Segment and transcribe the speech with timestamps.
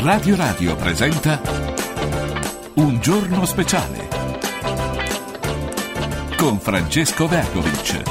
[0.00, 1.40] Radio Radio presenta
[2.74, 4.08] Un giorno speciale
[6.36, 8.02] con Francesco Vergovic.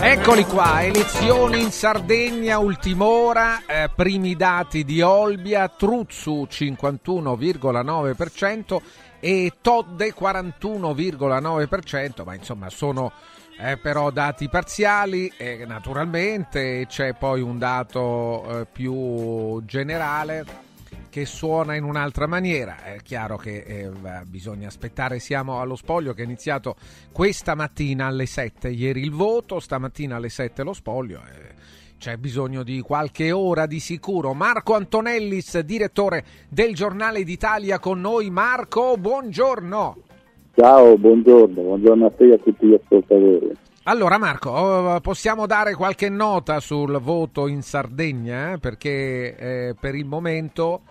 [0.00, 8.80] Eccoli qua, elezioni in Sardegna, ultim'ora, eh, primi dati di Olbia, Truzzu 51,9%
[9.20, 13.12] e Todde 41,9%, ma insomma sono
[13.58, 20.62] eh, però dati parziali e naturalmente c'è poi un dato eh, più generale
[21.08, 22.82] che suona in un'altra maniera.
[22.82, 23.90] È chiaro che eh,
[24.24, 26.74] bisogna aspettare, siamo allo spoglio che è iniziato
[27.12, 31.20] questa mattina alle 7, ieri il voto, stamattina alle 7 lo spoglio.
[31.20, 31.54] Eh,
[31.98, 34.34] c'è bisogno di qualche ora di sicuro.
[34.34, 38.28] Marco Antonellis, direttore del Giornale d'Italia con noi.
[38.30, 40.13] Marco, buongiorno.
[40.56, 43.50] Ciao, buongiorno, buongiorno a te e a tutti gli ascoltatori.
[43.84, 48.52] Allora Marco, oh, possiamo dare qualche nota sul voto in Sardegna?
[48.52, 48.58] Eh?
[48.58, 50.82] Perché eh, per il momento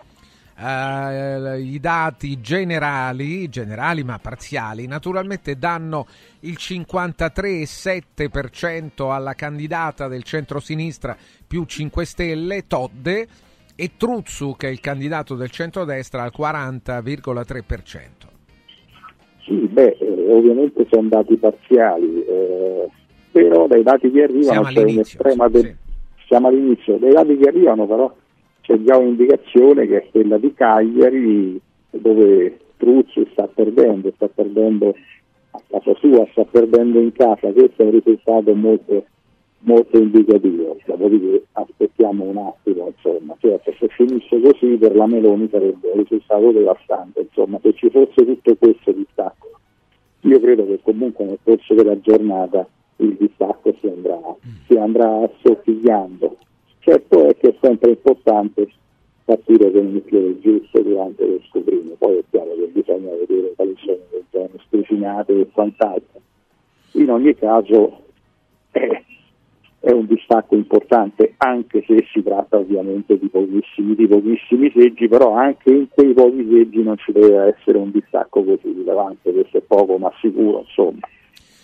[0.56, 6.06] eh, i dati generali, generali ma parziali, naturalmente danno
[6.40, 13.28] il 53,7% alla candidata del centro-sinistra più 5 Stelle, Todde,
[13.74, 18.13] e Truzzu, che è il candidato del centrodestra, al 40,3%.
[19.44, 22.88] Sì, beh, eh, ovviamente sono dati parziali, eh,
[23.30, 25.48] però dai dati che arrivano Siamo c'è un'estrema...
[25.48, 25.82] De- sì.
[26.26, 28.10] Siamo all'inizio, dai dati che arrivano però
[28.62, 34.94] c'è già un'indicazione che è quella di Cagliari dove Truzzi sta perdendo, sta perdendo
[35.50, 39.04] a casa sua, sta perdendo in casa, questo è un risultato molto,
[39.64, 45.90] molto indicativo, dopodiché aspettiamo un attimo, insomma, certo, se finisse così per la Meloni sarebbe
[45.92, 49.50] un risultato devastante, insomma, se ci fosse tutto questo distacco,
[50.20, 54.20] io credo che comunque nel corso della giornata il distacco si andrà,
[54.66, 56.36] si andrà assottigliando.
[56.80, 58.68] Certo è che è sempre importante
[59.24, 63.74] partire con il nucleo giusto durante lo scoprino, poi è chiaro che bisogna vedere quali
[63.78, 66.20] sono le zone scricinate e quant'altro.
[66.92, 68.02] In ogni caso
[68.70, 69.02] è,
[69.84, 75.34] è un distacco importante, anche se si tratta ovviamente di pochissimi, di pochissimi seggi, però
[75.34, 79.60] anche in quei pochi seggi non ci deve essere un distacco così rilevante, questo è
[79.60, 81.00] poco ma sicuro, insomma,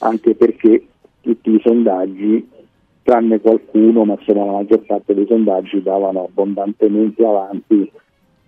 [0.00, 0.84] anche perché
[1.22, 2.47] tutti i sondaggi
[3.03, 7.91] tranne qualcuno, ma insomma la maggior parte dei sondaggi davano abbondantemente avanti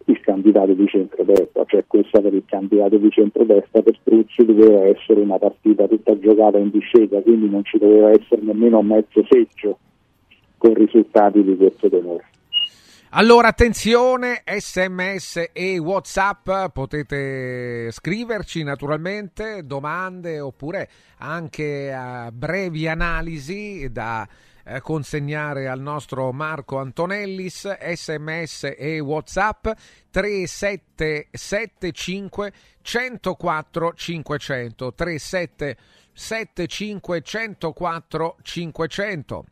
[0.06, 5.20] il candidato di centrodestra, cioè questa per il candidato di centrodestra per Struzzi doveva essere
[5.20, 9.78] una partita tutta giocata in discesa, quindi non ci doveva essere nemmeno mezzo seggio
[10.58, 12.24] con risultati di questo tenore.
[13.14, 20.88] Allora attenzione, sms e whatsapp, potete scriverci naturalmente domande oppure
[21.18, 21.94] anche
[22.32, 24.26] brevi analisi da
[24.64, 29.68] uh, consegnare al nostro Marco Antonellis, sms e whatsapp
[30.10, 32.52] 3775
[32.82, 39.44] 104 500 3775 104 500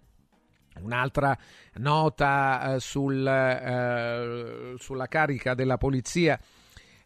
[0.83, 1.37] Un'altra
[1.75, 6.41] nota eh, sul, eh, sulla carica della polizia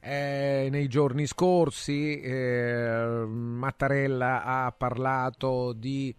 [0.01, 2.21] eh, nei giorni scorsi.
[2.21, 6.15] eh, Mattarella ha parlato di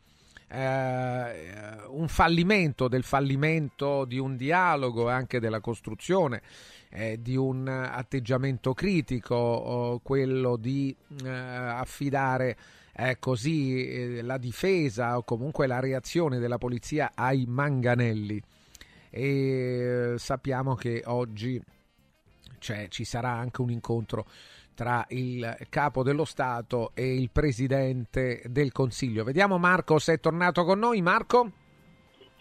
[0.48, 6.42] eh, un fallimento, del fallimento di un dialogo e anche della costruzione
[6.90, 12.58] eh, di un atteggiamento critico, quello di eh, affidare
[12.94, 18.42] eh, così eh, la difesa o comunque la reazione della polizia ai manganelli.
[19.10, 21.62] E sappiamo che oggi
[22.60, 24.26] cioè, ci sarà anche un incontro
[24.76, 29.24] tra il capo dello Stato e il presidente del Consiglio.
[29.24, 31.02] Vediamo Marco se è tornato con noi.
[31.02, 31.50] Marco?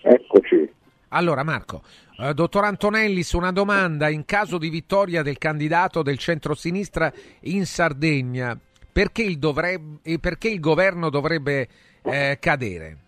[0.02, 0.70] Eccoci.
[1.08, 1.82] Allora Marco,
[2.18, 4.08] eh, dottor Antonellis, una domanda.
[4.08, 7.10] In caso di vittoria del candidato del centro-sinistra
[7.42, 8.58] in Sardegna,
[8.92, 11.68] perché il, dovrebbe, e perché il governo dovrebbe
[12.02, 12.98] eh, cadere?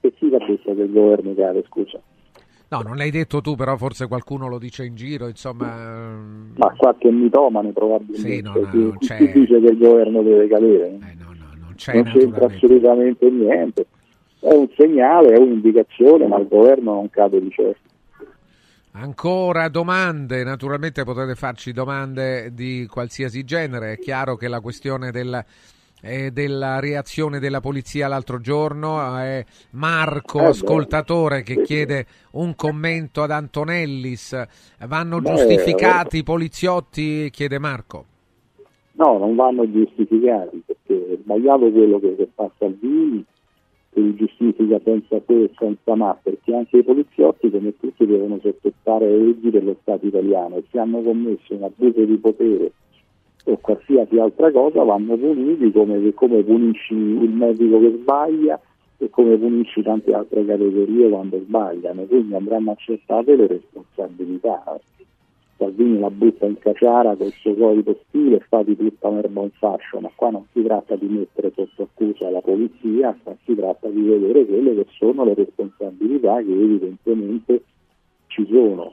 [0.00, 2.00] E chi detto che il governo cade, scusa?
[2.68, 6.18] No, non l'hai detto tu, però forse qualcuno lo dice in giro, insomma...
[6.56, 9.18] Ma qualche mitomane probabilmente, Sì, no, no, non c'è.
[9.32, 10.86] dice che il governo deve cadere.
[10.86, 13.86] Eh, no, no, non c'è non c'entra assolutamente niente.
[14.40, 17.84] È un segnale, è un'indicazione, ma il governo non cade di certo.
[18.92, 25.44] Ancora domande, naturalmente potete farci domande di qualsiasi genere, è chiaro che la questione del,
[26.06, 29.18] eh, della reazione della polizia l'altro giorno.
[29.18, 34.40] È Marco, Eh ascoltatore, che chiede un commento ad Antonellis,
[34.86, 38.04] vanno Beh, giustificati i poliziotti, chiede Marco.
[38.92, 43.24] No, non vanno giustificati perché è sbagliato quello che, che fa Salvini
[43.92, 49.06] si giustifica senza se e senza ma, perché anche i poliziotti come tutti devono sospettare
[49.06, 52.72] le leggi dello Stato italiano e se hanno commesso un abuso di potere
[53.48, 58.60] o qualsiasi altra cosa vanno puniti come, come punisci il medico che sbaglia
[58.98, 64.80] e come punisci tante altre categorie quando sbagliano, quindi andranno accettate le responsabilità.
[65.58, 69.50] Salvini la butta in caciara col suo solito stile e fa di tutta un'erba un
[69.50, 73.88] fascio, ma qua non si tratta di mettere sotto accusa la polizia, ma si tratta
[73.88, 77.62] di vedere quelle che sono le responsabilità che evidentemente
[78.26, 78.92] ci sono.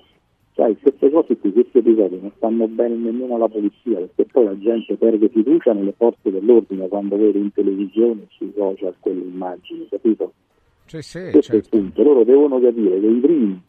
[0.56, 4.58] Sai, queste cose qui, questi episodi non stanno bene nemmeno alla polizia, perché poi la
[4.60, 10.34] gente perde fiducia nelle forze dell'ordine quando vede in televisione, sui social, quelle immagini, capito?
[10.86, 11.76] Sì, sì, Questo certo.
[11.76, 12.04] è il punto.
[12.04, 13.62] Loro devono capire che i primi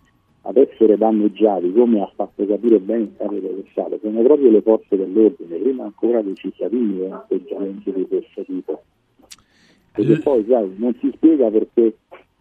[0.42, 4.60] ad essere danneggiati, come ha fatto capire bene il capo dello Stato, sono proprio le
[4.60, 8.82] forze dell'ordine, prima ancora dei cittadini con atteggiamenti di questo tipo.
[9.92, 11.96] Perché poi sai, non si spiega perché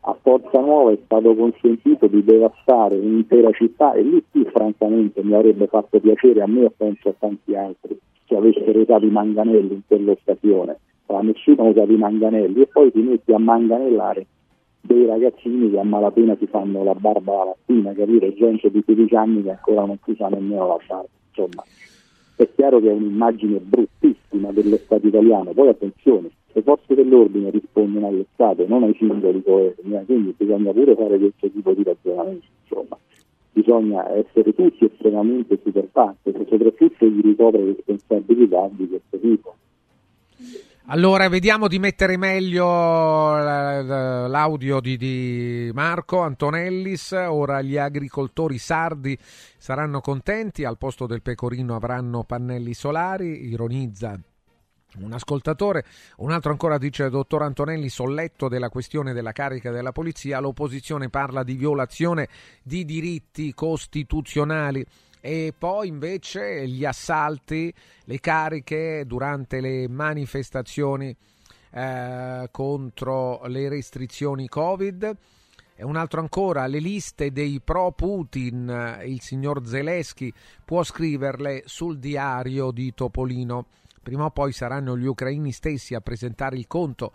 [0.06, 5.34] a Forza Nuova è stato consentito di devastare un'intera città e lì sì francamente mi
[5.34, 7.98] avrebbe fatto piacere a me e penso a tanti altri
[8.28, 13.00] se avessero usato i manganelli in quell'occasione, ma nessuno usa i manganelli e poi ti
[13.00, 14.26] metti a manganellare
[14.82, 18.34] dei ragazzini che a malapena si fanno la barba la mattina, capire?
[18.34, 21.64] Gente di 15 anni che ancora non si sa nemmeno la barba, insomma.
[22.36, 28.08] È chiaro che è un'immagine bruttissima dello Stato italiano, poi attenzione, le forze dell'ordine rispondono
[28.08, 32.46] allo Stato, non ai singoli governi, eh, quindi bisogna pure fare questo tipo di ragionamento,
[32.62, 32.98] insomma.
[33.52, 39.56] Bisogna essere tutti estremamente super partes, soprattutto chi ricopre responsabilità di questo tipo.
[40.88, 47.12] Allora, vediamo di mettere meglio eh, l'audio di, di, Marco Antonellis.
[47.12, 54.20] Ora gli agricoltori sardi saranno contenti, al posto del pecorino avranno pannelli solari, ironizza
[55.00, 55.86] un ascoltatore.
[56.18, 61.44] Un altro ancora dice, dottor Antonelli, solletto della questione della carica della polizia, l'opposizione parla
[61.44, 62.28] di violazione
[62.62, 64.86] di diritti costituzionali
[65.26, 67.74] e poi invece gli assalti,
[68.04, 71.16] le cariche durante le manifestazioni
[71.72, 75.18] eh, contro le restrizioni Covid.
[75.76, 80.32] E un altro ancora, le liste dei pro Putin, il signor Zelensky
[80.64, 83.66] può scriverle sul diario di Topolino.
[84.04, 87.14] Prima o poi saranno gli ucraini stessi a presentare il conto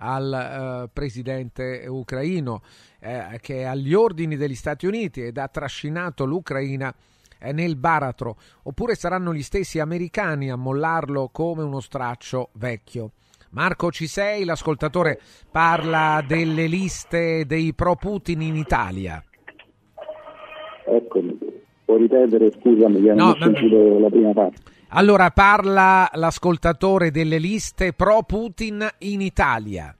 [0.00, 2.62] al eh, presidente ucraino
[3.00, 6.94] eh, che è agli ordini degli Stati Uniti ed ha trascinato l'Ucraina
[7.52, 13.12] nel baratro, oppure saranno gli stessi americani a mollarlo come uno straccio vecchio.
[13.50, 14.44] Marco, ci sei?
[14.44, 15.20] L'ascoltatore
[15.50, 19.22] parla delle liste dei pro Putin in Italia.
[20.84, 21.38] Eccomi,
[21.84, 24.60] puoi ripetere, scusami, che non ho sentito la prima parte.
[24.90, 29.94] Allora parla l'ascoltatore delle liste pro Putin in Italia,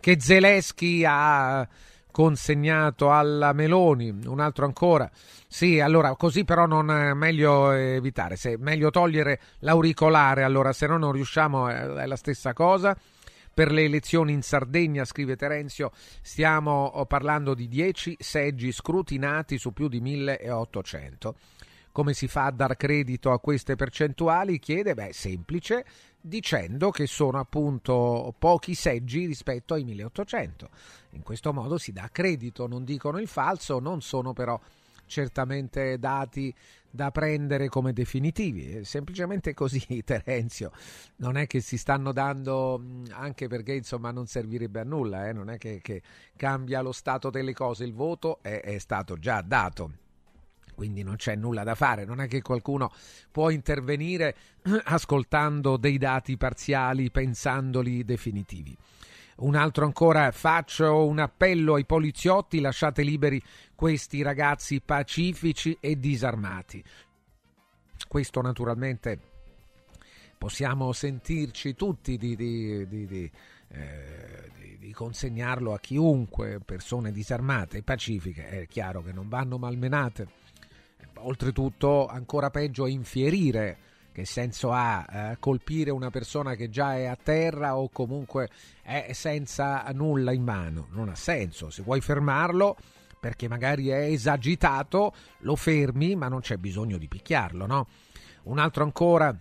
[0.00, 1.66] che Zelensky ha
[2.10, 5.08] consegnato alla Meloni, un altro ancora.
[5.46, 10.88] Sì, allora così però non è meglio evitare, se è meglio togliere l'auricolare, allora se
[10.88, 12.98] no non riusciamo è la stessa cosa.
[13.54, 19.86] Per le elezioni in Sardegna, scrive Terenzio, stiamo parlando di 10 seggi scrutinati su più
[19.86, 21.34] di 1800.
[21.98, 24.60] Come si fa a dar credito a queste percentuali?
[24.60, 25.84] Chiede, beh, semplice,
[26.20, 30.68] dicendo che sono appunto pochi seggi rispetto ai 1800.
[31.14, 34.60] In questo modo si dà credito, non dicono il falso, non sono però
[35.06, 36.54] certamente dati
[36.88, 40.70] da prendere come definitivi, è semplicemente così Terenzio,
[41.16, 45.32] non è che si stanno dando anche perché insomma non servirebbe a nulla, eh?
[45.32, 46.00] non è che, che,
[46.36, 50.06] cambia lo stato delle cose, il voto è, è stato già dato
[50.78, 52.92] quindi non c'è nulla da fare, non è che qualcuno
[53.32, 54.36] può intervenire
[54.84, 58.76] ascoltando dei dati parziali, pensandoli definitivi.
[59.38, 63.42] Un altro ancora, faccio un appello ai poliziotti, lasciate liberi
[63.74, 66.80] questi ragazzi pacifici e disarmati.
[68.06, 69.18] Questo naturalmente
[70.38, 73.30] possiamo sentirci tutti di, di, di, di
[73.70, 80.46] eh, di, consegnarlo a chiunque, persone disarmate e pacifiche, è chiaro che non vanno malmenate
[81.22, 83.78] oltretutto ancora peggio infierire.
[84.12, 88.48] Che senso ha eh, colpire una persona che già è a terra o comunque
[88.82, 90.88] è senza nulla in mano?
[90.90, 91.70] Non ha senso.
[91.70, 92.76] Se vuoi fermarlo
[93.20, 97.88] perché magari è esagitato lo fermi ma non c'è bisogno di picchiarlo no?
[98.44, 99.36] Un altro ancora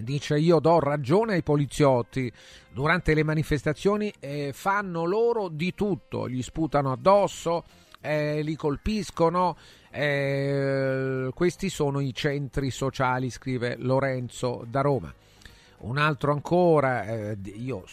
[0.00, 2.32] dice io do ragione ai poliziotti.
[2.70, 6.28] Durante le manifestazioni eh, fanno loro di tutto.
[6.28, 7.64] Gli sputano addosso
[8.02, 9.56] eh, li colpiscono
[9.90, 15.14] eh, questi sono i centri sociali, scrive Lorenzo da Roma.
[15.78, 17.84] un altro ancora, eh, io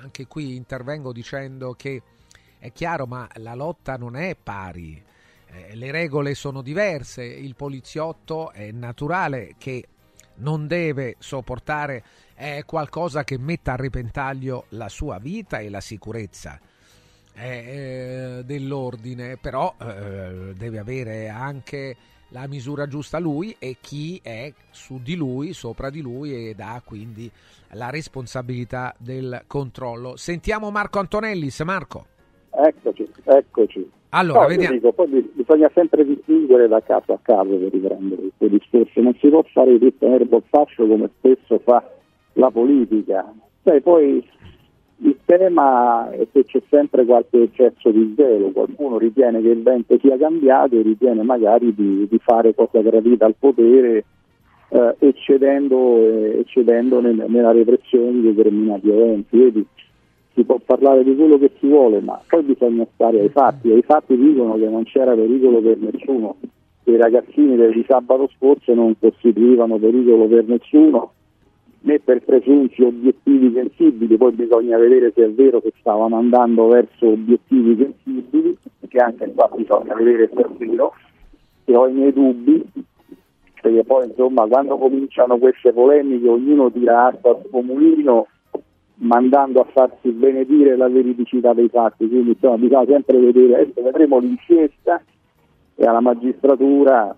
[0.00, 2.02] anche qui intervengo dicendo che
[2.58, 5.02] è chiaro, ma la lotta non è pari,
[5.46, 9.86] eh, le regole sono diverse, il poliziotto è naturale che
[10.36, 12.02] non deve sopportare
[12.34, 16.58] eh, qualcosa che metta a repentaglio la sua vita e la sicurezza
[17.34, 21.96] eh, dell'ordine, però eh, deve avere anche
[22.28, 26.82] la misura giusta lui e chi è su di lui, sopra di lui ed ha
[26.84, 27.30] quindi
[27.72, 30.16] la responsabilità del controllo.
[30.16, 31.60] Sentiamo Marco Antonellis.
[31.60, 32.06] Marco.
[32.50, 33.90] Eccoci, eccoci.
[34.10, 34.74] Allora, no, vediamo.
[34.74, 39.00] Dico, poi bisogna sempre distinguere da caso a caso per riprendere questo discorso.
[39.00, 41.82] Non si può fare tutto erbo fascio come spesso fa
[42.34, 43.32] la politica.
[43.64, 44.24] Sai, poi
[44.98, 49.98] il tema è che c'è sempre qualche eccesso di zelo, qualcuno ritiene che il vento
[49.98, 54.04] sia cambiato e ritiene magari di, di fare cosa gravita al potere
[54.68, 59.38] eh, eccedendo, eh, eccedendo nel, nella repressione di determinati eventi.
[59.38, 59.66] Vedi,
[60.34, 63.70] si può parlare di quello che si vuole, ma poi bisogna stare ai fatti.
[63.72, 66.36] E i fatti dicono che non c'era pericolo per nessuno,
[66.84, 71.12] i ragazzini di sabato scorso non costituivano pericolo per nessuno
[71.84, 77.08] né per presunti obiettivi sensibili, poi bisogna vedere se è vero che stavano andando verso
[77.08, 78.56] obiettivi sensibili,
[78.88, 80.94] che anche qua bisogna vedere se è vero,
[81.66, 82.64] e ho i miei dubbi,
[83.60, 88.28] perché poi insomma quando cominciano queste polemiche ognuno tira acqua al suo mulino
[88.96, 94.18] mandando a farsi benedire la veridicità dei fatti, quindi insomma bisogna sempre vedere, adesso vedremo
[94.20, 95.02] l'inchiesta
[95.74, 97.14] e alla magistratura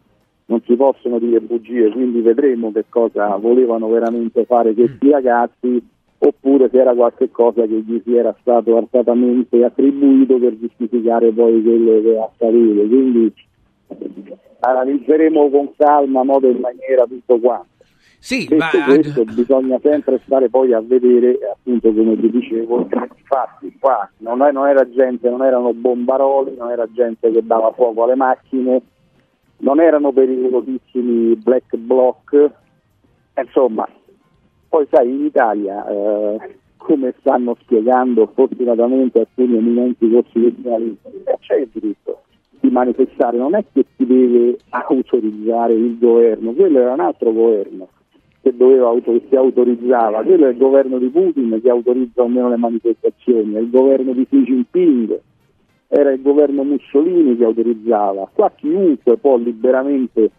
[0.47, 5.11] non si possono dire bugie, quindi vedremo che cosa volevano veramente fare questi mm.
[5.11, 5.83] ragazzi
[6.19, 12.01] oppure se era qualcosa che gli si era stato artatamente attribuito per giustificare poi quello
[12.01, 12.87] che accadeva.
[12.87, 13.33] Quindi
[14.61, 17.75] analizzeremo con calma, modo e maniera tutto quanto.
[18.19, 18.71] Sì, ma...
[18.85, 24.51] questo bisogna sempre stare poi a vedere, appunto come ti dicevo, infatti qua non, è,
[24.51, 28.83] non era gente, non erano bombaroli, non era gente che dava fuoco alle macchine,
[29.59, 32.51] non erano pericolosissimi black block,
[33.37, 33.89] insomma,
[34.69, 41.69] poi sai in Italia, eh, come stanno spiegando fortunatamente alcuni eminenti costituzionalisti, eh, c'è il
[41.73, 42.23] diritto
[42.61, 47.89] di manifestare, non è che si deve autorizzare il governo, quello era un altro governo
[48.43, 48.95] che doveva
[49.29, 53.59] si autorizzava, quello è il governo di Putin che autorizza o meno le manifestazioni, è
[53.59, 55.21] il governo di Xi Jinping
[55.89, 60.31] era il governo Mussolini che autorizzava, qua chiunque può liberamente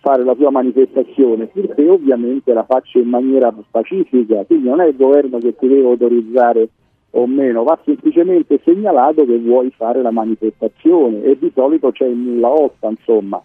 [0.00, 4.96] fare la sua manifestazione, perché ovviamente la faccia in maniera pacifica, quindi non è il
[4.96, 6.68] governo che ti deve autorizzare
[7.10, 12.16] o meno, va semplicemente segnalato che vuoi fare la manifestazione e di solito c'è il
[12.16, 13.42] nulla osta, insomma.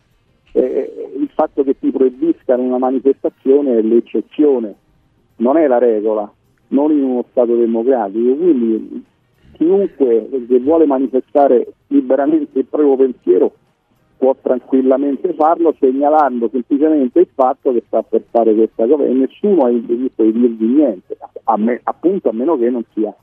[0.55, 4.75] Eh, il fatto che ti proibiscano una manifestazione è l'eccezione,
[5.37, 6.31] non è la regola,
[6.69, 9.03] non in uno Stato democratico, quindi
[9.53, 13.53] chiunque che vuole manifestare liberamente il proprio pensiero
[14.23, 19.65] può tranquillamente farlo segnalando semplicemente il fatto che sta per fare questa cosa e nessuno
[19.65, 23.13] ha il diritto di dirgli niente, a me, appunto a meno che non sia,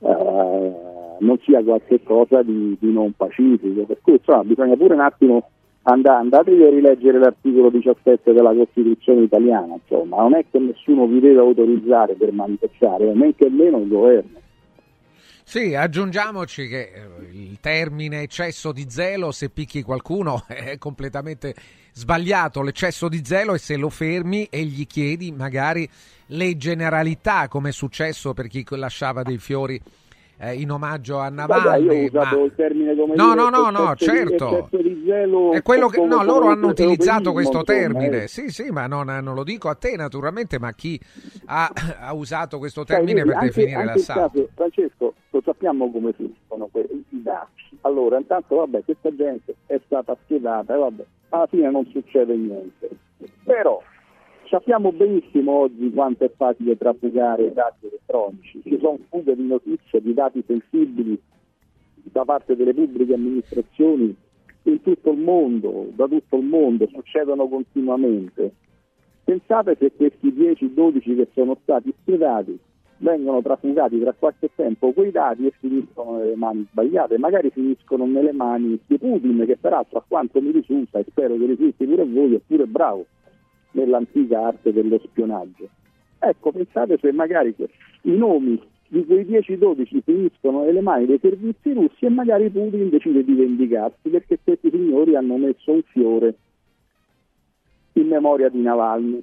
[0.00, 0.72] eh,
[1.20, 3.84] non sia qualche cosa di, di, non pacifico.
[3.84, 5.50] Per cui insomma, bisogna pure un attimo
[5.82, 11.20] andare, andatevi a rileggere l'articolo 17 della Costituzione italiana, insomma, non è che nessuno vi
[11.20, 14.42] deve autorizzare per manifestare, men che meno il governo.
[15.46, 21.54] Sì, aggiungiamoci che eh, il termine eccesso di zelo, se picchi qualcuno, è completamente
[21.92, 22.62] sbagliato.
[22.62, 25.88] L'eccesso di zelo è se lo fermi e gli chiedi magari
[26.28, 29.80] le generalità, come è successo per chi lasciava dei fiori
[30.38, 32.10] eh, in omaggio a Navalny.
[32.12, 32.30] Ma...
[32.30, 34.68] No, dire, no, no, no, certo.
[35.52, 38.24] È quello che no, loro hanno utilizzato questo termine.
[38.24, 38.28] Eh.
[38.28, 41.00] Sì, sì, ma non, non, lo dico a te naturalmente, ma chi
[41.46, 44.48] ha, ha usato questo termine Sai, per anche, definire anche l'assalto.
[44.54, 47.62] Francesco, lo sappiamo come finiscono i dati.
[47.82, 52.88] Allora, intanto vabbè, questa gente è stata schierata e vabbè, alla fine non succede niente.
[53.44, 53.82] Però
[54.48, 60.12] Sappiamo benissimo oggi quanto è facile trafugare dati elettronici, ci sono fughe di notizie, di
[60.12, 61.18] dati sensibili
[61.94, 64.14] da parte delle pubbliche amministrazioni
[64.64, 68.52] in tutto il mondo, da tutto il mondo, succedono continuamente.
[69.24, 72.58] Pensate se questi 10-12 che sono stati spiegati
[72.98, 78.32] vengono trafugati tra qualche tempo quei dati e finiscono nelle mani sbagliate, magari finiscono nelle
[78.32, 82.06] mani di Putin che peraltro a quanto mi risulta e spero che risulti pure a
[82.06, 83.06] voi è pure bravo
[83.74, 85.68] nell'antica arte dello spionaggio.
[86.18, 87.54] Ecco, pensate se magari
[88.02, 93.24] i nomi di quei 10-12 finiscono nelle mani dei servizi russi e magari Putin decide
[93.24, 96.34] di vendicarsi perché questi signori hanno messo un fiore
[97.94, 99.22] in memoria di Navalny.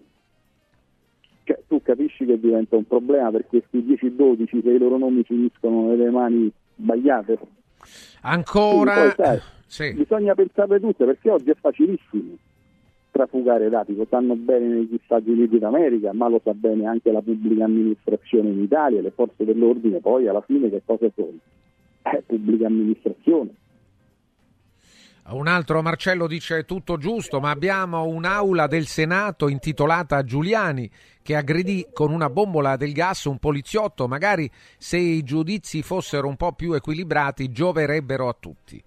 [1.43, 5.88] Cioè, tu capisci che diventa un problema per questi 10-12 se i loro nomi finiscono
[5.88, 7.39] nelle mani sbagliate.
[8.22, 8.93] Ancora...
[8.93, 9.93] Poi, sai, sì.
[9.93, 12.38] Bisogna pensare tutte perché oggi è facilissimo
[13.22, 17.22] trafugare dati, lo sanno bene negli Stati Uniti d'America, ma lo sa bene anche la
[17.22, 21.38] pubblica amministrazione in Italia, le forze dell'ordine poi alla fine che cosa sono?
[22.01, 23.56] È pubblica amministrazione.
[25.30, 30.90] Un altro Marcello dice tutto giusto, ma abbiamo un'aula del Senato intitolata a Giuliani
[31.22, 36.36] che aggredì con una bombola del gas un poliziotto, magari se i giudizi fossero un
[36.36, 38.84] po' più equilibrati gioverebbero a tutti.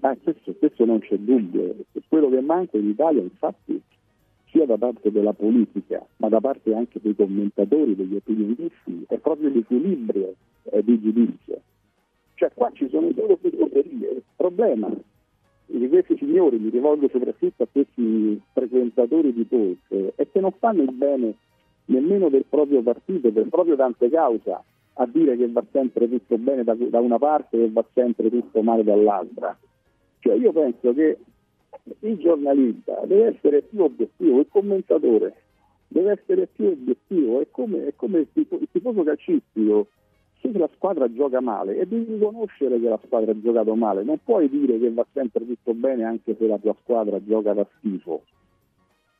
[0.00, 1.74] Ah, questo, questo, non c'è dubbio.
[2.08, 3.80] Quello che manca in Italia, infatti,
[4.50, 9.50] sia da parte della politica, ma da parte anche dei commentatori, degli opinionisti, è proprio
[9.50, 11.60] l'equilibrio eh, di giudizio.
[12.34, 14.10] Cioè qua ci sono solo filosofie.
[14.10, 14.90] Il problema
[15.66, 20.82] di questi signori, mi rivolgo soprattutto a questi frequentatori di talk, è che non fanno
[20.82, 21.34] il bene
[21.86, 24.56] nemmeno del proprio partito, per proprio tante cause,
[24.94, 28.62] a dire che va sempre tutto bene da, da una parte e va sempre tutto
[28.62, 29.56] male dall'altra.
[30.20, 31.18] Cioè io penso che
[32.00, 35.34] il giornalista deve essere più obiettivo, il commentatore
[35.88, 39.88] deve essere più obiettivo, è come, è come il, tifo, il tifoso calcistico,
[40.40, 44.18] se la squadra gioca male e devi riconoscere che la squadra ha giocato male, non
[44.22, 48.22] puoi dire che va sempre tutto bene anche se la tua squadra gioca da schifo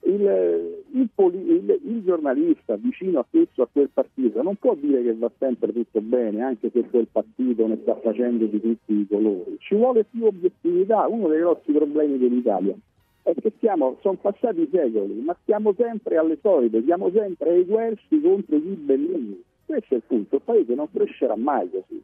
[0.03, 5.15] il, il, il, il, giornalista vicino a questo, a quel partito, non può dire che
[5.15, 9.57] va sempre tutto bene, anche se quel partito ne sta facendo di tutti i colori.
[9.59, 11.07] Ci vuole più obiettività.
[11.07, 12.75] Uno dei grossi problemi dell'Italia
[13.23, 18.21] è che siamo, sono passati secoli, ma stiamo sempre alle solite, siamo sempre ai guersi
[18.21, 19.43] contro i ribellini.
[19.67, 22.03] Questo è il punto, il paese non crescerà mai così.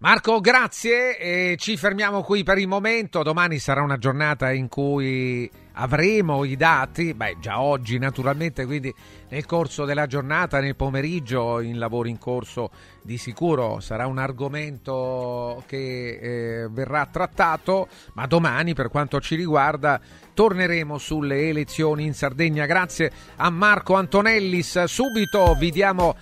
[0.00, 1.18] Marco, grazie.
[1.18, 3.24] E ci fermiamo qui per il momento.
[3.24, 8.94] Domani sarà una giornata in cui avremo i dati, beh, già oggi naturalmente, quindi
[9.28, 12.70] nel corso della giornata, nel pomeriggio, in lavoro in corso
[13.02, 20.00] di sicuro sarà un argomento che eh, verrà trattato, ma domani, per quanto ci riguarda,
[20.32, 22.66] torneremo sulle elezioni in Sardegna.
[22.66, 24.84] Grazie a Marco Antonellis.
[24.84, 26.14] Subito vi diamo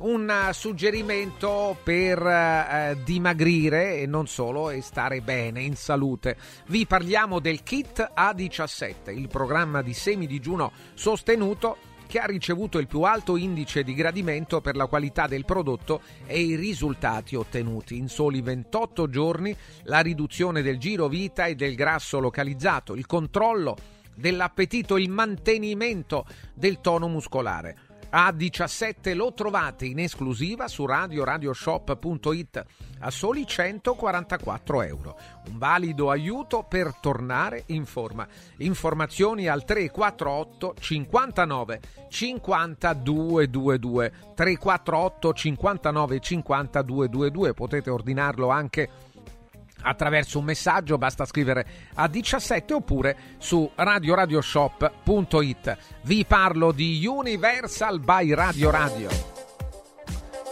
[0.00, 6.36] un suggerimento per eh, dimagrire e non solo e stare bene in salute.
[6.66, 11.76] Vi parliamo del kit A17, il programma di semi digiuno sostenuto
[12.06, 16.40] che ha ricevuto il più alto indice di gradimento per la qualità del prodotto e
[16.40, 17.96] i risultati ottenuti.
[17.96, 23.76] In soli 28 giorni la riduzione del giro vita e del grasso localizzato, il controllo
[24.14, 27.83] dell'appetito, il mantenimento del tono muscolare.
[28.14, 32.64] A17 lo trovate in esclusiva su radioradioshop.it
[33.00, 35.18] a soli 144 euro.
[35.48, 38.24] Un valido aiuto per tornare in forma.
[38.58, 48.88] Informazioni al 348 59 50 222 348 59 50 222 potete ordinarlo anche
[49.84, 55.76] attraverso un messaggio, basta scrivere a 17 oppure su radioradioshop.it.
[56.02, 59.34] Vi parlo di Universal by Radio Radio.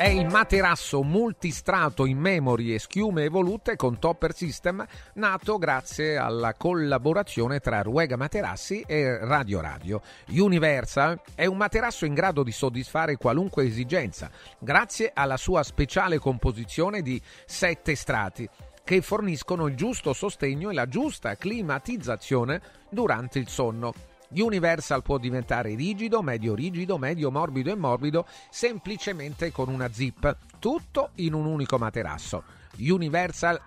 [0.02, 6.54] È il materasso multistrato in memory e schiume evolute con topper system nato grazie alla
[6.54, 10.02] collaborazione tra Ruega Materassi e Radio Radio.
[10.30, 17.00] Universal è un materasso in grado di soddisfare qualunque esigenza grazie alla sua speciale composizione
[17.00, 18.48] di sette strati
[18.84, 23.92] che forniscono il giusto sostegno e la giusta climatizzazione durante il sonno.
[24.40, 31.10] Universal può diventare rigido, medio rigido, medio morbido e morbido semplicemente con una zip, tutto
[31.16, 32.42] in un unico materasso.
[32.78, 33.60] Universal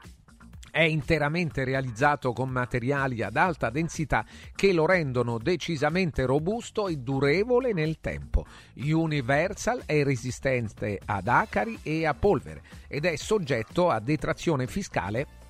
[0.75, 7.71] è interamente realizzato con materiali ad alta densità che lo rendono decisamente robusto e durevole
[7.71, 8.45] nel tempo.
[8.73, 15.44] Universal è resistente ad acari e a polvere ed è soggetto a detrazione fiscale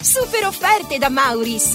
[0.00, 1.74] Super offerte da Mauris!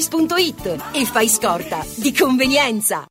[0.01, 3.10] mauris.it e fai scorta di convenienza.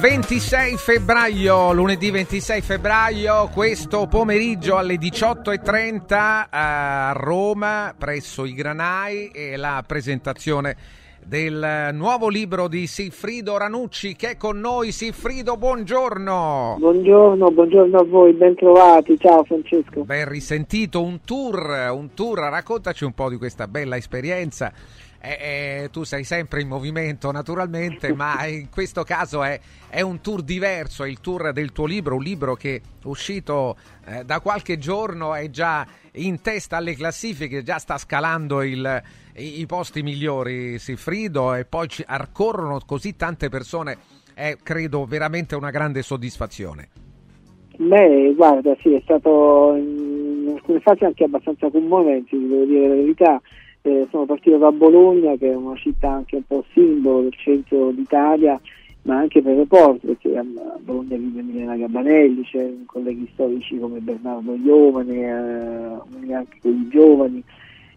[0.00, 9.56] 26 febbraio, lunedì 26 febbraio, questo pomeriggio alle 18.30 a Roma, presso i Granai, e
[9.56, 10.76] la presentazione
[11.26, 14.92] del nuovo libro di Siffrido Ranucci che è con noi.
[14.92, 16.76] Siffrido, buongiorno.
[16.78, 19.18] Buongiorno, buongiorno a voi, ben trovati.
[19.18, 20.04] Ciao Francesco.
[20.04, 24.72] Ben risentito, un tour, un tour, raccontaci un po' di questa bella esperienza.
[25.20, 30.20] Eh, eh, tu sei sempre in movimento naturalmente, ma in questo caso è, è, un
[30.20, 33.76] tour diverso, è il tour del tuo libro, un libro che è uscito
[34.06, 39.02] eh, da qualche giorno, è già in testa alle classifiche, già sta scalando il,
[39.36, 43.98] i, i, posti migliori, Sifrido, e poi ci accorrono così tante persone,
[44.34, 46.88] è credo veramente una grande soddisfazione.
[47.76, 53.40] Beh, guarda, sì, è stato in alcune fasi anche abbastanza commovente, devo dire la verità
[53.88, 57.90] eh, sono partito da Bologna, che è una città anche un po' simbolo del centro
[57.90, 58.60] d'Italia,
[59.02, 60.44] ma anche per le porte, perché a
[60.80, 67.42] Bologna vive Milena Gabanelli, c'è colleghi storici come Bernardo Iovane, eh, anche con i giovani,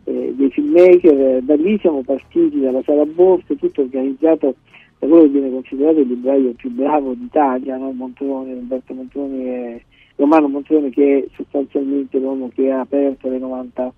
[0.06, 1.42] eh, dei filmmaker.
[1.44, 4.56] Da lì siamo partiti dalla sala Borse, tutto organizzato
[5.00, 7.92] da quello che viene considerato il libraio più bravo d'Italia, no?
[7.92, 9.84] Montrone, Roberto Montroni e
[10.16, 13.92] Romano Montrone che è sostanzialmente l'uomo che ha aperto le 90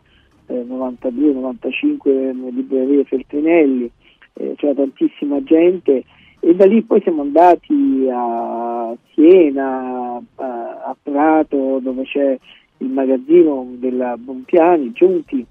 [0.48, 3.90] eh, 92-95 librerie Feltrinelli,
[4.34, 6.04] eh, c'era tantissima gente
[6.46, 12.38] e da lì poi siamo andati a Siena, a, a Prato dove c'è
[12.80, 15.46] il magazzino della Bonpiani, Giunti,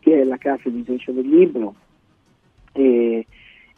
[0.00, 1.74] che è la casa editrice del libro,
[2.72, 3.24] e,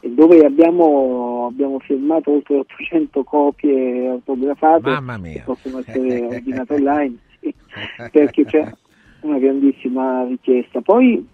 [0.01, 7.17] dove abbiamo, abbiamo, firmato oltre 800 copie autografate che possono essere ordinate online,
[8.11, 8.73] perché c'è
[9.25, 10.81] una grandissima richiesta.
[10.81, 11.27] Poi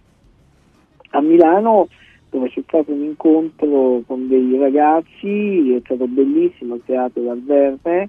[1.10, 1.88] a Milano
[2.30, 8.08] dove c'è stato un incontro con dei ragazzi, è stato bellissimo il teatro dal Verme,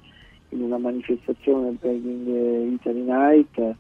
[0.50, 3.76] in una manifestazione per Italy Night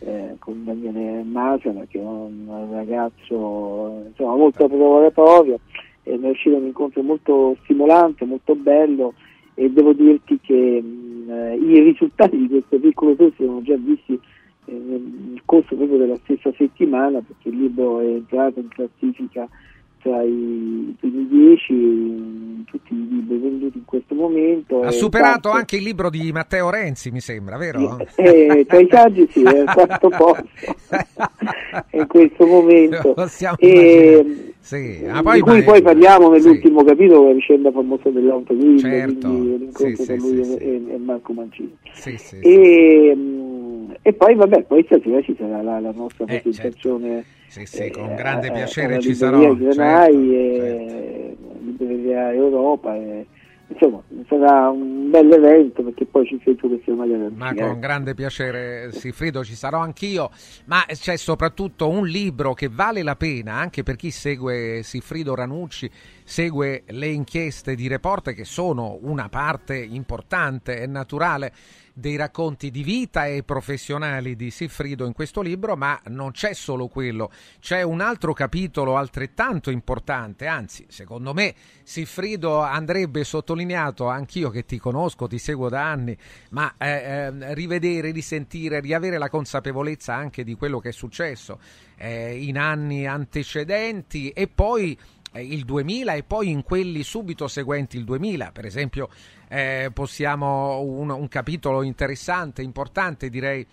[0.00, 5.60] eh, con Daniele Masana che è un ragazzo insomma, molto preparatorio,
[6.02, 9.14] è uscito un incontro molto stimolante, molto bello
[9.54, 13.76] e devo dirti che mh, eh, i risultati di questo piccolo tour si sono già
[13.76, 14.20] visti
[14.72, 19.48] nel corso proprio della stessa settimana perché il libro è entrato in classifica
[20.06, 25.50] tra i primi dieci tutti i libri venduti in questo momento ha superato tanto...
[25.50, 27.98] anche il libro di Matteo Renzi mi sembra vero?
[28.14, 30.48] Eh, tra i saggi sì è al quarto posto
[31.90, 33.14] in questo momento
[33.58, 35.04] e, sì.
[35.08, 36.86] ah, poi, di cui poi parliamo nell'ultimo sì.
[36.86, 39.28] capitolo la vicenda famosa dell'autoguida certo.
[39.28, 41.76] quindi l'incontro sì, con lui e, e, Marco Mancini
[42.40, 43.16] e,
[44.02, 47.08] e poi vabbè, poi stasera ci sarà la, la nostra eh, presentazione.
[47.08, 47.34] Certo.
[47.48, 49.54] Sì, sì, con eh, grande piacere ci sarò.
[49.54, 51.58] Granai certo, e certo.
[51.64, 53.26] Libreria Europa e,
[53.68, 57.80] insomma sarà un bel evento perché poi ci sei tu che sei una ma con
[57.80, 60.30] grande piacere Sifrido ci sarò anch'io
[60.66, 65.90] ma c'è soprattutto un libro che vale la pena anche per chi segue Sifrido Ranucci
[66.26, 71.52] segue le inchieste di Report che sono una parte importante e naturale
[71.98, 76.88] dei racconti di vita e professionali di Siffrido in questo libro, ma non c'è solo
[76.88, 84.66] quello, c'è un altro capitolo altrettanto importante, anzi, secondo me Siffrido andrebbe sottolineato, anch'io che
[84.66, 86.14] ti conosco, ti seguo da anni,
[86.50, 91.58] ma eh, eh, rivedere, risentire, riavere la consapevolezza anche di quello che è successo
[91.96, 94.98] eh, in anni antecedenti e poi
[95.34, 99.08] il 2000 e poi in quelli subito seguenti il 2000, per esempio
[99.48, 103.66] eh, possiamo un, un, capitolo interessante, importante direi,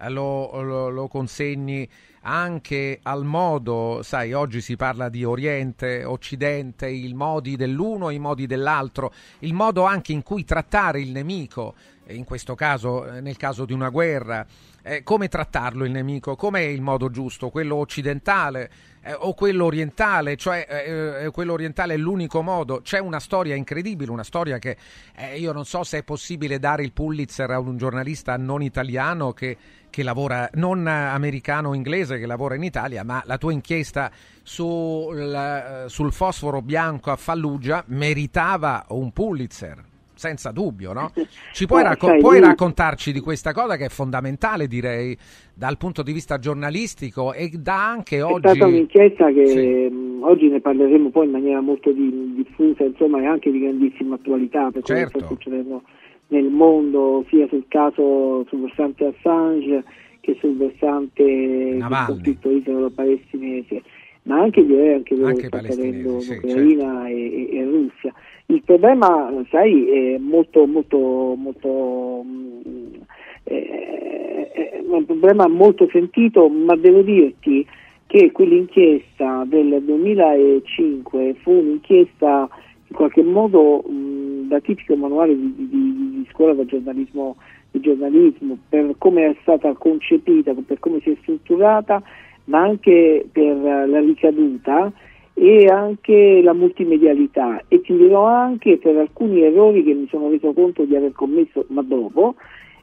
[0.00, 1.88] eh, lo, lo, lo, consegni
[2.22, 8.46] anche al modo, sai, oggi si parla di Oriente, Occidente, i modi dell'uno, i modi
[8.46, 11.74] dell'altro, il modo anche in cui trattare il nemico,
[12.08, 14.46] in questo caso, eh, nel caso di una guerra,
[14.82, 18.70] eh, come trattarlo il nemico, com'è il modo giusto, quello occidentale
[19.02, 22.80] eh, o quello orientale, cioè eh, eh, quello orientale è l'unico modo.
[22.82, 24.76] C'è una storia incredibile, una storia che
[25.16, 29.32] eh, io non so se è possibile dare il Pulitzer a un giornalista non italiano
[29.32, 29.56] che,
[29.88, 34.10] che lavora, non americano o inglese che lavora in Italia, ma la tua inchiesta
[34.42, 39.88] sul, sul fosforo bianco a Fallujah meritava un Pulitzer
[40.20, 41.12] senza dubbio, no?
[41.54, 45.16] Ci puoi, racco- puoi, raccontarci di questa cosa che è fondamentale, direi,
[45.54, 48.46] dal punto di vista giornalistico e da anche oggi...
[48.46, 50.08] È stata un'inchiesta che sì.
[50.22, 54.70] Oggi ne parleremo poi in maniera molto di, diffusa, insomma, e anche di grandissima attualità
[54.70, 54.92] per certo.
[54.92, 55.82] quello che sta succedendo
[56.28, 59.82] nel mondo, sia sul caso sul versante Assange
[60.20, 63.82] che sul versante del conflitto israelo-palestinese.
[64.22, 67.56] Ma anche anche quello Anche che sta i palestinesi, accadendo sì, in Ucraina e, e-
[67.58, 68.12] e Russia.
[68.46, 70.98] Il problema, sai, è molto, molto,
[71.36, 73.04] molto mh,
[73.44, 77.64] è- è un problema molto sentito, ma devo dirti
[78.06, 82.48] che quell'inchiesta del 2005 fu un'inchiesta
[82.88, 87.36] in qualche modo mh, da tipico manuale di, di- di- di scuola da giornalismo,
[87.70, 92.02] di giornalismo, per come è stata concepita, per come si è strutturata,
[92.50, 94.92] ma anche per la ricaduta
[95.34, 100.52] e anche la multimedialità e ti dirò anche per alcuni errori che mi sono reso
[100.52, 102.34] conto di aver commesso ma dopo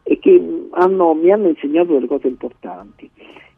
[0.03, 3.09] e che hanno- mi hanno insegnato delle cose importanti.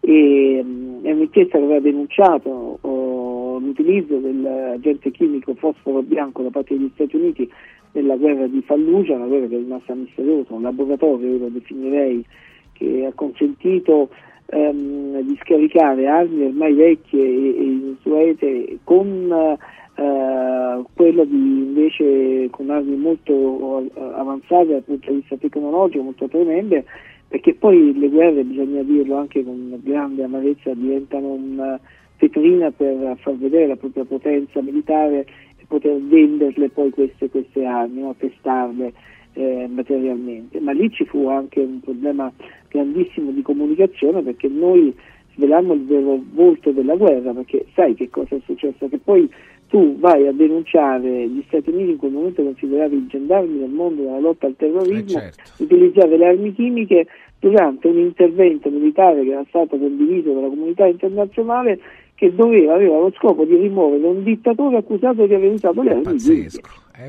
[0.02, 6.76] E, mh, è un'inchiesta che aveva denunciato oh, l'utilizzo dell'agente chimico fosforo bianco da parte
[6.76, 7.50] degli Stati Uniti
[7.91, 12.26] nella guerra di Fallujah, una guerra che è rimasta misteriosa, un laboratorio io lo definirei
[12.74, 14.10] che ha consentito
[14.50, 19.58] ehm, di scaricare armi ormai vecchie e, e insuete con
[19.96, 26.28] eh, quello di invece con armi molto eh, avanzate dal punto di vista tecnologico, molto
[26.28, 26.86] tremende,
[27.28, 31.80] perché poi le guerre, bisogna dirlo anche con grande amarezza, diventano una
[32.18, 35.26] vetrina per far vedere la propria potenza militare
[35.58, 38.16] e poter venderle poi queste, queste armi, no?
[38.18, 38.94] testarle
[39.34, 40.60] eh, materialmente.
[40.60, 42.32] Ma lì ci fu anche un problema
[42.69, 44.95] grandissimo di comunicazione perché noi
[45.36, 48.88] svelammo il vero volto della guerra, perché sai che cosa è successo?
[48.88, 49.29] Che poi
[49.69, 54.03] tu vai a denunciare gli Stati Uniti in quel momento considerati i gendarmi del mondo
[54.03, 55.21] nella lotta al terrorismo,
[55.58, 57.08] utilizzare le armi chimiche
[57.39, 61.79] durante un intervento militare che era stato condiviso dalla comunità internazionale
[62.15, 66.17] che doveva, aveva lo scopo di rimuovere un dittatore accusato di aver usato le armi
[66.17, 66.62] chimiche.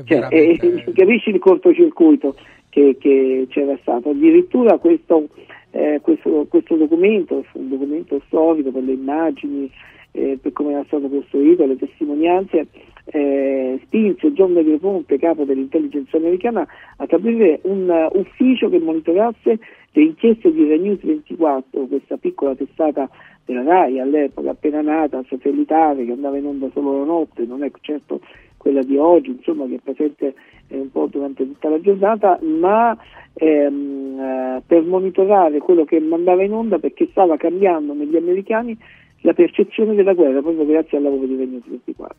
[0.05, 2.35] Cioè, eh, capisci il cortocircuito
[2.71, 4.09] che, che c'era stato?
[4.09, 5.27] Addirittura questo,
[5.71, 9.69] eh, questo, questo documento, un documento storico per le immagini,
[10.13, 12.67] eh, per come era stato costruito, le testimonianze,
[13.05, 16.65] eh, spinse John de Ponte, capo dell'intelligence americana,
[16.97, 19.59] a stabilire un uh, ufficio che monitorasse
[19.91, 23.09] le inchieste di Renews 24, questa piccola testata
[23.43, 27.71] della RAI all'epoca appena nata, satellitare, che andava in onda solo la notte, non è
[27.81, 28.21] certo
[28.61, 30.35] quella di oggi, insomma che è presente
[30.67, 32.95] eh, un po' durante tutta la giornata, ma
[33.33, 38.77] ehm, eh, per monitorare quello che mandava in onda perché stava cambiando negli americani
[39.21, 42.17] la percezione della guerra proprio grazie al lavoro di Renews 24.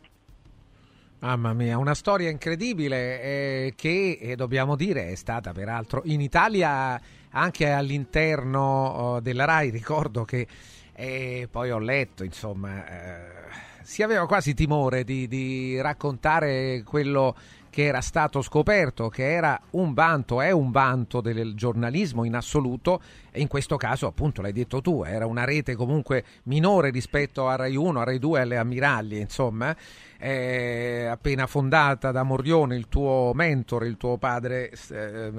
[1.19, 6.99] Mamma mia, una storia incredibile eh, che eh, dobbiamo dire è stata peraltro in Italia
[7.31, 9.69] anche all'interno oh, della RAI.
[9.69, 10.45] Ricordo che
[10.93, 17.35] eh, poi ho letto, insomma, eh, si aveva quasi timore di, di raccontare quello
[17.73, 23.01] che era stato scoperto, che era un vanto, è un vanto del giornalismo in assoluto
[23.31, 27.55] e in questo caso appunto l'hai detto tu, era una rete comunque minore rispetto a
[27.55, 29.75] Rai 1, a Rai 2 alle ammiragli, insomma,
[30.19, 35.31] eh, appena fondata da Morione, il tuo mentore, il tuo padre eh,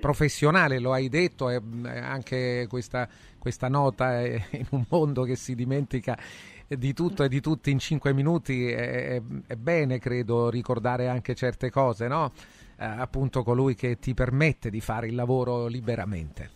[0.00, 3.06] professionale, lo hai detto, e anche questa,
[3.38, 6.18] questa nota in un mondo che si dimentica
[6.76, 11.70] di tutto e di tutti in cinque minuti è, è bene, credo, ricordare anche certe
[11.70, 12.32] cose, no?
[12.78, 16.50] Eh, appunto colui che ti permette di fare il lavoro liberamente.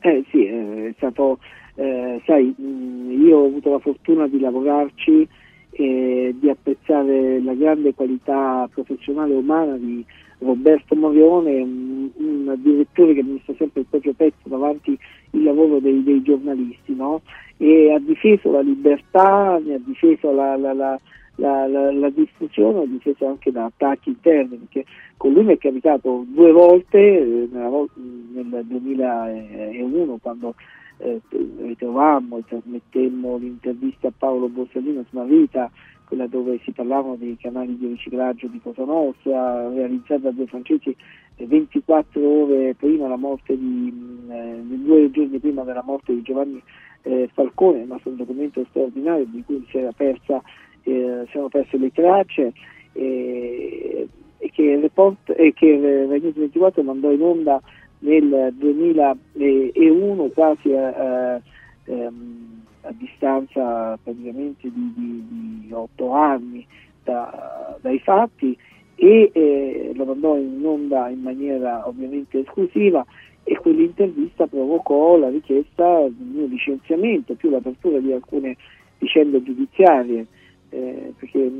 [0.00, 1.38] Eh sì, è stato,
[1.74, 5.28] eh, sai, io ho avuto la fortuna di lavorarci
[5.70, 10.04] e di apprezzare la grande qualità professionale umana di
[10.38, 14.98] Roberto Morione, un, un direttore che mi sta sempre il proprio pezzo davanti
[15.32, 17.22] il lavoro dei, dei giornalisti, no?
[17.58, 20.98] e ha difeso la libertà, ne ha difeso la, la, la,
[21.36, 24.84] la, diffusione, ha difeso anche da attacchi interni, perché
[25.16, 30.54] con lui mi è capitato due volte eh, nel 2001 quando
[30.98, 35.70] eh, ritrovammo e trasmettemmo l'intervista a Paolo Borsellino Smarrita,
[36.08, 40.96] quella dove si parlavano dei canali di riciclaggio di Cosa Nostra, realizzata da due francesi
[41.36, 43.92] 24 ore prima la morte di,
[44.30, 46.62] eh, due giorni prima della morte di Giovanni
[47.02, 50.42] eh, Falcone, ma su un documento straordinario di cui si persa,
[50.82, 52.52] eh, si erano perse le tracce
[52.92, 54.08] e,
[54.50, 57.60] che report che Rai 24 mandò in onda
[57.98, 61.38] nel 2001 quasi a,
[61.84, 62.48] ehm,
[62.82, 65.24] a distanza praticamente di, di,
[65.66, 66.66] di 8 anni
[67.04, 68.56] da, dai fatti
[68.94, 73.04] e eh, lo mandò in onda in maniera ovviamente esclusiva
[73.44, 78.56] e quell'intervista provocò la richiesta del mio licenziamento più l'apertura di alcune
[78.98, 80.26] vicende giudiziarie
[80.70, 81.50] eh, perché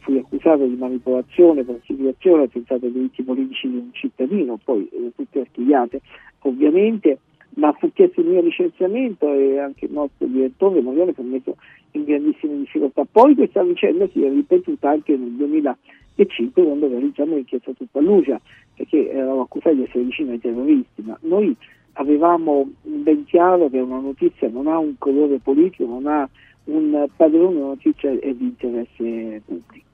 [0.00, 5.40] fui accusato di manipolazione, falsificazione, attentato ai diritti politici di un cittadino, poi eh, tutte
[5.40, 6.00] archiviate
[6.40, 7.18] ovviamente,
[7.58, 11.56] ma fu chiesto il mio licenziamento e anche il nostro direttore Morione fu messo
[11.92, 13.04] in grandissime difficoltà.
[13.10, 18.40] Poi questa vicenda si è ripetuta anche nel 2005 quando realizziamo l'inchiesta tutta Lucia,
[18.76, 21.54] perché eravamo accusati di essere vicini ai terroristi, ma noi
[21.94, 26.28] avevamo ben chiaro che una notizia non ha un colore politico, non ha
[26.64, 29.86] un padrone, una notizia è di interesse pubblico.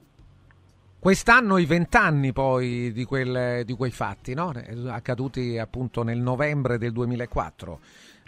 [1.05, 4.51] Quest'anno i vent'anni poi di, quel, di, quei fatti, no?
[4.87, 7.79] accaduti appunto nel novembre del 2004.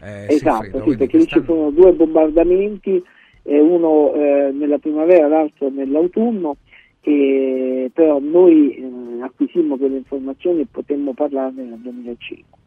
[0.04, 3.04] Eh, esatto, sì, perché lì ci sono due bombardamenti,
[3.42, 6.58] eh, uno eh, nella primavera, l'altro nell'autunno,
[7.02, 12.60] e, però noi eh, acquisimmo quelle informazioni e potemmo parlarne nel 2005.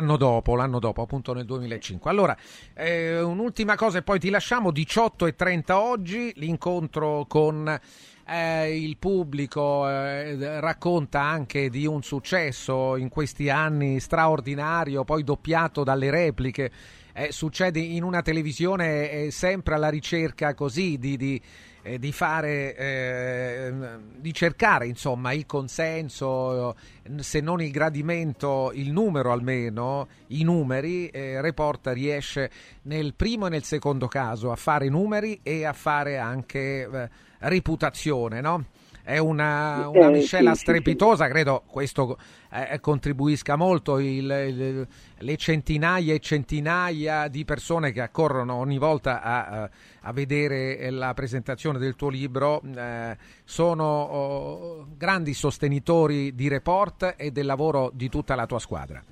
[0.00, 2.08] L'anno dopo, l'anno dopo, appunto nel 2005.
[2.08, 2.36] Allora,
[2.74, 7.80] eh, un'ultima cosa e poi ti lasciamo, 18 e 30 oggi, l'incontro con
[8.24, 15.82] eh, il pubblico eh, racconta anche di un successo in questi anni straordinario, poi doppiato
[15.82, 16.70] dalle repliche.
[17.12, 21.42] Eh, succede in una televisione eh, sempre alla ricerca così di, di,
[21.88, 23.72] eh, di fare, eh,
[24.16, 26.76] di cercare insomma il consenso,
[27.16, 31.10] se non il gradimento, il numero almeno, i numeri.
[31.12, 32.50] Report riesce
[32.82, 37.08] nel primo e nel secondo caso a fare numeri e a fare anche
[37.38, 38.64] reputazione, no?
[39.02, 42.18] È una, una miscela sì, strepitosa, credo questo
[42.50, 44.86] eh, contribuisca molto, il, il,
[45.18, 49.70] le centinaia e centinaia di persone che accorrono ogni volta a,
[50.02, 57.30] a vedere la presentazione del tuo libro eh, sono oh, grandi sostenitori di Report e
[57.30, 59.02] del lavoro di tutta la tua squadra.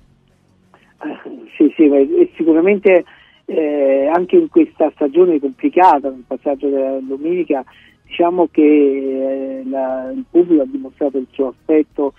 [1.55, 1.89] Sì, sì,
[2.35, 3.03] sicuramente
[3.45, 7.63] eh, anche in questa stagione complicata, nel passaggio della domenica,
[8.05, 12.13] diciamo che eh, la, il pubblico ha dimostrato il suo affetto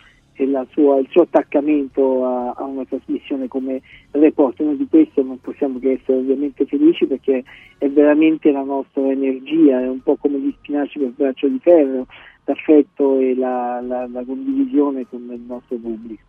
[0.71, 3.81] sua, il suo attaccamento a, a, una trasmissione come
[4.11, 4.61] Report.
[4.61, 7.45] Noi di questo non possiamo che essere ovviamente felici perché
[7.79, 12.07] è veramente la nostra energia, è un po' come gli spinaci per braccio di ferro,
[12.45, 16.23] l'affetto e la, la, la condivisione con il nostro pubblico.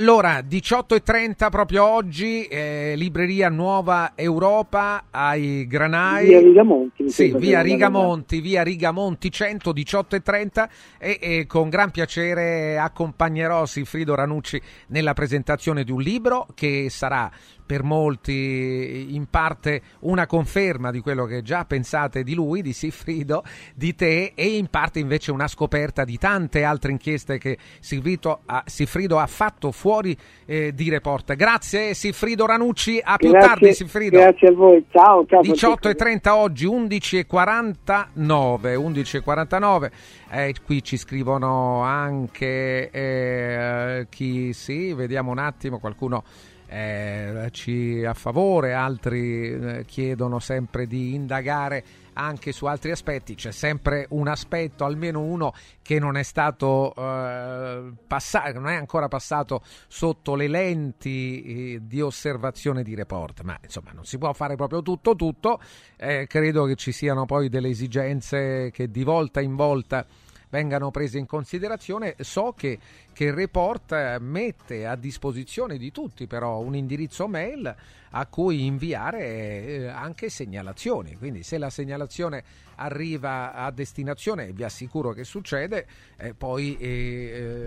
[0.00, 6.26] Allora, 18.30 proprio oggi, eh, libreria Nuova Europa ai Granai.
[6.26, 7.10] Via Rigamonti.
[7.10, 10.68] Sì, via Rigamonti, via Rigamonti 100, 18.30
[10.98, 17.28] e, e con gran piacere accompagnerò Silfrido Ranucci nella presentazione di un libro che sarà
[17.68, 23.44] per molti in parte una conferma di quello che già pensate di lui, di Siffrido,
[23.74, 29.18] di te e in parte invece una scoperta di tante altre inchieste che ha, Siffrido
[29.18, 30.16] ha fatto fuori
[30.46, 31.34] eh, di report.
[31.34, 34.18] Grazie Siffrido Ranucci, a più grazie, tardi Siffrido.
[34.18, 35.26] Grazie a voi, ciao.
[35.26, 39.90] ciao 18 e 30 oggi, 11 e 49, 11 e 49.
[40.30, 46.24] Eh, qui ci scrivono anche eh, chi sì, vediamo un attimo, qualcuno
[46.68, 53.34] eh, ci a favore, altri eh, chiedono sempre di indagare anche su altri aspetti.
[53.34, 59.08] C'è sempre un aspetto, almeno uno, che non è stato eh, passato, non è ancora
[59.08, 63.42] passato sotto le lenti eh, di osservazione di report.
[63.42, 65.60] Ma insomma, non si può fare proprio tutto, tutto.
[65.96, 70.04] Eh, credo che ci siano poi delle esigenze che di volta in volta
[70.50, 72.16] vengano prese in considerazione.
[72.20, 72.78] So che,
[73.12, 77.74] che il report eh, mette a disposizione di tutti però un indirizzo mail
[78.10, 81.16] a cui inviare eh, anche segnalazioni.
[81.16, 82.42] Quindi se la segnalazione
[82.76, 85.86] arriva a destinazione, vi assicuro che succede,
[86.16, 86.76] eh, poi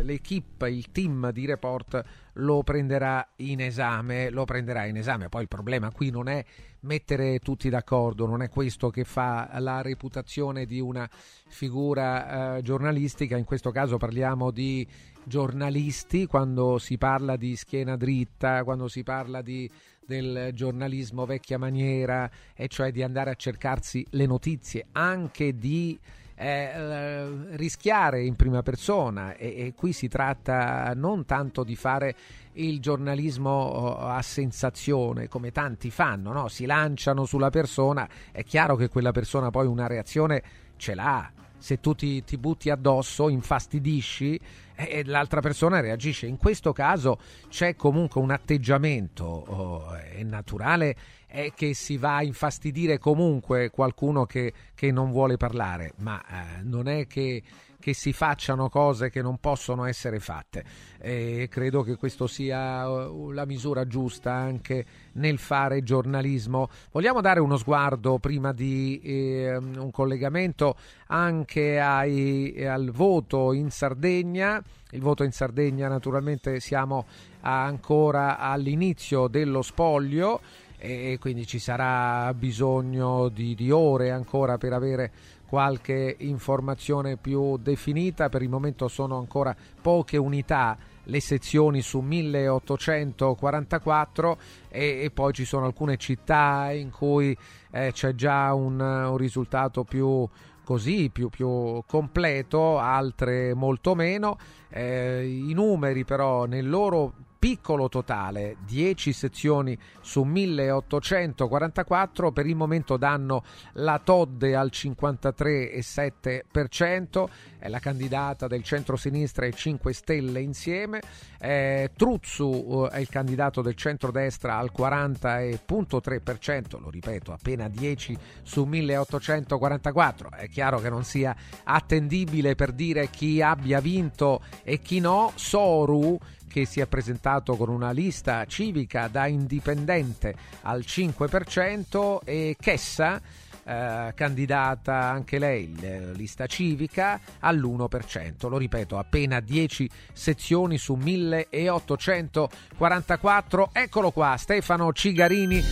[0.03, 2.03] l'equipe, il team di report
[2.34, 5.29] lo prenderà in esame, lo prenderà in esame.
[5.29, 6.43] Poi il problema qui non è
[6.82, 13.38] mettere tutti d'accordo, non è questo che fa la reputazione di una figura eh, giornalistica,
[13.38, 14.88] in questo caso parliamo di
[15.23, 19.69] giornalisti quando si parla di schiena dritta, quando si parla di
[20.03, 25.97] del giornalismo vecchia maniera, e cioè di andare a cercarsi le notizie, anche di
[26.41, 32.15] eh, rischiare in prima persona e, e, qui si tratta non tanto di fare
[32.53, 36.47] il giornalismo oh, a sensazione come tanti fanno, no?
[36.47, 40.41] si lanciano sulla persona, è chiaro che quella persona poi una reazione
[40.77, 44.39] ce l'ha, se tu ti, ti butti addosso, infastidisci
[44.73, 46.25] e l'altra persona reagisce.
[46.25, 47.19] In questo caso
[47.49, 50.95] c'è comunque un atteggiamento, oh, è naturale
[51.32, 56.63] è che si va a infastidire comunque qualcuno che, che non vuole parlare, ma eh,
[56.63, 57.41] non è che
[57.82, 60.63] che si facciano cose che non possono essere fatte
[60.99, 66.69] e credo che questo sia uh, la misura giusta anche nel fare giornalismo.
[66.91, 70.75] Vogliamo dare uno sguardo prima di eh, un collegamento
[71.07, 74.63] anche ai, al voto in Sardegna.
[74.91, 77.07] Il voto in Sardegna naturalmente siamo
[77.41, 80.41] ancora all'inizio dello spoglio
[80.82, 85.11] e quindi ci sarà bisogno di, di ore ancora per avere
[85.45, 88.29] qualche informazione più definita.
[88.29, 94.38] Per il momento sono ancora poche unità le sezioni su 1844
[94.69, 97.38] e, e poi ci sono alcune città in cui
[97.71, 100.27] eh, c'è già un, un risultato più
[100.63, 104.38] così più, più, completo, altre molto meno.
[104.69, 112.97] Eh, I numeri però nel loro piccolo totale, 10 sezioni su 1844, per il momento
[112.97, 117.25] danno la Todde al 53,7%,
[117.57, 121.01] è la candidata del centro-sinistra e 5 Stelle insieme,
[121.39, 130.29] eh, Truzzu è il candidato del centro-destra al 40,3%, lo ripeto, appena 10 su 1844,
[130.33, 136.19] è chiaro che non sia attendibile per dire chi abbia vinto e chi no, Soru
[136.51, 143.21] che si è presentato con una lista civica da indipendente al 5% e Chessa
[143.63, 145.73] eh, candidata anche lei,
[146.15, 148.49] lista civica, all'1%.
[148.49, 153.69] Lo ripeto, appena 10 sezioni su 1844.
[153.71, 155.63] Eccolo qua, Stefano Cigarini.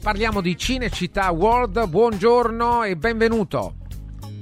[0.00, 1.86] Parliamo di Cinecittà World.
[1.88, 3.87] Buongiorno e benvenuto.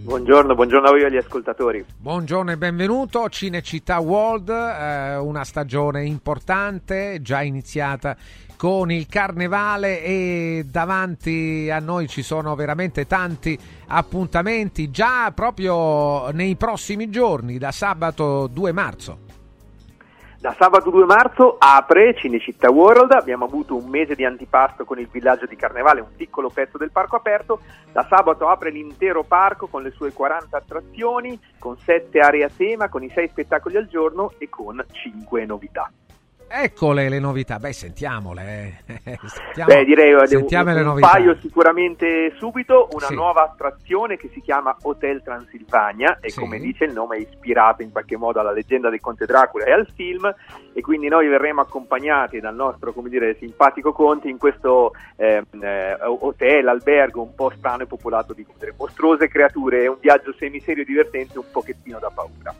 [0.06, 1.84] Buongiorno, buongiorno a voi agli ascoltatori.
[1.98, 3.28] Buongiorno e benvenuto.
[3.28, 8.16] Cinecittà World, eh, una stagione importante, già iniziata
[8.56, 16.54] con il carnevale e davanti a noi ci sono veramente tanti appuntamenti già proprio nei
[16.54, 19.25] prossimi giorni, da sabato 2 marzo.
[20.46, 25.08] Da sabato 2 marzo apre Cinecittà World, abbiamo avuto un mese di antipasto con il
[25.10, 27.58] villaggio di Carnevale, un piccolo pezzo del parco aperto,
[27.90, 32.88] da sabato apre l'intero parco con le sue 40 attrazioni, con 7 aree a tema,
[32.88, 35.90] con i 6 spettacoli al giorno e con 5 novità.
[36.48, 38.80] Eccole le novità, beh sentiamole.
[38.86, 39.18] Eh.
[39.26, 41.08] Sentiamo, beh direi sentiamo un, le un novità.
[41.08, 43.14] paio sicuramente subito, una Sì.
[43.14, 46.38] nuova attrazione che si chiama Hotel Transilvania e Sì.
[46.38, 49.72] come dice il nome è ispirato in qualche modo alla leggenda del Conte Dracula e
[49.72, 50.32] al film
[50.72, 55.96] e quindi noi verremo accompagnati dal nostro come dire simpatico Conte in questo ehm, eh,
[56.04, 60.82] hotel, albergo un po' strano e popolato di dire, mostruose creature, è un viaggio semiserio
[60.84, 62.54] e divertente un pochettino da paura.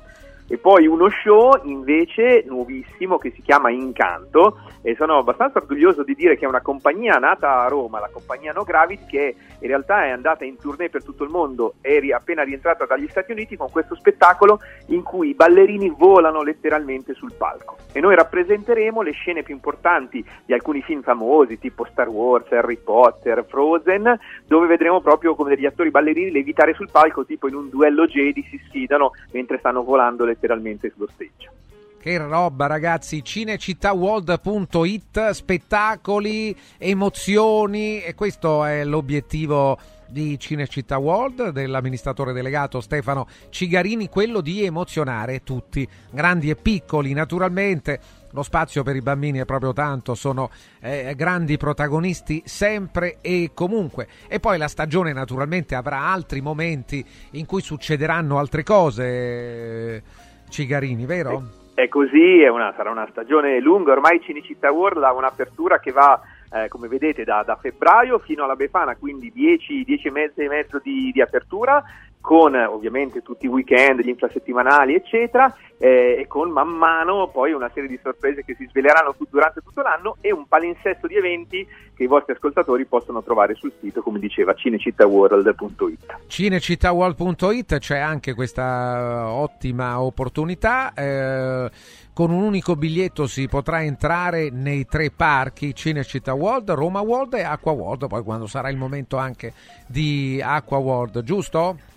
[0.49, 6.15] E poi uno show invece nuovissimo che si chiama Incanto e sono abbastanza orgoglioso di
[6.15, 10.05] dire che è una compagnia nata a Roma, la compagnia No Gravit, che in realtà
[10.05, 13.71] è andata in tournée per tutto il mondo, è appena rientrata dagli Stati Uniti con
[13.71, 17.77] questo spettacolo in cui i ballerini volano letteralmente sul palco.
[17.93, 22.77] E noi rappresenteremo le scene più importanti di alcuni film famosi tipo Star Wars, Harry
[22.77, 27.69] Potter, Frozen, dove vedremo proprio come degli attori ballerini levitare sul palco, tipo in un
[27.69, 31.51] duello Jedi si sfidano mentre stanno volando letteralmente sullo stage.
[31.99, 39.77] Che roba ragazzi, cinecittàworld.it, spettacoli, emozioni e questo è l'obiettivo
[40.09, 48.25] di Cinecittà World dell'amministratore delegato Stefano Cigarini, quello di emozionare tutti, grandi e piccoli naturalmente.
[48.31, 54.09] Lo spazio per i bambini è proprio tanto, sono eh, grandi protagonisti sempre e comunque.
[54.29, 60.03] E poi la stagione naturalmente avrà altri momenti in cui succederanno altre cose,
[60.49, 61.43] Cigarini, vero?
[61.75, 66.19] È così, è una- sarà una stagione lunga, ormai Cinecittà World ha un'apertura che va,
[66.51, 70.81] eh, come vedete, da, da febbraio fino alla Befana, quindi 10, 10 mesi e mezzo
[70.83, 71.83] di, di apertura,
[72.27, 77.53] con eh, ovviamente tutti i weekend, gli infrasettimanali, eccetera, eh, e con man mano poi
[77.53, 81.15] una serie di sorprese che si sveleranno tut- durante tutto l'anno e un palinsesto di
[81.15, 81.65] eventi
[81.95, 86.17] che i vostri ascoltatori possono trovare sul sito, come diceva, cinecittàworld.it.
[86.27, 90.93] cinecittàworld.it c'è anche questa ottima opportunità.
[90.95, 91.71] eh,
[92.13, 97.43] con un unico biglietto si potrà entrare nei tre parchi Cinecittà World, Roma World e
[97.43, 99.53] Acqua World, poi quando sarà il momento anche
[99.87, 101.95] di Acqua World, giusto?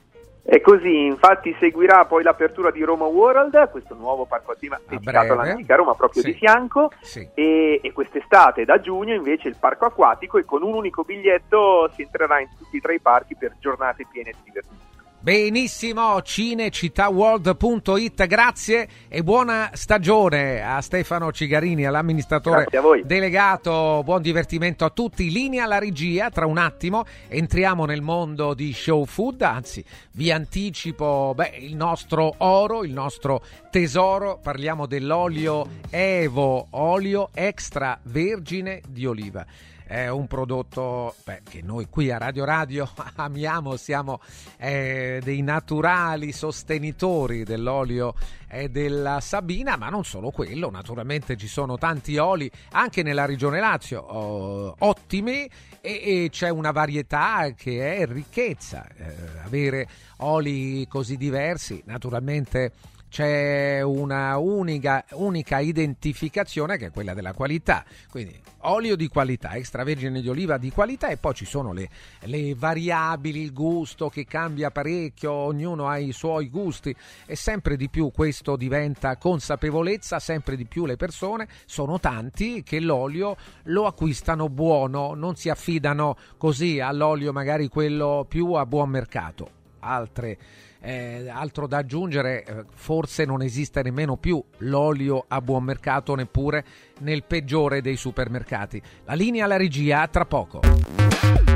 [0.50, 5.34] È così, infatti seguirà poi l'apertura di Roma World, questo nuovo parco a tema dedicato
[5.34, 6.32] all'antica Roma proprio Sì.
[6.32, 7.30] di fianco Sì.
[7.36, 12.02] e, e quest'estate da giugno invece il parco acquatico e con un unico biglietto si
[12.02, 14.99] entrerà in tutti e tre i parchi per giornate piene di divertimento.
[15.22, 22.68] Benissimo, cinecittàworld.it, grazie e buona stagione a Stefano Cigarini, all'amministratore
[23.04, 27.04] delegato, buon divertimento a tutti, linea alla regia, tra un attimo.
[27.28, 33.44] Entriamo nel mondo di show food, anzi vi anticipo beh, il nostro oro, il nostro
[33.70, 39.46] tesoro, parliamo dell'olio Evo, olio extravergine di oliva
[39.90, 42.88] è un prodotto beh, che noi qui a Radio Radio
[43.18, 44.22] amiamo, siamo
[44.58, 48.14] eh, dei naturali sostenitori dell'olio
[48.48, 53.60] e della Sabina, ma non solo quello, naturalmente ci sono tanti oli anche nella regione
[53.60, 55.50] Lazio, oh, ottimi
[55.82, 59.88] e, e, c'è una varietà che è ricchezza, eh, avere
[60.18, 62.74] oli così diversi, naturalmente
[63.10, 67.84] c'è una unica, unica, identificazione che è quella della qualità.
[68.10, 71.89] Quindi olio di qualità, extravergine di oliva di qualità e poi ci sono le,
[72.22, 76.95] le, variabili, il gusto che cambia parecchio, ognuno ha i suoi gusti
[77.26, 82.80] e sempre di più questo diventa consapevolezza, sempre di più le persone sono tanti che
[82.80, 89.57] l'olio lo acquistano buono, non si affidano così all'olio magari quello più a buon mercato.
[89.80, 90.38] Altre
[90.82, 96.64] eh, altro da aggiungere, eh, forse non esiste nemmeno più l'olio a buon mercato neppure
[97.00, 98.82] nel peggiore dei supermercati.
[99.06, 100.62] La linea alla regia tra poco.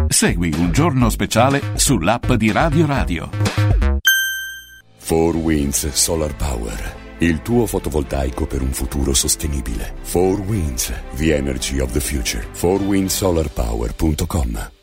[0.08, 3.30] Segui un giorno speciale sull'app di Radio Radio.
[5.06, 7.02] 4 Winds Solar Power.
[7.20, 9.96] Il tuo fotovoltaico per un futuro sostenibile.
[10.12, 12.46] 4 Winds, the energy of the future.
[12.54, 14.83] 4windsolarpower.com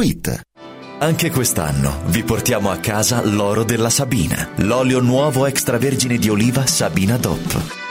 [0.97, 7.17] anche quest'anno vi portiamo a casa l'oro della Sabina, l'olio nuovo extravergine di oliva Sabina
[7.17, 7.90] DOP.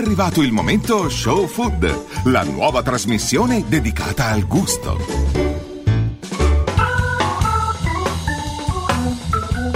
[0.00, 4.96] Arrivato il momento Show Food, la nuova trasmissione dedicata al gusto.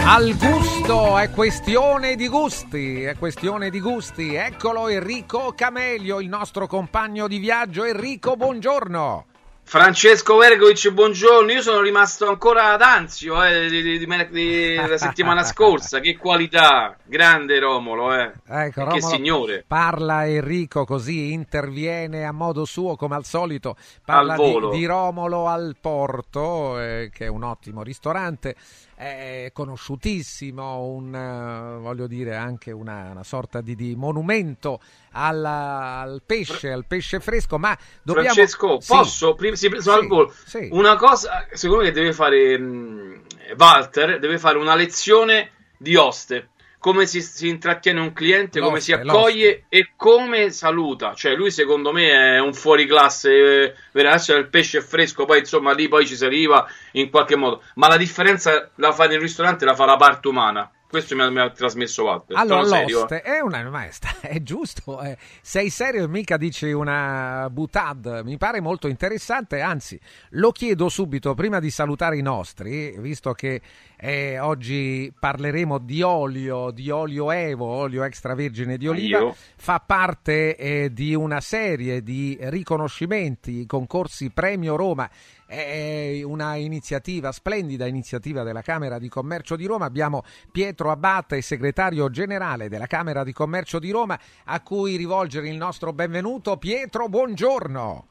[0.03, 4.35] Al gusto è questione di gusti, è questione di gusti.
[4.35, 7.85] Eccolo Enrico Camelio, il nostro compagno di viaggio.
[7.85, 9.27] Enrico, buongiorno.
[9.67, 11.51] Francesco Vergovic, buongiorno.
[11.51, 15.99] Io sono rimasto ancora ad ansio eh, di, di- di- della settimana scorsa.
[16.01, 18.33] Che qualità, grande Romolo, eh.
[18.47, 19.65] Ecco, che signore.
[19.67, 23.77] Parla Enrico così, interviene a modo suo come al solito.
[24.05, 28.55] Parla Al di Romolo al Porto, eh, che è un ottimo ristorante,
[28.95, 34.81] è conosciutissimo, un, eh, voglio dire anche una, una sorta di, di monumento
[35.13, 37.59] alla- al pesce, al pesce fresco.
[37.59, 38.29] Ma dobbiamo...
[38.33, 38.93] Francesco, Sì.
[38.95, 39.35] posso?
[39.35, 39.69] Prima, sì,
[40.07, 40.33] volo.
[40.45, 40.69] sì.
[40.73, 43.23] Una cosa, secondo me, deve fare mh,
[43.57, 46.49] Walter, deve fare una lezione di oste.
[46.85, 51.15] Come si, si intrattiene un cliente, come si L'oste, accoglie e come saluta.
[51.15, 55.73] Cioè, lui secondo me è un fuoriclasse, eh, veramente il pesce è fresco, poi insomma
[55.73, 57.63] lì poi ci si arriva in qualche modo.
[57.77, 60.71] Ma la differenza la fa nel ristorante, la fa la parte umana.
[60.95, 62.37] Questo mi ha, mi ha trasmesso Walter.
[62.37, 63.01] Allora, Sono serio, eh.
[63.01, 65.03] l'oste è una maestra, è giusto.
[65.03, 65.19] eh.
[65.43, 68.23] Sei serio e mica dici una butad.
[68.25, 69.61] Mi pare molto interessante.
[69.61, 69.99] Anzi,
[70.31, 73.61] lo chiedo subito prima di salutare i nostri, visto che
[73.97, 79.19] eh, oggi parleremo di olio, di olio Evo, olio extravergine di oliva.
[79.19, 79.37] Io?
[79.57, 85.11] Fa parte eh, di una serie di riconoscimenti, concorsi Premio Roma.
[85.47, 89.85] È una iniziativa, splendida iniziativa della Camera di Commercio di Roma.
[89.85, 95.57] Abbiamo Pietro Abbatta, segretario generale della Camera di Commercio di Roma, a cui rivolgere il
[95.57, 96.57] nostro benvenuto.
[96.57, 98.07] Pietro, buongiorno.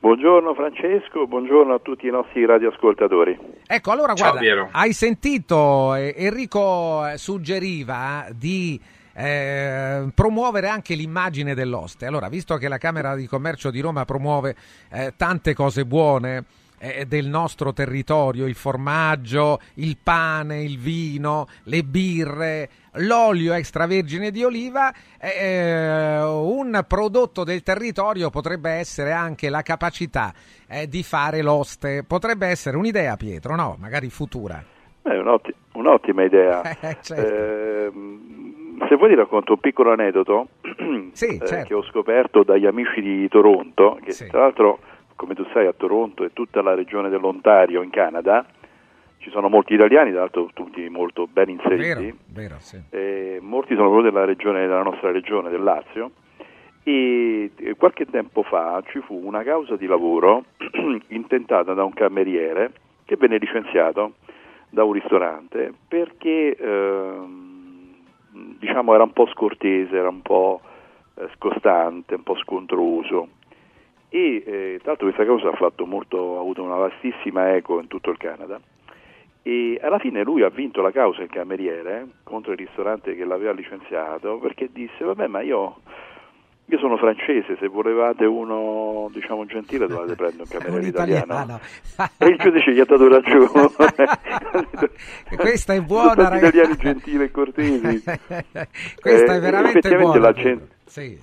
[0.00, 3.38] Buongiorno Francesco, buongiorno a tutti i nostri radioascoltatori.
[3.66, 4.68] Ecco, allora Ciao, guarda, Piero.
[4.72, 8.80] hai sentito, eh, Enrico eh, suggeriva di
[9.12, 12.06] eh, promuovere anche l'immagine dell'oste.
[12.06, 14.56] Allora, visto che la Camera di Commercio di Roma promuove
[14.90, 16.44] eh, tante cose buone
[16.80, 24.42] eh, del nostro territorio, il formaggio, il pane, il vino, le birre, l'olio extravergine di
[24.42, 30.32] oliva, eh, un prodotto del territorio potrebbe essere anche la capacità
[30.66, 32.02] eh, di fare l'oste.
[32.04, 33.76] Potrebbe essere un'idea, Pietro, no?
[33.78, 34.64] Magari futura.
[35.02, 36.62] È un'otti- un'ottima idea.
[36.80, 37.34] Eh, certo.
[37.34, 40.48] Ehm, se vuoi ti racconto un piccolo aneddoto
[41.12, 41.66] Sì, eh, certo.
[41.66, 44.78] che ho scoperto dagli amici di Toronto, che tra l'altro,
[45.16, 48.44] come tu sai, a Toronto e tutta la regione dell'Ontario in Canada
[49.18, 51.82] ci sono molti italiani, tra l'altro tutti molto ben inseriti.
[51.82, 52.80] Vero, vero, sì.
[52.90, 56.12] Eh, molti sono proprio della, regione, della nostra regione, del Lazio,
[56.82, 60.44] e eh, qualche tempo fa ci fu una causa di lavoro
[61.08, 62.72] intentata da un cameriere
[63.04, 64.14] che venne licenziato
[64.70, 67.49] da un ristorante perché ehm,
[68.58, 70.60] diciamo era un po' scortese, era un po'
[71.14, 73.28] eh, scostante, un po' scontroso
[74.12, 78.10] e eh, tra l'altro questa causa ha, molto, ha avuto una vastissima eco in tutto
[78.10, 78.60] il Canada.
[79.42, 83.52] E alla fine lui ha vinto la causa il cameriere contro il ristorante che l'aveva
[83.52, 85.76] licenziato perché disse vabbè ma io
[86.70, 91.24] Io sono francese, se volevate uno diciamo gentile dovete prendere un cameriere italiano.
[91.24, 91.60] italiano.
[92.18, 93.70] E il giudice gli ha dato ragione.
[95.36, 96.56] Questa è buona, ragazzi.
[96.58, 98.02] italiani gentili e cortesi.
[99.00, 100.18] Questa Eh, è veramente buona.
[100.20, 101.18] la gen- Sì.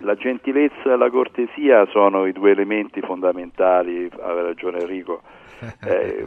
[0.00, 5.20] La gentilezza e la cortesia sono i due elementi fondamentali, aveva ragione Enrico.
[5.84, 6.26] Eh,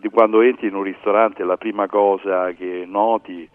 [0.00, 3.48] di quando entri in un ristorante la prima cosa che noti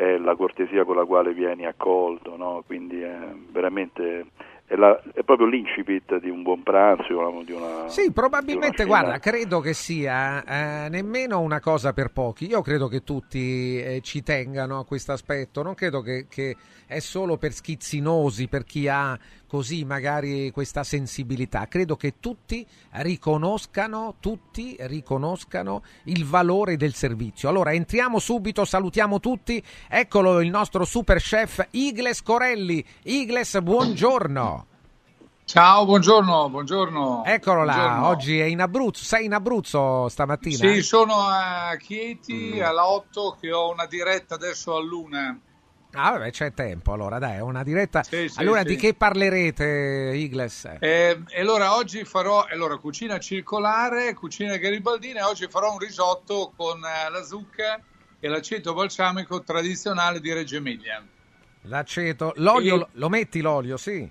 [0.00, 2.62] è la cortesia con la quale vieni accolto, no?
[2.66, 3.18] quindi è
[3.50, 4.24] veramente
[4.64, 9.18] è, la- è proprio l'incipit di un buon pranzo, di una Sì, probabilmente, una guarda,
[9.18, 12.46] credo che sia eh, nemmeno una cosa per pochi.
[12.46, 15.62] Io credo che tutti eh, ci tengano a questo aspetto.
[15.64, 19.18] Non credo che, che è solo per schizzinosi, per chi ha
[19.50, 21.66] così magari questa sensibilità.
[21.66, 27.48] Credo che tutti riconoscano, tutti riconoscano il valore del servizio.
[27.48, 29.60] Allora, entriamo subito, salutiamo tutti.
[29.88, 32.84] Eccolo il nostro super chef Igles Corelli.
[33.02, 34.66] Igles, buongiorno.
[35.44, 37.24] Ciao, buongiorno, buongiorno.
[37.24, 38.06] Eccolo là, Buongiorno.
[38.06, 39.02] oggi è in Abruzzo.
[39.02, 40.56] Sei in Abruzzo stamattina?
[40.58, 42.62] Sì, sono a Chieti Mm.
[42.62, 45.36] alla 8 che ho una diretta adesso all'una.
[45.92, 46.92] Ah, vabbè, c'è tempo.
[46.92, 48.02] Allora, dai, è una diretta.
[48.02, 48.66] Sì, sì, allora, sì.
[48.68, 50.76] di che parlerete, Igles?
[50.78, 56.78] Eh, allora oggi farò allora, cucina circolare, cucina garibaldina e oggi farò un risotto con
[56.84, 57.80] eh, la zucca
[58.20, 61.04] e l'aceto balsamico tradizionale di Reggio Emilia.
[61.62, 64.08] L'aceto, l'olio, E- lo- metti l'olio, sì.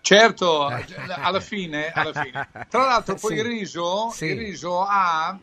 [0.00, 2.48] Certo, alla fine, alla fine.
[2.70, 5.36] Tra l'altro poi il riso, il riso ha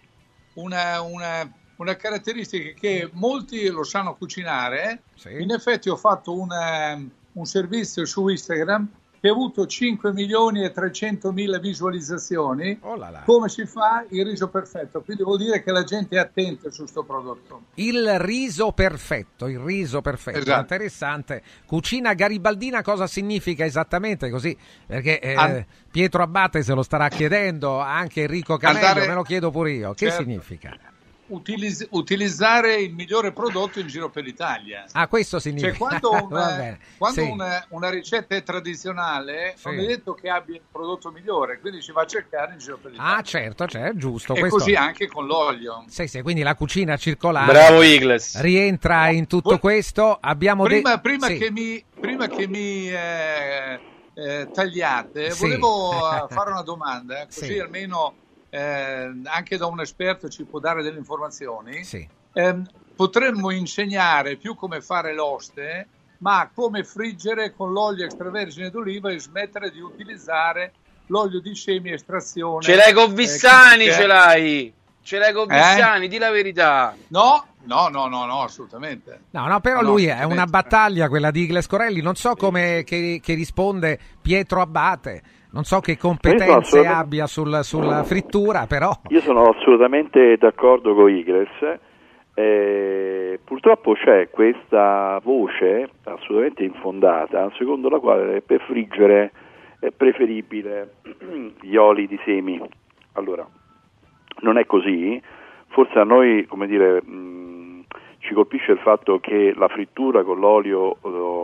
[0.53, 5.03] una, una- una caratteristica che molti lo sanno cucinare.
[5.39, 6.99] In effetti ho fatto una-
[7.33, 8.87] un servizio su Instagram
[9.19, 12.77] che ha avuto 5 milioni e 300 mila visualizzazioni.
[12.81, 13.21] Oh là là.
[13.25, 15.01] Come si fa il riso perfetto?
[15.01, 17.63] Quindi vuol dire che la gente è attenta su questo prodotto.
[17.75, 20.59] Il riso perfetto, il riso perfetto, Esatto.
[20.59, 21.41] interessante.
[21.65, 24.55] Cucina garibaldina cosa significa esattamente così?
[24.85, 29.23] Perché eh, An- Pietro Abbate se lo starà chiedendo, anche Enrico Camello, Andare- me lo
[29.23, 29.93] chiedo pure io.
[29.93, 30.21] Che Certo.
[30.21, 30.77] significa?
[31.27, 34.85] Utiliz- utilizzare il migliore prodotto in giro per l'Italia.
[34.91, 35.69] Ah, questo significa.
[35.69, 36.79] Cioè, quando, un- Va bene.
[36.97, 37.29] quando Sì.
[37.29, 39.69] una, una ricetta è tradizionale, Sì.
[39.69, 42.77] non è detto che abbia il prodotto migliore, quindi si va a cercare in giro
[42.77, 43.15] per l'Italia.
[43.15, 44.35] Ah, certo, certo, giusto.
[44.35, 45.85] e questo- così anche con l'olio.
[45.87, 48.39] Sì, sì, quindi la cucina circolare Bravo, Igles.
[48.41, 50.17] rientra in tutto questo.
[50.19, 51.37] Abbiamo de- Prima, prima sì.
[51.37, 53.79] che mi, prima che mi eh,
[54.13, 55.41] eh, tagliate, Sì.
[55.41, 57.59] volevo eh, fare una domanda, così Sì.
[57.59, 58.15] almeno
[58.53, 61.83] eh, anche da un esperto ci può dare delle informazioni.
[61.83, 62.07] Sì.
[62.33, 62.63] Ehm,
[62.95, 65.87] potremmo insegnare più come fare l'oste,
[66.19, 70.73] ma come friggere con l'olio extravergine d'oliva e smettere di utilizzare
[71.07, 72.61] l'olio di semi estrazione.
[72.63, 74.73] Ce l'hai con eh, Vissani, che- ce l'hai.
[75.01, 75.55] Ce l'hai con Eh?
[75.55, 76.95] Vissani, di la verità.
[77.07, 79.21] No, no, no, no, no, assolutamente.
[79.31, 82.01] No, no, però No, lui è una battaglia quella di Igles Corelli.
[82.01, 85.21] Non so come che, che risponde Pietro Abbate.
[85.51, 88.91] Non so che competenze assolutamente- abbia sul- sulla frittura, però.
[89.09, 91.49] Io sono assolutamente d'accordo con Igles.
[92.35, 99.31] Eh, purtroppo c'è questa voce assolutamente infondata secondo la quale per friggere
[99.79, 100.95] è preferibile
[101.61, 102.59] gli oli di semi.
[103.13, 103.47] Allora,
[104.39, 105.21] non è così.
[105.73, 107.85] Forse a noi, come dire, mh,
[108.19, 110.99] ci colpisce il fatto che la frittura con l'olio, eh,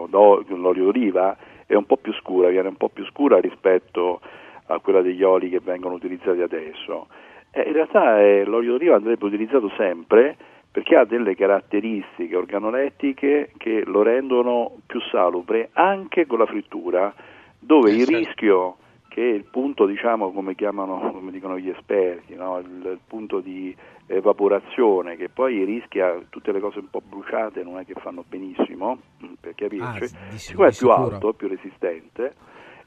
[0.07, 4.21] con l'olio d'oliva è un po' più scura, viene un po' più scura rispetto
[4.67, 7.07] a quella degli oli che vengono utilizzati adesso.
[7.49, 10.37] Eh, in realtà eh, l'olio d'oliva andrebbe utilizzato sempre
[10.71, 17.11] perché ha delle caratteristiche organolettiche che lo rendono più salubre anche con la frittura,
[17.57, 18.17] dove Eh, il certo.
[18.17, 18.75] rischio
[19.07, 22.59] che il punto, diciamo, come chiamano, come dicono gli esperti, no?
[22.59, 23.75] il, il punto di
[24.11, 28.97] evaporazione, che poi rischia tutte le cose un po' bruciate, non è che fanno benissimo,
[29.23, 32.33] mm, per capirci, Ah, siccome è più alto, più resistente,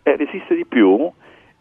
[0.02, 1.10] eh, resiste di più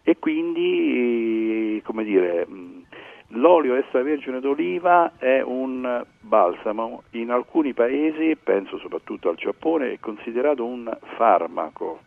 [0.04, 2.86] e quindi, come dire, mh,
[3.34, 10.66] l'olio extravergine d'oliva è un balsamo, in alcuni paesi, penso soprattutto al Giappone, è considerato
[10.66, 12.00] un farmaco.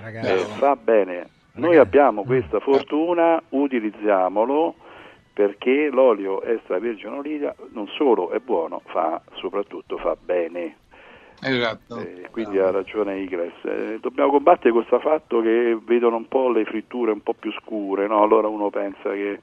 [0.00, 1.28] Ragazzi, Eh, fa bene.
[1.54, 4.76] Noi abbiamo questa fortuna, utilizziamolo
[5.38, 10.78] perché l'olio extravergine d'oliva non solo è buono, fa soprattutto fa bene.
[11.40, 11.96] Esatto.
[12.00, 13.52] Eh, quindi ha ragione Igles.
[13.62, 18.08] Eh, dobbiamo combattere questo fatto che vedono un po' le fritture un po' più scure,
[18.08, 18.20] no?
[18.20, 19.38] allora uno pensa che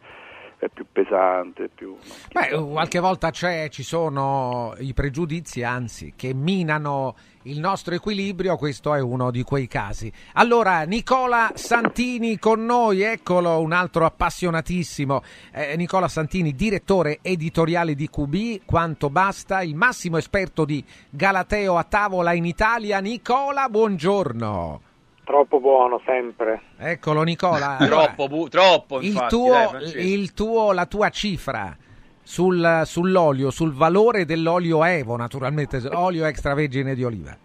[0.58, 1.98] è più pesante, più...
[2.32, 9.00] Beh, qualche volta ci sono i pregiudizi, anzi, che minano il nostro equilibrio, questo è
[9.00, 10.12] uno di quei casi.
[10.34, 15.22] Allora, Nicola Santini con noi, eccolo, un altro appassionatissimo.
[15.52, 21.84] Eh, Nicola Santini, direttore editoriale di QB, quanto basta, il massimo esperto di Galateo a
[21.84, 23.00] tavola in Italia.
[23.00, 24.94] Nicola, buongiorno.
[25.26, 26.62] Troppo buono, sempre.
[26.78, 27.78] Eccolo Nicola.
[27.84, 31.76] troppo, bu- troppo il infatti, tuo, dai, il tuo, la tua cifra
[32.22, 37.36] sul- sull'olio, sul valore dell'olio Evo, naturalmente, olio extravergine di oliva.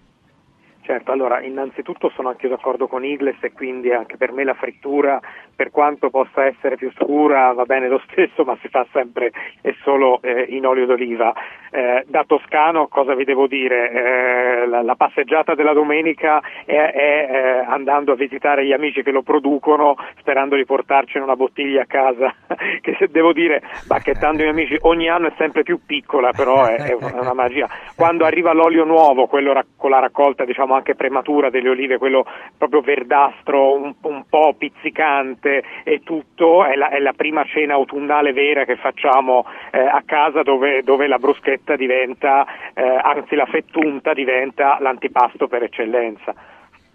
[0.83, 5.21] Certo, allora innanzitutto sono anche d'accordo con Igles e quindi anche per me la frittura,
[5.61, 9.31] per quanto possa essere più scura, va bene lo stesso, ma si fa sempre
[9.61, 11.35] e solo eh, in olio d'oliva.
[11.71, 13.91] Eh, da toscano cosa vi devo dire?
[13.91, 19.11] Eh, la, la passeggiata della domenica è, è, eh, andando a visitare gli amici che
[19.11, 22.35] lo producono, sperando di portarcene una bottiglia a casa,
[22.81, 26.65] che se devo dire, bacchettando i miei amici, ogni anno è sempre più piccola, però
[26.65, 27.69] è, è una magia.
[27.95, 32.25] Quando arriva l'olio nuovo, quello rac- con la raccolta diciamo anche prematura delle olive, quello
[32.57, 35.49] proprio verdastro, un, un po' pizzicante
[35.85, 40.43] e tutto, è la, è la prima cena autunnale vera che facciamo eh, a casa
[40.43, 46.35] dove, dove la bruschetta diventa, eh, anzi la fettunta diventa l'antipasto per eccellenza.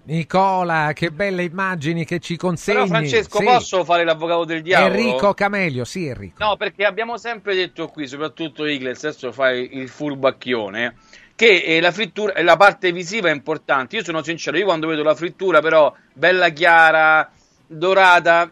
[0.08, 2.78] Nicola, che belle immagini che ci consegni.
[2.78, 3.44] Però Francesco, Sì.
[3.44, 4.94] posso fare l'avvocato del diavolo?
[4.94, 6.44] Enrico Camelio, sì Enrico.
[6.44, 10.96] No, perché abbiamo sempre detto qui, soprattutto Igles, adesso fai il furbacchione,
[11.36, 13.96] che eh, la frittura, la parte visiva è importante.
[13.96, 17.32] Io sono sincero, io quando vedo la frittura però bella chiara,
[17.68, 18.52] dorata,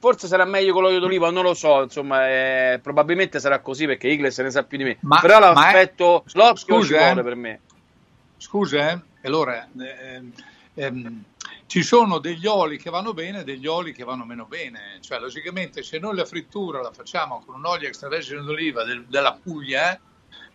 [0.00, 4.08] forse sarà meglio con l'olio d'oliva, non lo so, insomma, eh, probabilmente sarà così perché
[4.08, 4.96] Igles ne sa più di me.
[5.00, 7.04] Ma- però ma è- l'aspetto, l'occhio ci Scusa, eh.
[7.12, 7.60] vuole per me.
[8.38, 9.00] Scusa, eh?
[9.26, 10.32] allora ehm,
[10.74, 11.22] ehm,
[11.66, 14.98] ci sono degli oli che vanno bene e degli oli che vanno meno bene.
[15.00, 19.38] Cioè, logicamente, se noi la frittura la facciamo con un olio extravergine d'oliva del- della
[19.42, 20.00] Puglia, eh,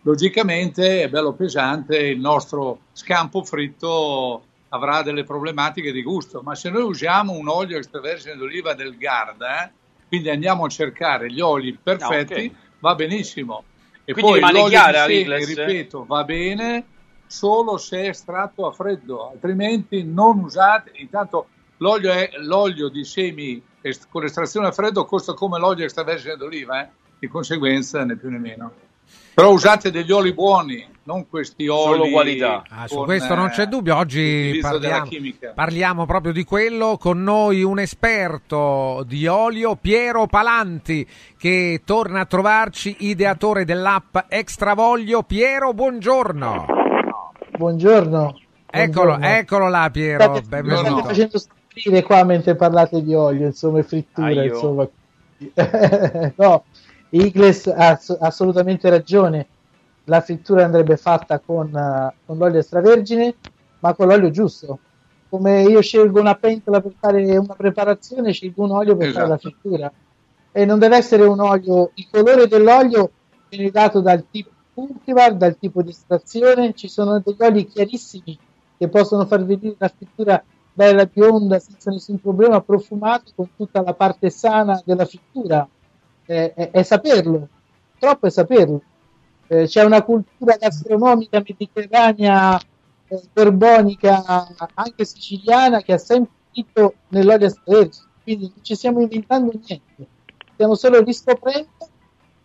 [0.02, 6.40] logicamente è bello pesante, il nostro scampo fritto avrà delle problematiche di gusto.
[6.42, 9.70] Ma se noi usiamo un olio extravergine d'oliva del Garda, eh,
[10.08, 12.78] quindi andiamo a cercare gli oli perfetti, Ah, ok.
[12.80, 13.64] va benissimo.
[14.04, 16.86] E Quindi poi l'olio chiara, di semi, ripeto, va bene
[17.26, 20.90] solo se è estratto a freddo, altrimenti non usate.
[20.96, 21.48] Intanto
[21.78, 26.82] l'olio, è, l'olio di semi est- con estrazione a freddo costa come l'olio extravergine d'oliva,
[26.82, 26.88] eh?
[27.18, 28.72] di conseguenza né più né meno.
[29.34, 32.62] Però usate degli oli buoni, non questi oli Solo qualità.
[32.68, 33.96] Ah, su questo non c'è eh, dubbio.
[33.96, 35.08] Oggi parliamo,
[35.54, 36.98] parliamo proprio di quello.
[36.98, 41.06] Con noi un esperto di olio, Piero Palanti,
[41.38, 45.22] che torna a trovarci, ideatore dell'app Extravoglio.
[45.22, 46.66] Piero, buongiorno.
[47.56, 48.38] Buongiorno.
[48.70, 49.36] Eccolo, Buongiorno.
[49.36, 50.22] eccolo là, Piero.
[50.22, 50.84] State, mi Benvenuto.
[50.84, 54.44] state facendo soffrire qua mentre parlate di olio, insomma, e frittura, Aio.
[54.44, 54.88] insomma.
[56.36, 56.64] no,
[57.14, 59.46] Igles ha ass- assolutamente ragione.
[60.04, 63.34] La frittura andrebbe fatta con, eh, con l'olio extravergine,
[63.80, 64.78] ma con l'olio giusto.
[65.28, 69.34] Come io scelgo una pentola per fare una preparazione, scelgo un olio per fare la
[69.34, 69.50] Esatto.
[69.50, 69.92] frittura.
[70.52, 73.10] E non deve essere un olio, il colore dell'olio
[73.48, 76.72] viene dato dal tipo di cultivar, dal tipo di estrazione.
[76.74, 78.38] Ci sono degli oli chiarissimi
[78.76, 80.42] che possono far venire una frittura
[80.74, 85.66] bella bionda senza nessun problema, profumata con tutta la parte sana della frittura.
[86.32, 87.46] Eh, è, è saperlo,
[87.98, 88.80] troppo è saperlo.
[89.48, 92.58] Eh, c'è una cultura gastronomica mediterranea,
[93.06, 98.06] eh, borbonica, anche siciliana, che ha sempre scritto nell'olio extravergine.
[98.22, 100.06] Quindi non ci stiamo inventando niente,
[100.54, 101.68] stiamo solo riscoprendo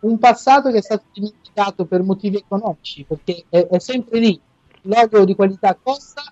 [0.00, 4.38] un passato che è stato dimenticato per motivi economici, perché è, è sempre lì.
[4.82, 6.22] L'olio di qualità costa,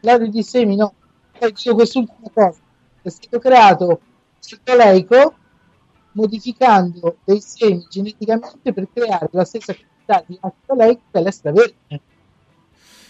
[0.00, 0.92] l'olio di semi no.
[1.38, 2.58] Poi dico quest'ultima cosa,
[3.00, 4.00] è stato creato
[4.48, 5.34] il oleico
[6.16, 12.00] modificando dei semi geneticamente per creare la stessa quantità di acido oleico dell'extravergine.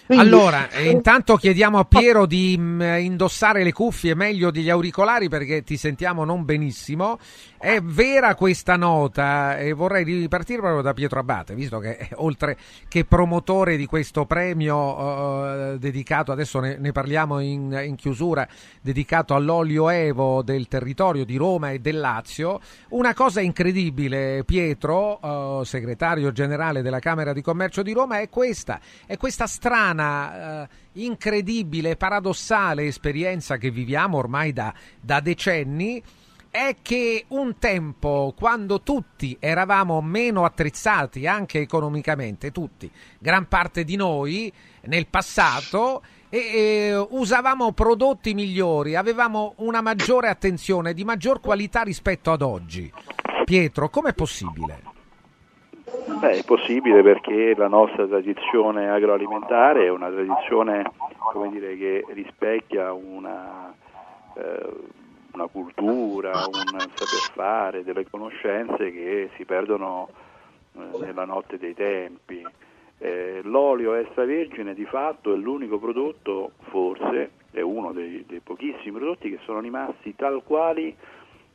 [0.07, 5.63] Quindi- Allora, intanto chiediamo a Piero di mm, indossare le cuffie meglio degli auricolari perché
[5.63, 7.19] ti sentiamo non benissimo.
[7.59, 13.05] È vera questa nota e vorrei ripartire proprio da Pietro Abate, visto che oltre che
[13.05, 18.47] promotore di questo premio eh, dedicato, adesso ne, ne parliamo in, in chiusura,
[18.81, 25.65] dedicato all'olio Evo del territorio di Roma e del Lazio, una cosa incredibile, Pietro, eh,
[25.65, 31.97] segretario generale della Camera di Commercio di Roma, è questa, è questa strana, eh, incredibile,
[31.97, 36.03] paradossale esperienza che viviamo ormai da, da decenni
[36.57, 43.94] è che un tempo, quando tutti eravamo meno attrezzati, anche economicamente, tutti, gran parte di
[43.97, 44.51] noi,
[44.84, 52.32] nel passato, e, e usavamo prodotti migliori, avevamo una maggiore attenzione, di maggior qualità rispetto
[52.32, 52.90] ad oggi.
[53.44, 54.95] Pietro, com'è possibile?
[56.18, 60.84] Beh, è possibile perché la nostra tradizione agroalimentare è una tradizione
[61.51, 63.72] dire, che rispecchia una,
[64.34, 64.72] eh,
[65.32, 70.09] una cultura, un saper fare, delle conoscenze che si perdono
[70.74, 72.44] eh, nella notte dei tempi.
[72.99, 79.28] Eh, l'olio extravergine di fatto è l'unico prodotto, forse, è uno dei, dei, pochissimi prodotti
[79.28, 80.97] che sono rimasti tal quali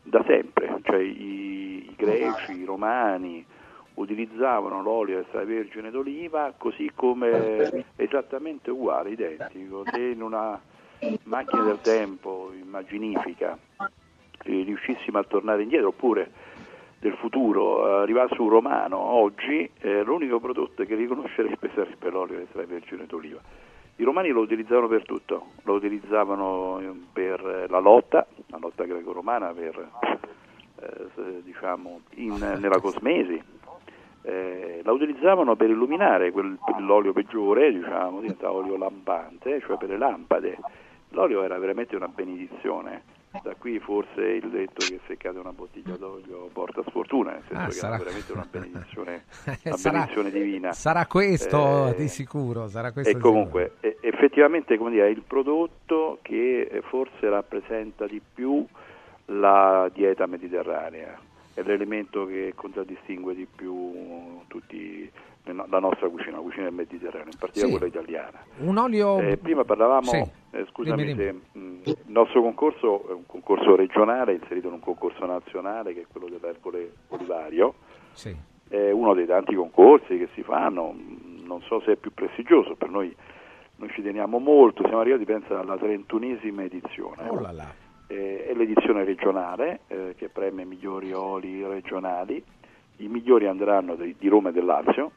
[0.04, 3.44] da sempre, cioè i, i greci, i romani
[4.02, 9.84] utilizzavano l'olio extravergine d'oliva così come esattamente uguale, identico.
[9.86, 10.60] Se in una
[11.24, 13.58] macchina del tempo immaginifica
[14.44, 16.32] riuscissimo a tornare indietro oppure
[17.00, 23.40] del futuro arrivasse un romano oggi, eh, l'unico prodotto che riconoscerebbe sarebbe l'olio extravergine d'oliva.
[23.96, 29.52] I romani lo utilizzavano per tutto, lo utilizzavano eh, per la lotta, la lotta greco-romana,
[29.52, 29.90] per,
[30.80, 33.42] eh, diciamo, in, nella cosmesi,
[34.24, 39.98] eh, la utilizzavano per illuminare quel, l'olio peggiore, diciamo, diventava olio lampante, cioè per le
[39.98, 40.58] lampade.
[41.10, 43.04] L'olio era veramente una benedizione
[43.44, 47.62] da qui forse il detto che se cade una bottiglia d'olio porta sfortuna, nel senso
[47.64, 49.24] Ah, che sarà- era veramente una benedizione,
[49.64, 50.72] una Sarà- benedizione divina.
[50.74, 52.68] Sarà questo Eh, di sicuro.
[52.68, 58.22] Sarà questo e comunque, e- effettivamente, come dire, è il prodotto che forse rappresenta di
[58.34, 58.66] più
[59.28, 61.18] la dieta mediterranea,
[61.54, 65.10] è l'elemento che contraddistingue di più tutti
[65.44, 67.78] la nostra cucina, la cucina del Mediterraneo, in particolare Sì.
[67.78, 68.40] quella italiana.
[68.60, 69.20] Un olio.
[69.20, 70.24] Eh, prima parlavamo, Sì.
[70.52, 71.42] eh, scusami Dimmi, dimmi.
[71.52, 76.02] se mh, il nostro concorso è un concorso regionale inserito in un concorso nazionale che
[76.02, 77.74] è quello dell'Ercole Olivario,
[78.14, 78.36] Sì.
[78.70, 80.94] è uno dei tanti concorsi che si fanno,
[81.44, 83.14] non so se è più prestigioso, per noi,
[83.78, 87.28] noi ci teniamo molto, siamo arrivati penso alla 31esima edizione.
[87.28, 87.74] Oh là là.
[88.12, 92.44] Eh, è l'edizione regionale eh, che premia i migliori oli regionali,
[92.98, 95.12] i migliori andranno di, di Roma e del Lazio,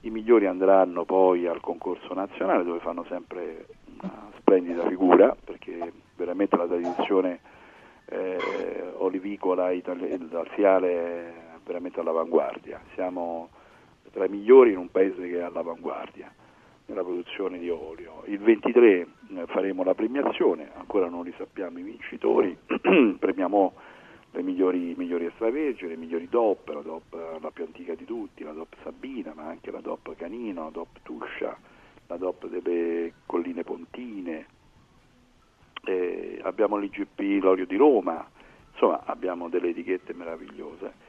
[0.00, 3.64] i migliori andranno poi al concorso nazionale dove fanno sempre
[3.98, 7.40] una splendida figura perché veramente la tradizione
[8.10, 11.32] eh, olivicola itali- laziale è
[11.64, 12.78] veramente all'avanguardia.
[12.92, 13.48] Siamo
[14.12, 16.30] tra i migliori in un paese che è all'avanguardia
[16.88, 18.22] nella produzione di olio.
[18.26, 19.06] Il 23 eh,
[19.46, 22.56] faremo la premiazione, ancora non li sappiamo i vincitori,
[23.18, 23.74] premiamo
[24.32, 28.52] le migliori, migliori extravergini, le migliori DOP, la DOP la più antica di tutti, la
[28.52, 31.56] DOP Sabina, ma anche la DOP Canino, la DOP Tuscia,
[32.06, 34.46] la DOP delle Colline Pontine,
[35.84, 38.26] eh, abbiamo l'IGP, l'olio di Roma,
[38.72, 41.06] insomma abbiamo delle etichette meravigliose.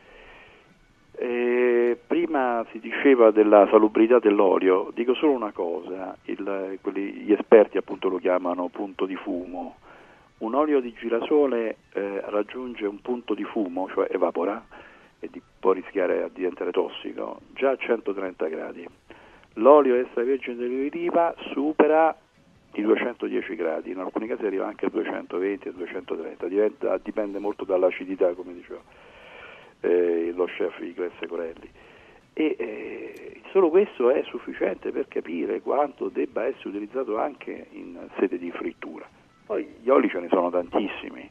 [1.21, 7.77] Eh, prima si diceva della salubrità dell'olio, dico solo una cosa, il- quelli- gli esperti
[7.77, 9.75] appunto lo chiamano punto di fumo.
[10.37, 14.65] Un olio di girasole eh, raggiunge un punto di fumo, cioè evapora
[15.19, 18.87] e di- può rischiare a diventare tossico, già a 130 gradi.
[19.55, 22.15] L'olio extravergine di oliva supera
[22.75, 27.65] i 210 gradi, in alcuni casi arriva anche a 220 e 230, diventa- dipende molto
[27.65, 28.79] dall'acidità, come diceva
[29.81, 31.69] eh, lo chef Igles Corelli.
[32.33, 38.37] E eh, solo questo è sufficiente per capire quanto debba essere utilizzato anche in sede
[38.37, 39.07] di frittura.
[39.45, 41.29] Poi gli oli ce ne sono tantissimi.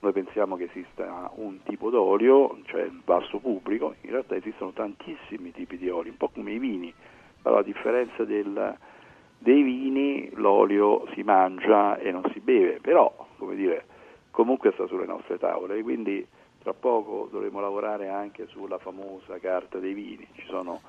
[0.00, 5.50] Noi pensiamo che esista un tipo d'olio, cioè il vasto pubblico, in realtà esistono tantissimi
[5.50, 6.92] tipi di oli, un po' come i vini,
[7.42, 8.76] però a differenza del-
[9.38, 13.84] dei vini l'olio si mangia e non si beve, però come dire,
[14.30, 16.24] comunque sta sulle nostre tavole, quindi
[16.68, 20.82] tra poco dovremo lavorare anche sulla famosa carta dei vini, ci sono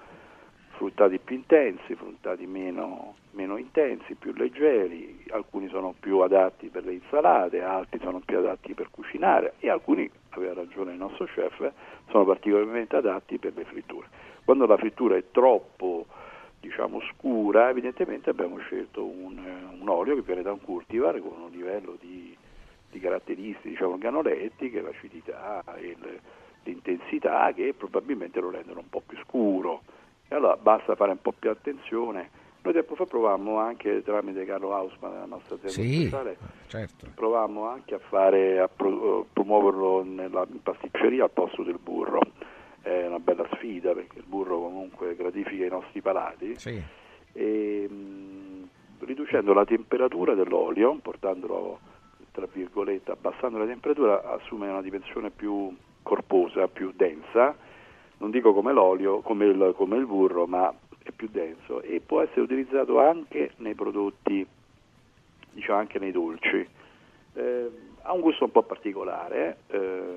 [0.72, 6.94] fruttati più intensi, fruttati meno, meno intensi, più leggeri, alcuni sono più adatti per le
[6.94, 11.72] insalate, altri sono più adatti per cucinare e alcuni, aveva ragione il nostro chef,
[12.10, 14.08] sono particolarmente adatti per le fritture.
[14.44, 16.08] Quando la frittura è troppo
[16.60, 21.42] diciamo scura, evidentemente abbiamo scelto un, eh, un olio che viene da un cultivar con
[21.42, 22.36] un livello di,
[22.92, 25.96] di caratteristiche diciamo, organolettiche, l'acidità e
[26.64, 29.82] l'intensità che probabilmente lo rendono un po' più scuro.
[30.28, 32.30] E allora basta fare un po' più attenzione.
[32.62, 36.38] Noi tempo fa provammo anche tramite Carlo Hausmann, la nostra azienda Sì, speciale,
[36.68, 37.08] certo.
[37.16, 42.20] provammo anche a, fare, a pro- promuoverlo nella in pasticceria al posto del burro.
[42.82, 46.60] È una bella sfida perché il burro comunque gratifica i nostri palati.
[46.60, 46.82] Sì.
[47.32, 48.68] E, mh,
[49.06, 51.80] riducendo la temperatura dell'olio, portandolo
[52.40, 57.56] tra virgolette, abbassando la temperatura, assume una dimensione più corposa, più densa,
[58.18, 60.74] non dico come l'olio, come il, come il burro, ma
[61.04, 64.46] è più denso e può essere utilizzato anche nei prodotti,
[65.52, 66.68] diciamo anche nei dolci.
[67.34, 67.72] Eh,
[68.02, 70.14] ha un gusto un po' particolare, eh,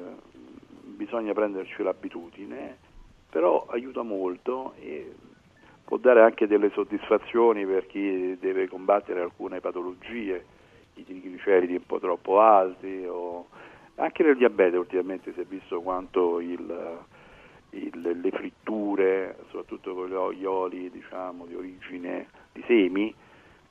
[0.82, 2.78] bisogna prenderci l'abitudine,
[3.28, 5.12] però aiuta molto e
[5.84, 10.44] può dare anche delle soddisfazioni per chi deve combattere alcune patologie,
[10.94, 13.48] i trigliceridi un po' troppo alti o
[13.96, 16.98] anche nel diabete ultimamente si è visto quanto il,
[17.70, 23.14] il, le fritture, soprattutto con gli oli diciamo, di origine di semi,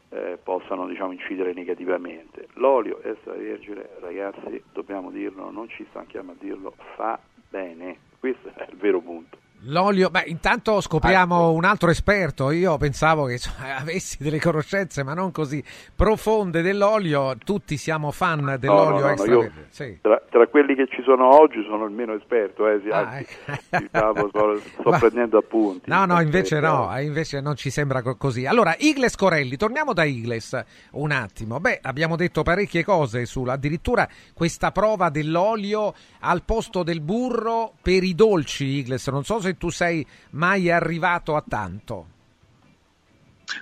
[0.10, 2.48] eh, possano diciamo, incidere negativamente.
[2.54, 7.20] L'olio extravergine, ragazzi, dobbiamo dirlo, non ci stanchiamo a dirlo, fa
[7.50, 9.38] bene, questo è il vero punto.
[9.66, 11.52] L'olio, beh, intanto scopriamo ecco.
[11.52, 12.50] un altro esperto.
[12.50, 15.64] Io pensavo che insomma, avessi delle conoscenze, ma non così
[15.96, 17.36] profonde dell'olio.
[17.44, 19.66] Tutti siamo fan dell'olio no, no, no, extravergine.
[19.70, 19.98] Sì.
[20.02, 23.78] Tra, tra, quelli che ci sono oggi sono il meno esperto, eh, ah, ecco.
[23.78, 25.90] diciamo, sto, sto ma, prendendo appunti.
[25.90, 28.46] No, no, invece no, eh, invece non ci sembra così.
[28.48, 30.60] Allora, Igles Corelli, torniamo da Igles
[30.92, 31.60] un attimo.
[31.60, 38.04] Beh, abbiamo detto parecchie cose su addirittura questa prova dell'olio al posto del burro per
[38.04, 39.08] i dolci, Igles.
[39.08, 42.08] Non so se tu sei mai arrivato a tanto.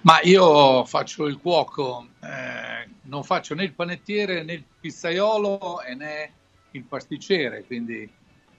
[0.03, 5.95] Ma io faccio il cuoco, eh, non faccio né il panettiere né il pizzaiolo e
[5.95, 6.33] né
[6.71, 8.01] il pasticcere, quindi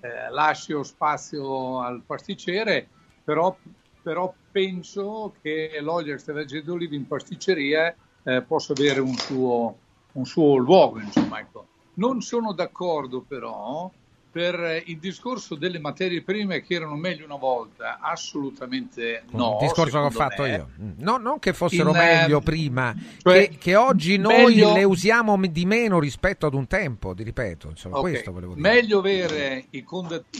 [0.01, 2.89] eh, lascio spazio al pasticcere,
[3.23, 3.57] però,
[4.03, 7.95] però penso che l'olio extravergine d'oliva in pasticceria
[8.25, 9.79] eh, possa avere un suo,
[10.13, 10.99] un suo luogo.
[10.99, 11.67] Insomma, ecco.
[11.95, 13.91] Non sono d'accordo però
[14.31, 19.59] per il discorso delle materie prime che erano meglio una volta, assolutamente no.
[19.61, 20.51] Il discorso che ho fatto me.
[20.51, 20.69] io.
[20.99, 24.85] No, non che fossero in, meglio ehm, prima, cioè, che, che, oggi noi meglio, le
[24.85, 27.71] usiamo di meno rispetto ad un tempo, ti ripeto.
[27.71, 28.13] Insomma, okay.
[28.13, 28.69] questo volevo dire.
[28.69, 29.85] Meglio avere i,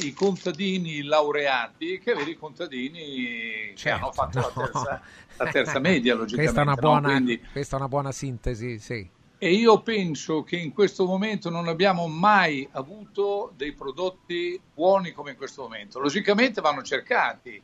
[0.03, 4.47] i, contadini laureati che avere i contadini certo, che hanno fatto no.
[4.47, 5.03] la, terza,
[5.37, 6.53] la, terza, media, logicamente.
[6.53, 7.15] Questa è una buona, no?
[7.15, 11.67] Quindi, questa è una buona sintesi, sì e io penso che in questo momento non
[11.67, 15.99] abbiamo mai avuto dei prodotti buoni come in questo momento.
[15.99, 17.59] Logicamente vanno cercati,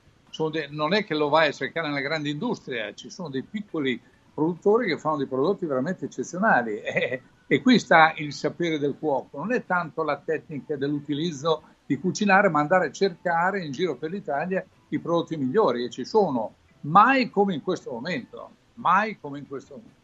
[0.51, 4.01] de- non è che lo vai a cercare nella grande industria, ci sono dei piccoli
[4.32, 6.81] produttori che fanno dei prodotti veramente eccezionali.
[6.97, 11.98] E, e qui sta il sapere del cuoco, non è tanto la tecnica dell'utilizzo di
[11.98, 16.55] cucinare, ma andare a cercare in giro per l'Italia i prodotti migliori e ci sono,
[16.81, 19.95] mai come in questo momento, mai come in questo momento.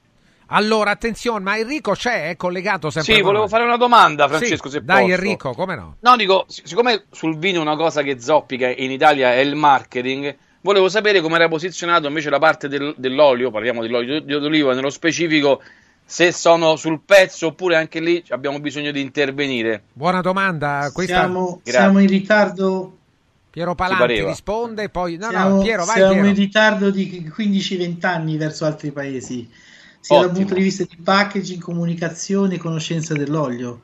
[0.54, 2.28] Allora, attenzione, ma Enrico c'è?
[2.28, 3.14] È collegato sempre?
[3.14, 5.14] Sì, volevo fare una domanda, Francesco, sì, se Dai posso.
[5.14, 5.96] Enrico, come no?
[6.00, 10.90] No, dico, siccome sul vino una cosa che zoppica in Italia è il marketing, volevo
[10.90, 15.62] sapere come era posizionato invece la parte del, dell'olio, parliamo dell'olio d'oliva nello specifico,
[16.04, 19.84] se sono sul pezzo oppure anche lì abbiamo bisogno di intervenire.
[19.94, 20.90] Buona domanda.
[20.92, 21.20] Questa...
[21.20, 22.96] Siamo, siamo in ritardo
[23.48, 26.26] Piero Palanti risponde, poi no, siamo, no, Piero, vai siamo Piero.
[26.26, 29.48] in ritardo di 15-20 anni verso altri paesi
[30.02, 30.32] sia Ottimo.
[30.32, 33.82] dal punto di vista di packaging, comunicazione e conoscenza dell'olio.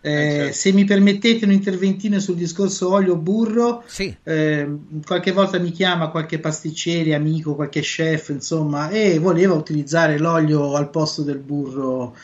[0.00, 0.52] Eh, eh, certo.
[0.54, 4.14] Se mi permettete un interventino sul discorso olio-burro, sì.
[4.22, 4.68] eh,
[5.04, 10.88] qualche volta mi chiama qualche pasticcere, amico, qualche chef, insomma, e voleva utilizzare l'olio al
[10.88, 12.16] posto del burro.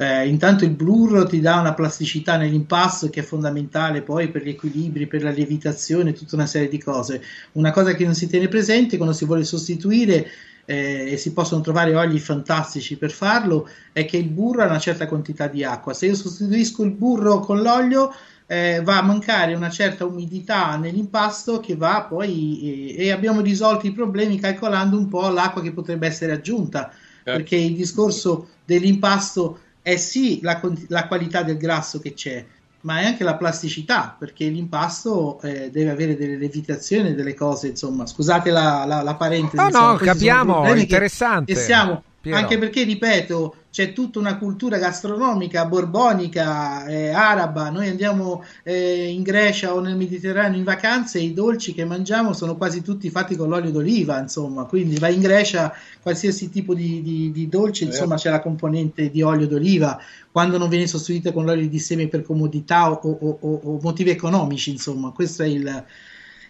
[0.00, 4.50] Eh, intanto il burro ti dà una plasticità nell'impasto che è fondamentale poi per gli
[4.50, 7.22] equilibri, per la lievitazione, tutta una serie di cose.
[7.52, 10.26] Una cosa che non si tiene presente quando si vuole sostituire
[10.70, 14.78] eh, e si possono trovare oli fantastici per farlo, è che il burro ha una
[14.78, 15.94] certa quantità di acqua.
[15.94, 18.12] Se io sostituisco il burro con l'olio,
[18.44, 23.86] eh, va a mancare una certa umidità nell'impasto che va poi eh, e abbiamo risolto
[23.86, 26.92] i problemi calcolando un po' l'acqua che potrebbe essere aggiunta eh.
[27.32, 32.44] perché il discorso dell'impasto è sì la, la qualità del grasso che c'è
[32.88, 38.06] ma è anche la plasticità, perché l'impasto eh, deve avere delle levitazioni, delle cose, insomma,
[38.06, 39.56] scusate la, la, la parentesi.
[39.56, 41.52] No, no, capiamo, interessante.
[41.52, 42.02] Che, che siamo,
[42.32, 47.70] anche perché, ripeto, c'è tutta una cultura gastronomica borbonica, eh, araba.
[47.70, 52.32] Noi andiamo eh, in Grecia o nel Mediterraneo in vacanze e i dolci che mangiamo
[52.32, 54.64] sono quasi tutti fatti con l'olio d'oliva, insomma.
[54.64, 59.22] Quindi vai in Grecia, qualsiasi tipo di, di, di dolce, insomma, c'è la componente di
[59.22, 60.00] olio d'oliva.
[60.32, 64.10] Quando non viene sostituita con l'olio di seme per comodità o, o, o, o motivi
[64.10, 65.10] economici, insomma.
[65.10, 65.84] Questo è il.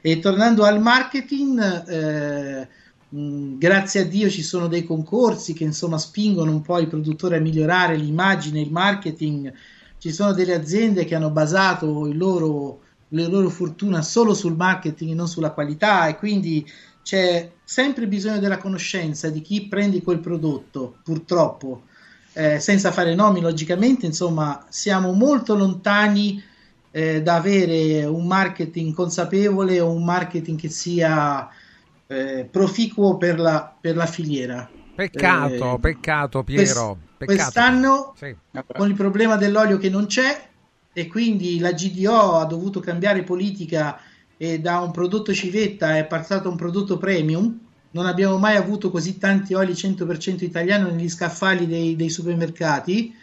[0.01, 1.89] E tornando al marketing.
[1.89, 2.69] Eh,
[3.15, 7.37] Mm, grazie a Dio ci sono dei concorsi che insomma spingono un po' i produttori
[7.37, 9.53] a migliorare l'immagine, il marketing.
[9.99, 15.15] Ci sono delle aziende che hanno basato loro, la loro fortuna solo sul marketing e
[15.15, 16.67] non sulla qualità e quindi
[17.03, 21.85] c'è sempre bisogno della conoscenza di chi prende quel prodotto, purtroppo.
[22.35, 26.41] Eh, senza fare nomi, logicamente, insomma, siamo molto lontani
[26.91, 31.49] eh, da avere un marketing consapevole o un marketing che sia
[32.09, 34.69] eh, proficuo per la, per la, filiera.
[34.95, 36.99] Peccato, eh, peccato Piero.
[37.19, 37.41] Peccato.
[37.41, 38.35] Quest'anno sì.
[38.75, 40.49] con il problema dell'olio che non c'è
[40.93, 44.01] e quindi la GDO ha dovuto cambiare politica
[44.37, 47.67] e da un prodotto civetta è passato a un prodotto premium.
[47.91, 53.15] Non abbiamo mai avuto così tanti oli 100% italiano negli scaffali dei, dei supermercati.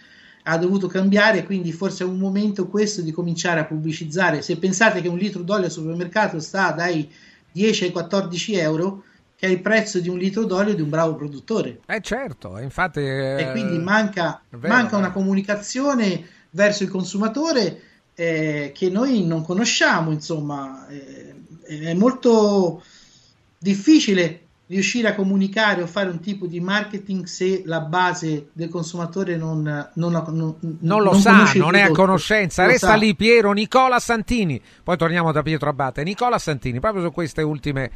[0.47, 4.43] ha dovuto cambiare, quindi forse è un momento questo di cominciare a pubblicizzare.
[4.43, 7.09] Se pensate che un litro d'olio al supermercato sta dai
[7.55, 9.03] 10 ai 14 euro,
[9.37, 11.79] che è il prezzo di un litro d'olio di un bravo produttore.
[11.85, 12.99] Eh certo, infatti...
[12.99, 14.99] Eh, e quindi manca, vero, manca eh.
[14.99, 17.81] una comunicazione verso il consumatore
[18.13, 21.33] eh, che noi non conosciamo, insomma, eh,
[21.63, 22.83] è molto
[23.57, 29.37] difficile riuscire a comunicare o fare un tipo di marketing se la base del consumatore
[29.37, 29.61] non,
[29.93, 32.63] non, non, non lo sa, non è a conoscenza.
[32.63, 32.95] Lo Resta sa.
[32.95, 34.59] lì Piero Nicola Santini.
[34.83, 36.03] Poi torniamo da Pietro Abate.
[36.03, 37.91] Nicola Santini, proprio su queste ultime.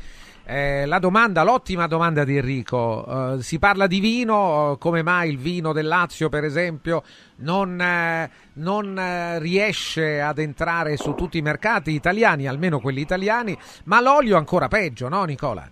[0.46, 3.36] eh, la domanda, l'ottima domanda di Enrico.
[3.38, 7.04] eh, si parla di vino, eh, come mai il vino del Lazio, per esempio,
[7.38, 13.58] non, eh, non, eh, riesce ad entrare su tutti i mercati italiani, almeno quelli italiani,
[13.86, 15.68] ma l'olio ancora peggio, no Nicola?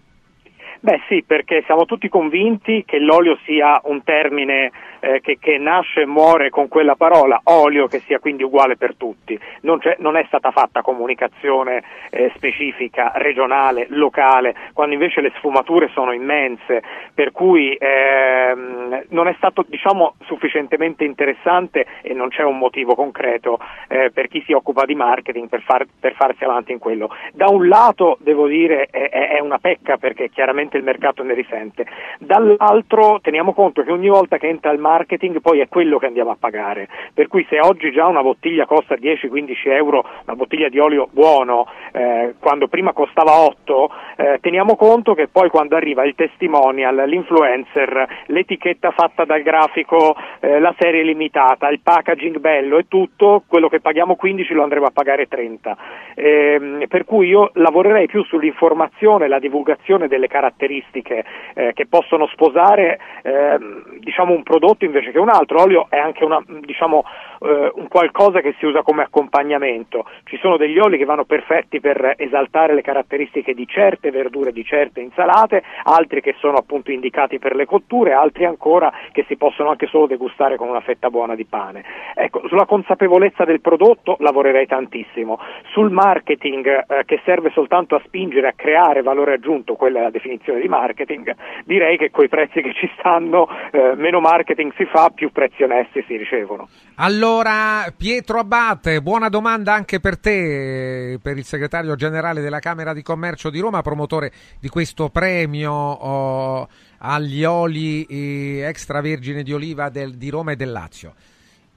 [0.80, 4.72] Beh sì, perché siamo tutti convinti che l'olio sia un termine
[5.08, 8.96] eh, che, che nasce e muore con quella parola, olio, che sia quindi uguale per
[8.96, 9.40] tutti.
[9.62, 16.12] Non, non è stata fatta comunicazione eh, specifica, regionale, locale, quando invece le sfumature sono
[16.12, 22.96] immense, per cui ehm, non è stato diciamo, sufficientemente interessante e non c'è un motivo
[22.96, 27.10] concreto eh, per chi si occupa di marketing per, far- per farsi avanti in quello.
[27.34, 31.34] Da un lato devo dire è, è- è una pecca perché chiaramente il mercato ne
[31.34, 31.86] risente,
[32.20, 34.96] dall'altro teniamo conto che ogni volta che entra il marketing
[35.42, 38.96] poi è quello che andiamo a pagare, per cui se oggi già una bottiglia costa
[38.96, 45.14] 10-15 euro, una bottiglia di olio buono, eh, quando prima costava 8, eh, teniamo conto
[45.14, 51.70] che poi quando arriva il testimonial, l'influencer, l'etichetta fatta dal grafico, eh, la serie limitata,
[51.70, 55.78] il packaging bello e tutto, quello che paghiamo 15 lo andremo a pagare 30.
[56.16, 63.00] Ehm, per cui io lavorerei più sull'informazione la divulgazione delle caratteristiche eh, che possono sposare
[63.24, 65.58] ehm, diciamo un prodotto invece che un altro.
[65.58, 67.04] L'olio è anche una, diciamo,
[67.42, 70.06] eh, un qualcosa che si usa come accompagnamento.
[70.24, 74.64] Ci sono degli oli che vanno perfetti per esaltare le caratteristiche di certe verdure, di
[74.64, 79.70] certe insalate, altri che sono appunto indicati per le cotture, altri ancora che si possono
[79.70, 81.84] anche solo degustare con una fetta buona di pane.
[82.16, 85.40] Ecco, sulla consapevolezza del prodotto lavorerei tantissimo.
[85.72, 90.10] Sul marketing eh, che serve soltanto a spingere a creare valore aggiunto, quella è la
[90.10, 91.36] definizione di marketing,
[91.66, 96.04] direi che coi prezzi che ci stanno eh, meno marketing si fa, più prezzi onesti
[96.08, 96.68] si ricevono.
[96.96, 103.04] Allora, Pietro Abate, buona domanda anche per te, per il segretario generale della Camera di
[103.04, 106.68] Commercio di Roma, promotore di questo premio oh,
[107.00, 111.14] agli oli eh, extravergine di oliva del- di Roma e del Lazio.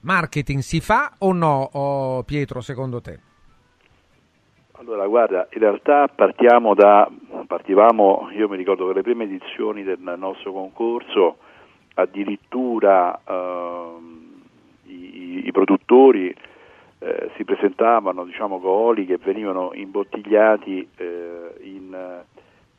[0.01, 3.19] Marketing si fa o no, oh, Pietro, secondo te?
[4.81, 7.07] Allora, guarda, in realtà partiamo da,
[7.45, 11.37] partivamo, io mi ricordo che le prime edizioni del nostro concorso,
[11.95, 14.43] addirittura ehm,
[14.85, 16.33] i, i produttori
[16.99, 22.21] eh, si presentavano, diciamo, con oli che venivano imbottigliati eh, in,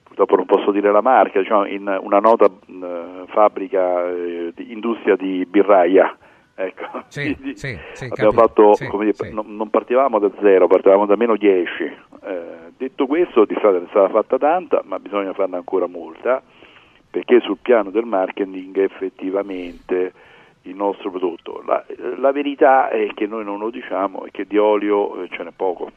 [0.02, 5.16] purtroppo non posso dire la marca, diciamo, in una nota eh, fabbrica, eh, di industria
[5.16, 6.16] di birraia.
[6.54, 7.04] Ecco.
[7.08, 11.82] Sì, sì, sì, abbiamo fatto, dire, non, non partivamo da zero, partivamo da meno 10.
[11.82, 12.42] Eh,
[12.76, 16.42] detto questo, di strada ne è stata fatta tanta, ma bisogna farne ancora molta,
[17.12, 20.12] perché sul piano del marketing effettivamente
[20.62, 21.62] il nostro prodotto.
[21.66, 21.84] La,
[22.16, 25.50] la verità è che noi non lo diciamo, è che di olio eh, ce n'è
[25.54, 25.90] poco.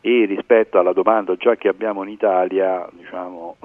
[0.00, 3.58] E rispetto alla domanda già che abbiamo in Italia, diciamo,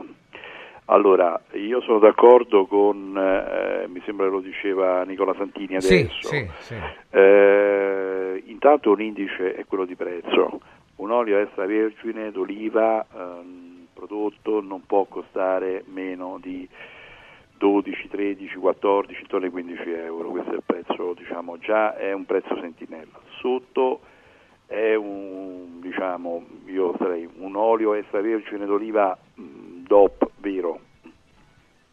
[0.86, 6.28] allora io sono d'accordo con, eh, mi sembra che lo diceva Nicola Santini Sì, adesso,
[6.28, 6.76] sì, sì.
[7.10, 10.62] eh, intanto un indice è quello di prezzo.
[10.98, 13.04] Un olio extravergine d'oliva
[14.32, 16.68] prodotto non può costare meno di
[17.58, 20.30] 12, 13, 14, intorno ai 15 euro.
[20.30, 23.20] Questo è il prezzo, diciamo, già è un prezzo sentinella.
[23.40, 24.02] Sotto
[24.66, 30.80] è un, diciamo, io sarei un olio extravergine d'oliva mh, DOP vero.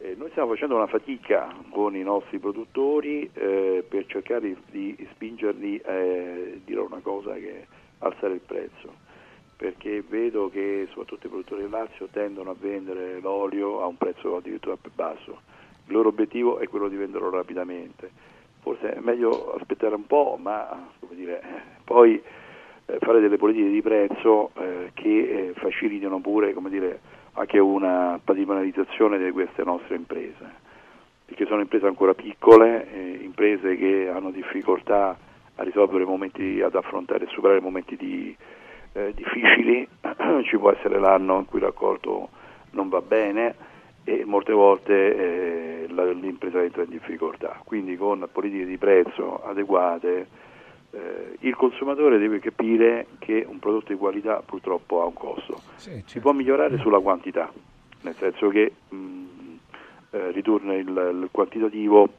[0.01, 5.07] Eh, noi stiamo facendo una fatica con i nostri produttori eh, per cercare di, di
[5.11, 7.65] spingerli a dire una cosa che è
[7.99, 8.93] alzare il prezzo,
[9.59, 14.37] perché vedo che soprattutto i produttori del Lazio tendono a vendere l'olio a un prezzo
[14.37, 15.41] addirittura più basso.
[15.87, 18.09] Il loro obiettivo è quello di venderlo rapidamente.
[18.61, 21.41] Forse è meglio aspettare un po', ma dire,
[21.83, 22.23] poi
[22.85, 27.01] eh, fare delle politiche di prezzo eh, che eh, facilitino pure dire,
[27.33, 30.53] anche una patrimonializzazione di queste nostre imprese,
[31.25, 35.17] perché sono imprese ancora piccole, eh, imprese che hanno difficoltà
[35.55, 38.33] a risolvere momenti, ad affrontare e superare momenti di,
[38.99, 39.87] eh, difficili,
[40.43, 42.29] ci può essere l'anno in cui il raccolto
[42.71, 43.55] non va bene
[44.03, 47.61] e molte volte eh, la, l'impresa entra in difficoltà.
[47.63, 50.27] Quindi con politiche di prezzo adeguate
[50.91, 55.61] eh, il consumatore deve capire che un prodotto di qualità purtroppo ha un costo.
[55.75, 56.09] Sì, certo.
[56.09, 57.51] Si può migliorare sulla quantità,
[58.01, 59.25] nel senso che mh,
[60.11, 62.09] eh, ridurre il, il, quantitativo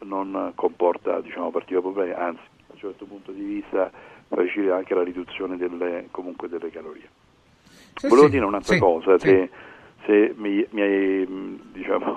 [0.00, 3.90] non comporta diciamo, particolari problemi, anzi da un certo punto di vista
[4.28, 7.08] facilita anche la riduzione delle, comunque delle calorie.
[7.94, 9.48] Sì, Volevo sì, dire un'altra sì, cosa, se,
[10.04, 12.16] se mi, mi hai, mh, diciamo,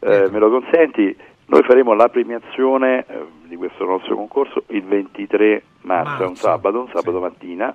[0.00, 1.16] eh, me lo consenti,
[1.46, 6.46] noi faremo la premiazione eh, di questo nostro concorso il 23 marzo, è un Marzo,
[6.46, 7.74] sabato, un sabato mattina,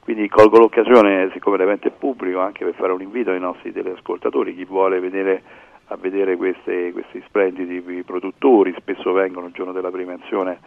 [0.00, 4.54] quindi colgo l'occasione, siccome l'evento è pubblico, anche per fare un invito ai nostri teleascoltatori,
[4.54, 5.42] chi vuole vedere,
[5.88, 10.58] a vedere queste- questi splendidi produttori, spesso vengono il giorno della premiazione,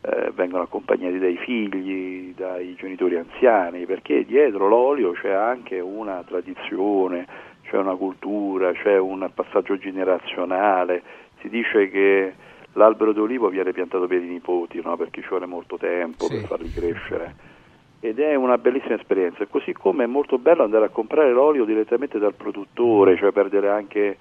[0.00, 7.26] eh, vengono accompagnati dai figli, dai genitori anziani, perché dietro l'olio c'è anche una tradizione,
[7.64, 11.02] c'è una cultura, c'è un passaggio generazionale,
[11.40, 12.32] si dice che
[12.74, 14.96] l'albero d'olivo viene piantato per i nipoti, no?
[14.96, 17.56] perché ci vuole molto tempo per farli crescere.
[18.00, 22.20] Ed è una bellissima esperienza, così come è molto bello andare a comprare l'olio direttamente
[22.20, 24.16] dal produttore, cioè perdere anche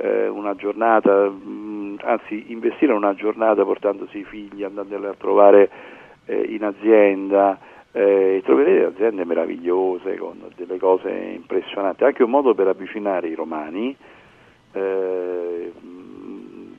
[0.00, 5.70] eh, una giornata, mh, anzi investire una giornata portandosi i figli, andandoli a trovare
[6.24, 7.58] eh, in azienda,
[7.92, 13.94] eh, troverete aziende meravigliose con delle cose impressionanti, anche un modo per avvicinare i romani,
[14.72, 15.72] eh,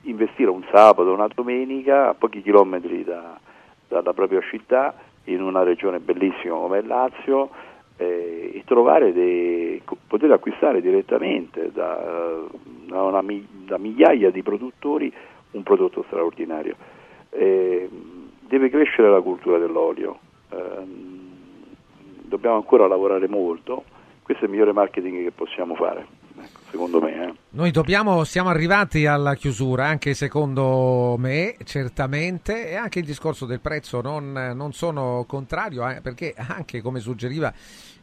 [0.02, 3.38] investire un sabato, una domenica a pochi chilometri da-
[3.86, 4.94] dalla propria città
[5.24, 7.50] in una regione bellissima come il Lazio
[7.96, 12.40] eh, e trovare dei, poter acquistare direttamente da,
[12.86, 13.22] da una
[13.64, 15.12] da migliaia di produttori
[15.52, 16.76] un prodotto straordinario.
[17.30, 17.88] Eh,
[18.40, 20.18] deve crescere la cultura dell'olio,
[20.50, 21.30] ehm,
[22.22, 23.84] dobbiamo ancora lavorare molto,
[24.22, 26.06] questo è il migliore marketing che possiamo fare,
[26.72, 27.28] secondo me.
[27.28, 27.34] eh.
[27.50, 33.60] Noi dobbiamo, siamo arrivati alla chiusura, anche secondo me, certamente, e anche il discorso del
[33.60, 37.52] prezzo non, non sono contrario, eh, perché anche come suggeriva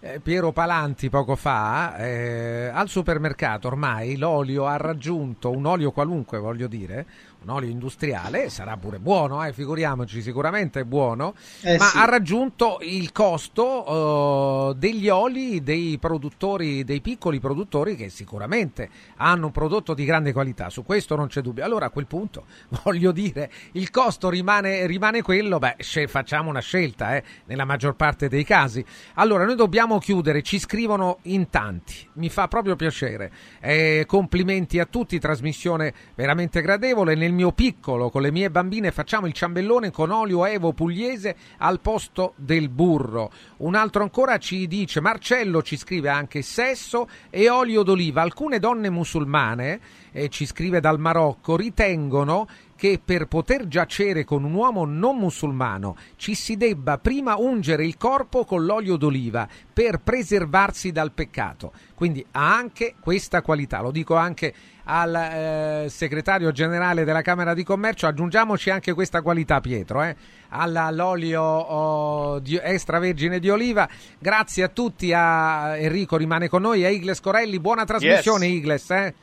[0.02, 6.40] eh, Piero Palanti poco fa, eh, al supermercato ormai l'olio ha raggiunto, un olio qualunque
[6.40, 7.06] voglio dire,
[7.42, 11.98] un olio industriale, sarà pure buono, eh, figuriamoci, sicuramente è buono, Eh ma sì.
[11.98, 19.48] ha raggiunto il costo eh, degli oli dei produttori, dei piccoli produttori che sicuramente hanno
[19.48, 21.64] un prodotto di grande qualità, su questo non c'è dubbio.
[21.64, 22.46] Allora a quel punto,
[22.84, 25.78] voglio dire, il costo rimane, rimane quello, beh,
[26.08, 28.84] facciamo una scelta eh, nella maggior parte dei casi.
[29.16, 33.32] Allora noi dobbiamo chiudere, ci scrivono in tanti, mi fa proprio piacere.
[33.60, 37.16] Eh, complimenti a tutti, trasmissione veramente gradevole.
[37.16, 41.80] Nel mio piccolo, con le mie bambine, facciamo il ciambellone con olio evo pugliese al
[41.80, 43.32] posto del burro.
[43.58, 48.22] Un altro ancora ci dice, Marcello ci scrive anche sesso e olio d'oliva.
[48.22, 49.80] Alcune donne musulmane,
[50.12, 52.48] eh, ci scrive dal Marocco, ritengono
[52.80, 57.98] che per poter giacere con un uomo non musulmano ci si debba prima ungere il
[57.98, 61.74] corpo con l'olio d'oliva per preservarsi dal peccato.
[61.94, 64.54] Quindi ha anche questa qualità, lo dico anche
[64.86, 70.16] al eh, segretario generale della Camera di Commercio, aggiungiamoci anche questa qualità Pietro, eh,
[70.48, 73.90] all'olio oh, di- extravergine di oliva.
[74.18, 78.56] Grazie a tutti, a Enrico rimane con noi, a Igles Corelli, buona trasmissione Yes.
[78.56, 78.90] Igles.
[78.92, 79.14] Eh.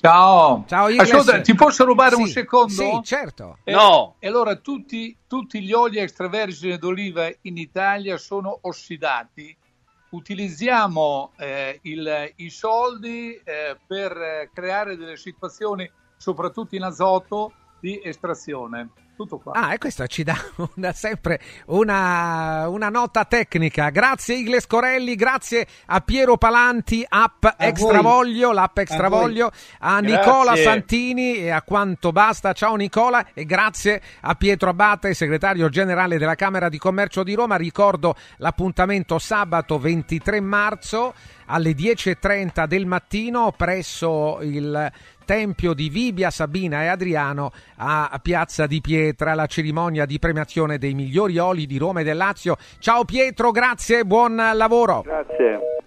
[0.00, 0.64] Ciao.
[0.66, 0.86] Ciao.
[0.86, 2.72] Ascolta, ti posso rubare Sì, un secondo?
[2.72, 3.58] Sì, certo.
[3.64, 4.16] Eh, No.
[4.18, 9.54] E allora tutti, tutti gli oli extravergine d'oliva in Italia sono ossidati.
[10.10, 18.00] Utilizziamo eh, il- i soldi eh, per eh, creare delle situazioni, soprattutto in azoto, di
[18.02, 18.88] estrazione.
[19.20, 19.52] Tutto qua.
[19.52, 20.34] Ah, e questo ci dà
[20.76, 23.90] una- sempre una, una nota tecnica.
[23.90, 30.16] Grazie Igles Corelli, grazie a Piero Palanti, app Extravoglio, l'app Extravoglio, a, Grazie.
[30.16, 32.54] Nicola Santini e a quanto basta.
[32.54, 37.56] Ciao Nicola e grazie a Pietro Abate, segretario generale della Camera di Commercio di Roma.
[37.56, 41.12] Ricordo l'appuntamento sabato 23 marzo
[41.44, 44.90] alle 10.30 del mattino presso il
[45.30, 50.92] Tempio di Vibia, Sabina e Adriano a Piazza di Pietra, la cerimonia di premiazione dei
[50.92, 52.56] migliori oli di Roma e del Lazio.
[52.80, 55.02] Ciao Pietro, grazie, buon lavoro.
[55.02, 55.79] Grazie.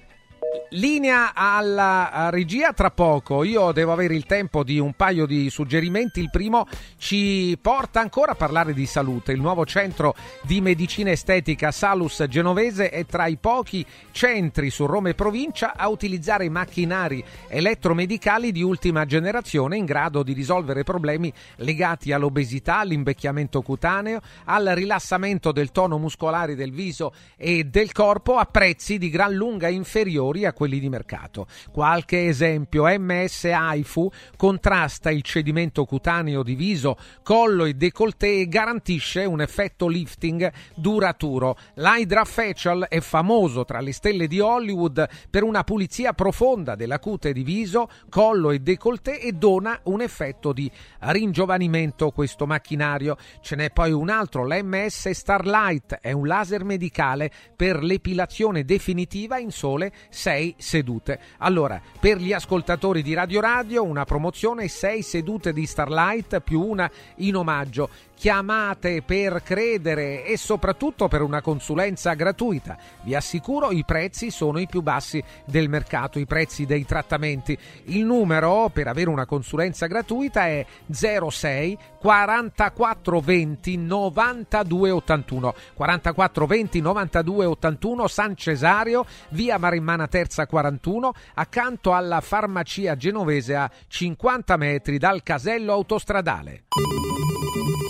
[0.70, 3.44] Linea alla regia tra poco.
[3.44, 6.20] Io devo avere il tempo di un paio di suggerimenti.
[6.20, 6.68] Il primo
[6.98, 9.32] ci porta ancora a parlare di salute.
[9.32, 15.10] Il nuovo centro di medicina estetica Salus Genovese è tra i pochi centri su Roma
[15.10, 22.12] e provincia a utilizzare macchinari elettromedicali di ultima generazione in grado di risolvere problemi legati
[22.12, 28.98] all'obesità, all'invecchiamento cutaneo, al rilassamento del tono muscolare del viso e del corpo a prezzi
[28.98, 31.48] di gran lunga inferiori a quelli di mercato.
[31.72, 39.26] Qualche esempio, MS AIFU contrasta il cedimento cutaneo di viso, collo e décolleté e garantisce
[39.26, 41.58] un effetto lifting duraturo.
[41.76, 47.34] L'Hydra Facial è famoso tra le stelle di Hollywood per una pulizia profonda della cute
[47.34, 53.18] di viso, collo e décolleté e dona un effetto di ringiovanimento questo macchinario.
[53.42, 59.52] Ce n'è poi un altro, l'MS Starlight, è un laser medicale per l'epilazione definitiva in
[59.52, 61.20] sole 6 sedute.
[61.40, 66.90] Allora, per gli ascoltatori di Radio Radio, una promozione 6 sedute di Starlight più una
[67.18, 67.90] in omaggio
[68.24, 72.78] chiamate per credere e soprattutto per una consulenza gratuita.
[73.02, 77.58] Vi assicuro i prezzi sono i più bassi del mercato, i prezzi dei trattamenti.
[77.88, 86.80] Il numero per avere una consulenza gratuita è 06 44 20 92 81 44 20
[86.80, 94.98] 92 81 San Cesario, via Marimmana Terza 41, accanto alla farmacia genovese a 50 metri
[94.98, 96.64] dal casello autostradale.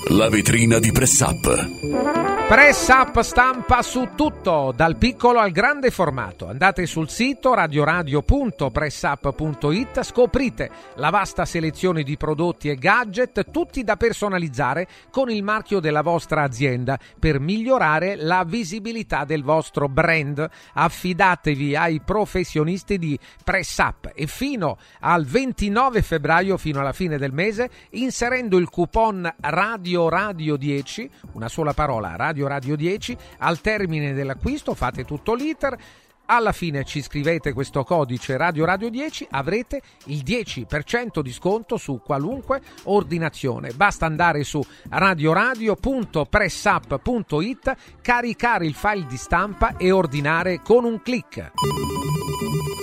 [0.08, 2.23] La vetrina di Press Up.
[2.54, 6.48] Press Up stampa su tutto, dal piccolo al grande formato.
[6.48, 14.88] Andate sul sito radioradio.pressup.it, scoprite la vasta selezione di prodotti e gadget, tutti da personalizzare
[15.10, 20.48] con il marchio della vostra azienda per migliorare la visibilità del vostro brand.
[20.74, 27.34] Affidatevi ai professionisti di Press Up e fino al 29 febbraio, fino alla fine del
[27.34, 33.18] mese, inserendo il coupon Radio Radio 10, una sola parola, Radio Radio 10.
[33.40, 35.78] Al termine dell'acquisto fate tutto l'iter.
[36.26, 42.00] Alla fine ci scrivete questo codice Radio Radio 10, avrete il 10% di sconto su
[42.04, 43.72] qualunque ordinazione.
[43.72, 51.52] Basta andare su radioradio.pressup.it, caricare il file di stampa e ordinare con un clic.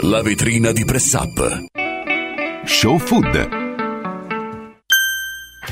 [0.03, 1.65] La vetrina di Press Up.
[2.65, 3.60] Show Food.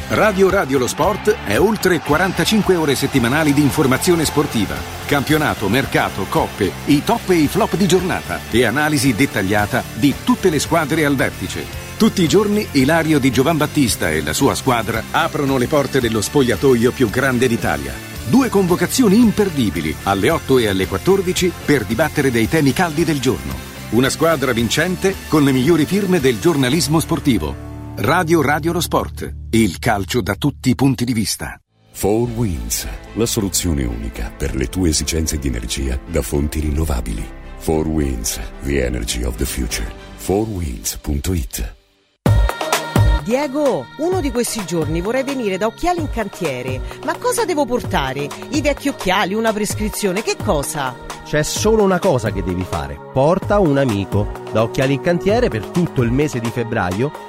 [0.09, 6.73] Radio Radio Lo Sport è oltre 45 ore settimanali di informazione sportiva, campionato, mercato, coppe,
[6.87, 11.15] i top e i flop di giornata e analisi dettagliata di tutte le squadre al
[11.15, 11.63] vertice.
[11.99, 16.23] Tutti i giorni Ilario di Giovan Battista e la sua squadra aprono le porte dello
[16.23, 17.93] spogliatoio più grande d'Italia.
[18.29, 23.53] Due convocazioni imperdibili alle 8 e alle 14 per dibattere dei temi caldi del giorno.
[23.91, 27.68] Una squadra vincente con le migliori firme del giornalismo sportivo.
[28.01, 31.61] Radio Radio Lo Sport, il calcio da tutti i punti di vista.
[31.99, 37.29] 4 Winds, la soluzione unica per le tue esigenze di energia da fonti rinnovabili.
[37.65, 39.93] 4 Winds, the energy of the future.
[40.25, 41.75] 4winds.it
[43.25, 46.81] Diego, uno di questi giorni vorrei venire da Occhiali in Cantiere.
[47.05, 48.29] Ma cosa devo portare?
[48.51, 50.95] I vecchi occhiali, una prescrizione, che cosa?
[51.25, 52.97] C'è solo una cosa che devi fare.
[53.13, 54.31] Porta un amico.
[54.53, 57.29] Da Occhiali in Cantiere per tutto il mese di febbraio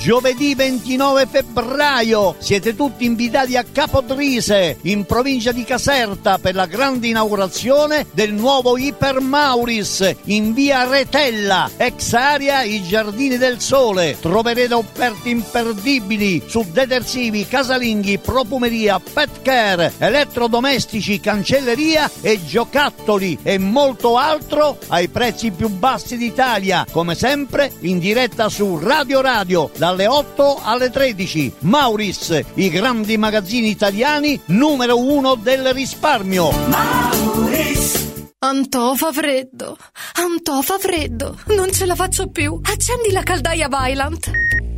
[0.00, 7.08] Giovedì 29 febbraio siete tutti invitati a Capodrise, in provincia di Caserta, per la grande
[7.08, 14.16] inaugurazione del nuovo Iper Mauris in via Retella, ex area I Giardini del Sole.
[14.18, 24.16] Troverete offerte imperdibili su detersivi, casalinghi, profumeria, pet care, elettrodomestici, cancelleria e giocattoli e molto
[24.16, 26.86] altro ai prezzi più bassi d'Italia.
[26.90, 31.52] Come sempre in diretta su Radio Radio dalle 8 alle 13.
[31.60, 36.50] Mauris, i grandi magazzini italiani numero uno del risparmio.
[36.68, 38.08] Mauris!
[38.38, 39.76] Antò fa freddo,
[40.14, 42.58] Antò fa freddo, non ce la faccio più.
[42.62, 44.30] Accendi la caldaia Vylant.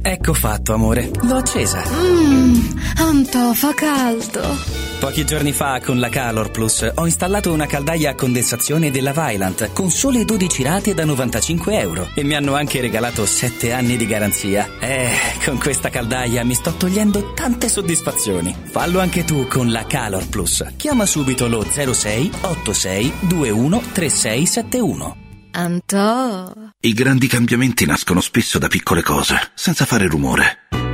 [0.03, 1.83] Ecco fatto, amore, l'ho accesa.
[1.87, 4.82] Mmm, Antò fa caldo.
[5.03, 9.73] Pochi giorni fa con la Calor Plus ho installato una caldaia a condensazione della Vylant
[9.73, 14.07] con sole 12 rate da 95 euro e mi hanno anche regalato 7 anni di
[14.07, 14.79] garanzia.
[14.79, 15.11] Eh,
[15.45, 18.55] con questa caldaia mi sto togliendo tante soddisfazioni.
[18.71, 20.65] Fallo anche tu con la Calor Plus.
[20.77, 25.17] Chiama subito lo 06 86 21 3671.
[25.51, 26.53] Antò.
[26.79, 30.59] I grandi cambiamenti nascono spesso da piccole cose, senza fare rumore.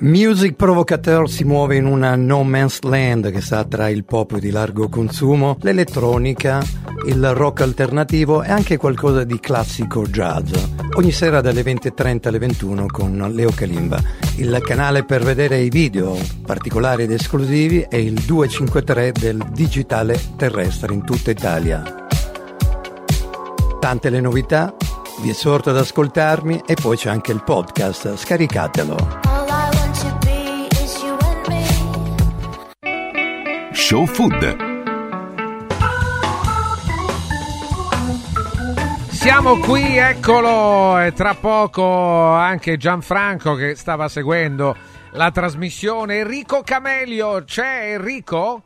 [0.00, 4.50] Music Provocateur si muove in una no man's land che sta tra il pop di
[4.50, 6.62] largo consumo, l'elettronica,
[7.06, 10.52] il rock alternativo e anche qualcosa di classico jazz.
[10.96, 13.98] Ogni sera dalle 20.30 alle 21 con Leo Kalimba.
[14.36, 20.92] Il canale per vedere i video particolari ed esclusivi è il 253 del digitale terrestre
[20.92, 22.06] in tutta Italia.
[23.80, 24.74] Tante le novità,
[25.18, 28.96] vi esorto ad ascoltarmi e poi c'è anche il podcast, scaricatelo.
[33.72, 34.56] Show Food.
[39.10, 44.76] Siamo qui, eccolo, e tra poco anche Gianfranco che stava seguendo
[45.12, 46.18] la trasmissione.
[46.18, 48.62] Enrico Camelio, c'è Enrico?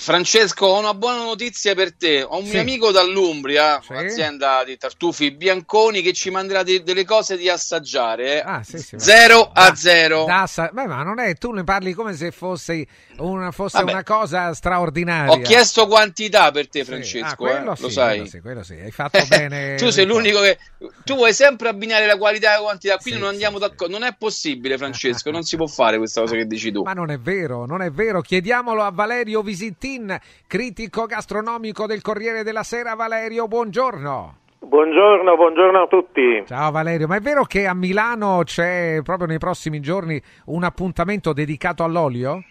[0.00, 2.22] Francesco, ho una buona notizia per te.
[2.22, 2.52] Ho un Sì.
[2.52, 3.92] mio amico dall'Umbria, Sì.
[3.92, 8.36] un'azienda di tartufi bianconi, che ci manderà de- delle cose di assaggiare.
[8.38, 8.42] eh.
[8.44, 9.02] Ah, sì, sì, va.
[9.02, 10.24] 0 a Da- 0.
[10.24, 12.86] da assa- beh, ma non è, tu ne parli come se fosse
[13.18, 15.32] una, fosse una cosa straordinaria.
[15.32, 18.14] Ho chiesto quantità per te, Ah, Francesco, quello eh, lo sai.
[18.16, 19.74] quello sì, quello sì, hai fatto bene.
[19.76, 20.58] tu sei l'unico che.
[21.04, 23.98] Tu vuoi sempre abbinare la qualità e la quantità, quindi non andiamo d'accordo.
[23.98, 26.82] Non è possibile, Francesco, non si può fare questa cosa che dici tu.
[26.82, 28.22] Ma non è vero, non è vero.
[28.22, 29.42] Chiediamolo a Valerio
[29.90, 32.94] Visitin, critico gastronomico del Corriere della Sera.
[32.94, 34.36] Valerio, buongiorno.
[34.60, 36.44] Buongiorno, buongiorno a tutti.
[36.46, 41.32] Ciao Valerio, ma è vero che a Milano c'è proprio nei prossimi giorni un appuntamento
[41.32, 42.44] dedicato all'olio?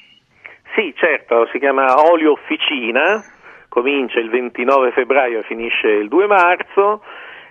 [0.76, 3.24] Sì, certo, si chiama Olio Officina,
[3.70, 7.04] comincia il 29 febbraio e finisce il 2 marzo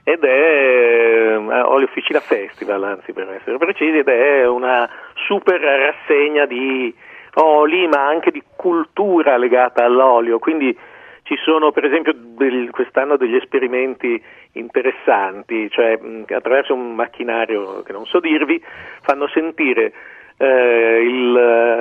[0.03, 4.89] ed è eh, Olio Officina Festival, anzi per essere precisi, ed è una
[5.27, 6.95] super rassegna di
[7.43, 10.77] oli ma anche di cultura legata all'olio, quindi
[11.23, 14.21] ci sono per esempio del- quest'anno degli esperimenti
[14.53, 15.99] interessanti, cioè
[16.29, 18.63] attraverso un macchinario che non so dirvi
[19.03, 19.93] fanno sentire
[20.41, 21.33] eh, il-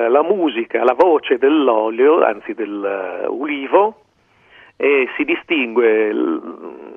[0.10, 4.02] la musica, la voce dell'olio, anzi dell'ulivo,
[4.76, 6.42] e si distingue l-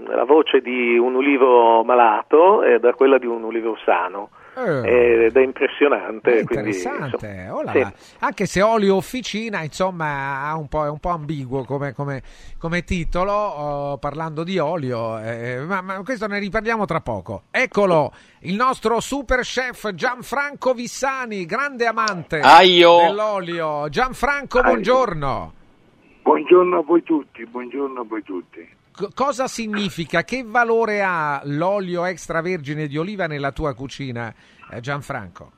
[0.06, 4.30] la voce di un ulivo malato eh, da quella di un ulivo sano.
[4.64, 5.24] Eh.
[5.26, 6.40] Ed è impressionante.
[6.40, 7.86] È quindi, interessante, insomma, oh sì.
[8.20, 12.22] anche se olio officina, insomma, ha un po', è un po' ambiguo come, come-
[12.58, 17.44] come titolo, oh, parlando di olio, eh, ma, ma questo ne riparliamo tra poco.
[17.50, 22.98] Eccolo, il nostro super chef Gianfranco Vissani, grande amante Aio.
[22.98, 23.88] dell'olio.
[23.88, 25.52] Gianfranco, buongiorno.
[26.22, 28.78] Buongiorno a voi tutti, buongiorno a voi tutti.
[29.14, 34.32] Cosa significa, che valore ha l'olio extravergine di oliva nella tua cucina,
[34.70, 35.52] eh, Gianfranco?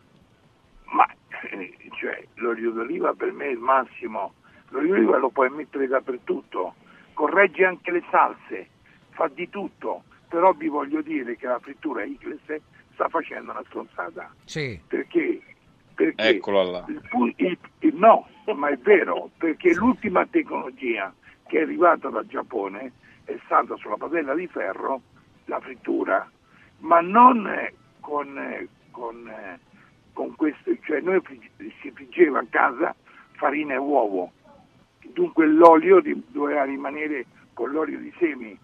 [0.93, 1.05] Ma
[1.51, 4.35] eh, cioè, l'olio d'oliva per me è il massimo.
[4.69, 6.75] L'olio d'oliva lo puoi mettere dappertutto,
[7.15, 8.69] corregge anche le salse,
[9.11, 10.05] fa di tutto.
[10.29, 12.41] Però vi voglio dire che la frittura Igles
[12.95, 14.33] sta facendo una stronzata.
[14.45, 14.81] Sì.
[14.87, 15.41] Perché?
[15.95, 16.85] Perché Eccolo là.
[16.89, 21.13] il il- il- no, ma è vero, perché l'ultima tecnologia
[21.47, 22.93] che è arrivata dal Giappone
[23.25, 25.01] è stata sulla padella di ferro
[25.47, 26.29] la frittura,
[26.79, 29.59] ma non eh, con, eh, con, eh,
[30.13, 31.21] con questo, cioè noi
[31.81, 32.95] si friggeva a casa
[33.33, 34.33] farina e uovo,
[35.13, 38.59] dunque l'olio doveva rimanere con l'olio di semi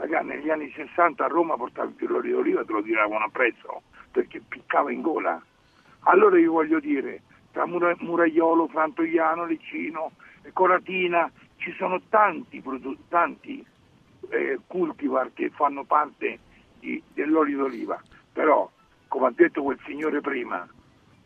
[0.00, 3.82] Ragazzi, negli anni 60 a Roma portavi più l'olio d'oliva, te lo tiravano a prezzo
[4.10, 5.38] perché piccava in gola.
[6.04, 7.20] Allora io voglio dire,
[7.52, 10.12] tra Mura- Muraiolo, Frantoiano, Lecino,
[10.54, 13.62] Coratina, ci sono tanti, produ- tanti
[14.30, 16.38] eh, cultivar che fanno parte
[16.78, 18.00] di- dell'olio d'oliva,
[18.32, 18.68] però
[19.08, 20.66] come ha detto quel signore prima,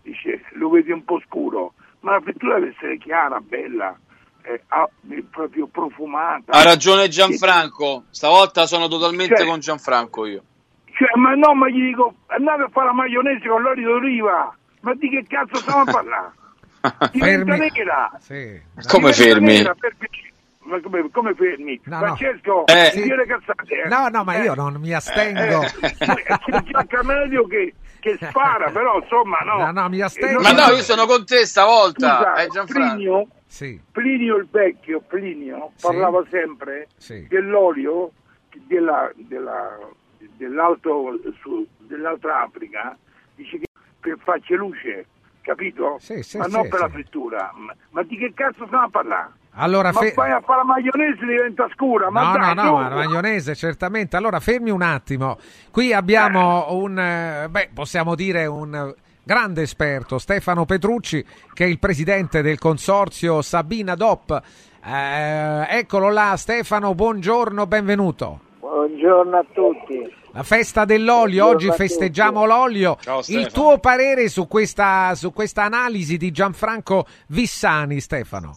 [0.03, 3.97] dice lo vedi un po' scuro, ma la frittura deve essere chiara, bella,
[4.43, 4.89] eh, ah,
[5.31, 6.53] proprio profumata.
[6.53, 10.43] Ha ragione Gianfranco, stavolta sono totalmente Cioè- con Gianfranco io.
[10.93, 14.95] Cioè, ma no, ma gli dico, andate a fare la maionese con l'olio d'oliva, ma
[14.95, 16.33] di che cazzo stiamo a parlare?
[17.13, 17.71] Diventa Fermi.
[17.75, 18.11] nera.
[18.87, 19.47] Come Diventa fermi?
[19.47, 20.33] nera, per piacere.
[20.65, 21.79] Ma come, come fermi?
[21.85, 21.99] No.
[21.99, 22.93] Francesco, Eh.
[22.95, 23.83] non dire cazzate.
[23.85, 23.89] eh.
[23.89, 25.61] No, no, ma io Eh, non mi astengo.
[25.61, 29.59] C'è già Camelio che, che spara, però insomma no.
[29.59, 30.41] No, no, mi astengo.
[30.41, 32.65] Ma no, io sono con te stavolta, Scusa, eh.
[32.67, 33.79] Plinio, Sì.
[33.93, 37.27] Plinio il vecchio, Plinio, parlava sempre Sì.
[37.29, 38.11] dell'olio
[38.67, 39.79] della, della-
[40.37, 42.97] dell'alto, su- dell'altra Africa,
[43.35, 43.67] dice che
[44.01, 45.07] per farci luce,
[45.45, 45.97] capito?
[46.01, 46.85] Sì, sì, ma sì, non per sì.
[46.85, 47.53] la frittura.
[47.55, 49.33] Ma, ma di che cazzo stiamo a parlare?
[49.57, 52.73] Allora, ma fe- vai a fare la maionese diventa scura, ma No, dai, no, no,
[52.73, 54.17] ma la maionese certamente.
[54.17, 55.39] Allora, fermi un attimo.
[55.71, 61.69] Qui abbiamo un, eh, beh, possiamo dire un eh, grande esperto, Stefano Petrucci, che è
[61.69, 64.43] il presidente del consorzio Sabina DOP.
[64.85, 68.41] Eh, eccolo là, Stefano, buongiorno, benvenuto.
[68.59, 70.23] Buongiorno a tutti.
[70.35, 72.97] La festa dell'olio, oggi festeggiamo l'olio.
[72.99, 78.57] Ciao, Il tuo parere su questa, su questa analisi di Gianfranco Vissani, Stefano?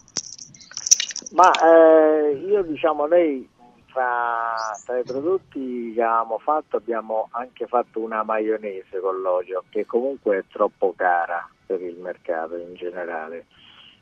[1.34, 3.48] Ma eh, io diciamo noi
[3.92, 9.86] tra, tra i prodotti che avevamo fatto abbiamo anche fatto una maionese con l'olio che
[9.86, 13.46] comunque è troppo cara per il mercato in generale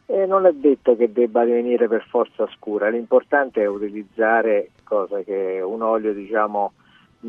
[0.07, 5.61] e non è detto che debba venire per forza scura, l'importante è utilizzare cosa che
[5.63, 6.73] un olio diciamo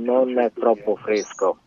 [0.03, 1.57] non è troppo fresco.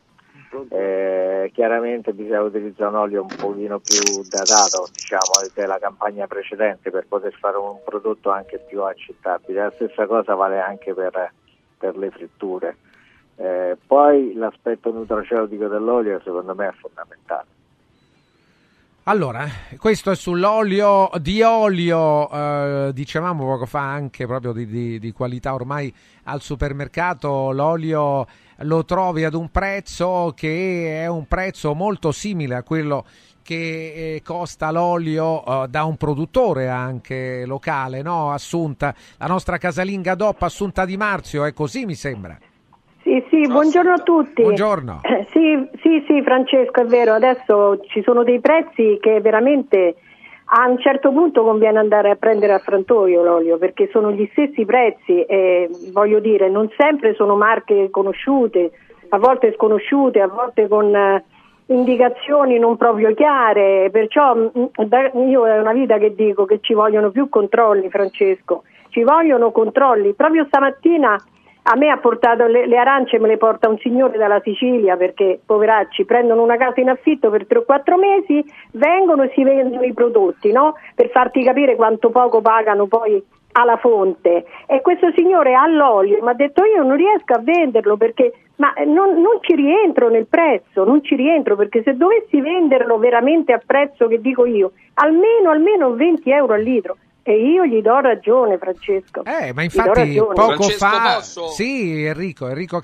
[0.69, 7.07] Eh, chiaramente bisogna utilizzare un olio un pochino più datato diciamo della campagna precedente per
[7.07, 9.62] poter fare un prodotto anche più accettabile.
[9.62, 11.32] La stessa cosa vale anche per,
[11.78, 12.77] per le fritture.
[13.36, 17.59] Eh, poi l'aspetto nutraceutico dell'olio secondo me è fondamentale
[19.11, 25.11] Allora, questo è sull'olio di olio, eh, dicevamo poco fa anche proprio di, di- di
[25.11, 25.93] qualità ormai
[26.24, 28.24] al supermercato, l'olio
[28.59, 33.05] lo trovi ad un prezzo che è un prezzo molto simile a quello
[33.43, 38.31] che eh, costa l'olio eh, da un produttore anche locale, no?
[38.31, 42.39] Assunta, la nostra casalinga DOP Assunta di Marzio, è così mi sembra.
[43.11, 44.43] Sì, sì, buongiorno a tutti.
[44.43, 45.01] Buongiorno.
[45.03, 49.97] Eh, Sì, sì, sì, Francesco, è vero, adesso ci sono dei prezzi che veramente
[50.53, 54.65] a un certo punto conviene andare a prendere a frantoio l'olio perché sono gli stessi
[54.65, 58.70] prezzi e voglio dire, non sempre sono marche conosciute,
[59.09, 61.24] a volte sconosciute, a volte con eh,
[61.66, 67.11] indicazioni non proprio chiare, perciò mm, io è una vita che dico che ci vogliono
[67.11, 70.12] più controlli, Francesco, ci vogliono controlli.
[70.15, 71.20] Proprio stamattina
[71.62, 75.41] a me ha portato le, le arance, me le porta un signore dalla Sicilia perché
[75.45, 79.82] poveracci prendono una casa in affitto per 3 o 4 mesi, vengono e si vendono
[79.82, 80.74] i prodotti, no?
[80.95, 83.23] Per farti capire quanto poco pagano poi
[83.53, 84.45] alla fonte.
[84.66, 88.74] E questo signore ha l'olio, mi ha detto io non riesco a venderlo perché ma
[88.74, 93.53] eh, non, non ci rientro nel prezzo, non ci rientro perché se dovessi venderlo veramente
[93.53, 96.97] a prezzo che dico io, almeno almeno 20 euro al litro.
[97.22, 99.22] E io gli do ragione, Francesco.
[99.24, 101.48] Eh, ma infatti poco Francesco, fa posso?
[101.48, 102.80] sì, Enrico, Enrico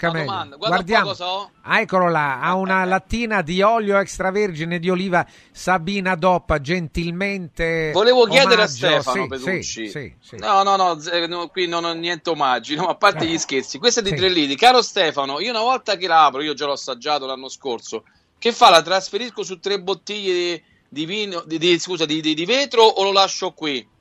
[0.59, 1.07] po' Guardiamo.
[1.07, 1.51] cosa ho.
[1.63, 8.27] Ah, eccolo là, ha una lattina di olio extravergine di oliva Sabina Doppa, gentilmente Volevo
[8.27, 8.77] chiedere a omaggio.
[8.77, 9.63] Stefano Sì, Petrucci.
[9.63, 10.37] sì, sì, sì.
[10.37, 13.29] No, no, no, z- no, qui non ho niente omaggi, no, a parte Eh.
[13.29, 13.79] gli scherzi.
[13.79, 14.17] Questa è di Sì.
[14.17, 14.55] tre litri.
[14.57, 18.05] Caro Stefano, io una volta che la apro, io già l'ho assaggiato l'anno scorso,
[18.39, 18.69] che fa?
[18.71, 22.83] La trasferisco su tre bottiglie di, di vino, di, di- scusa, di, di- di vetro
[22.83, 23.95] o lo lascio qui?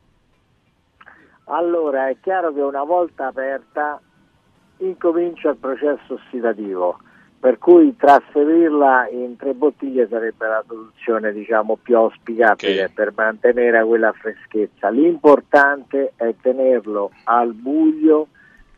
[1.45, 3.99] Allora è chiaro che una volta aperta
[4.77, 6.97] incomincia il processo ossidativo,
[7.39, 12.93] per cui trasferirla in tre bottiglie sarebbe la soluzione diciamo più auspicabile Ok.
[12.93, 14.89] per mantenere quella freschezza.
[14.89, 18.27] L'importante è tenerlo al buio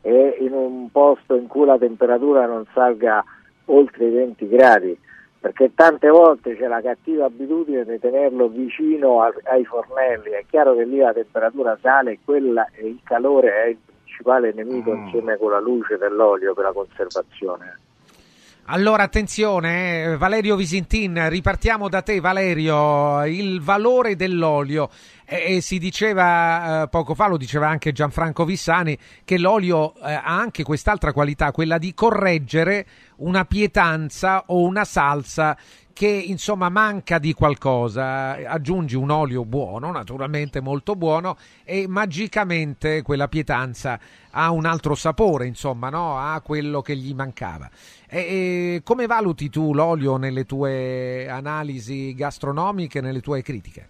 [0.02, 3.24] e in un posto in cui la temperatura non salga
[3.66, 4.98] oltre i 20 gradi
[5.48, 10.76] perché tante volte c'è la cattiva abitudine di tenerlo vicino a- ai fornelli, è chiaro
[10.76, 15.38] che lì la temperatura sale e, quella, e il calore è il principale nemico insieme
[15.38, 17.80] con la luce dell'olio per la conservazione.
[18.70, 24.90] Allora attenzione, eh, Valerio Visintin, ripartiamo da te Valerio, il valore dell'olio.
[25.24, 30.38] E, si diceva eh, poco fa, lo diceva anche Gianfranco Vissani, che l'olio eh, ha
[30.38, 32.86] anche quest'altra qualità, quella di correggere
[33.18, 35.58] una pietanza o una salsa
[35.98, 43.28] che insomma manca di qualcosa, aggiungi un olio buono, naturalmente molto buono, e magicamente quella
[43.28, 44.00] pietanza
[44.30, 46.20] ha un altro sapore, insomma, no?
[46.20, 47.68] ha quello che gli mancava.
[48.08, 48.20] E,
[48.76, 53.90] e come valuti tu l'olio nelle tue analisi gastronomiche, nelle tue critiche?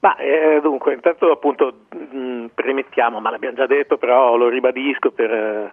[0.00, 5.32] Ma eh, dunque, intanto appunto mh, premettiamo, ma l'abbiamo già detto, però lo ribadisco per
[5.32, 5.72] eh,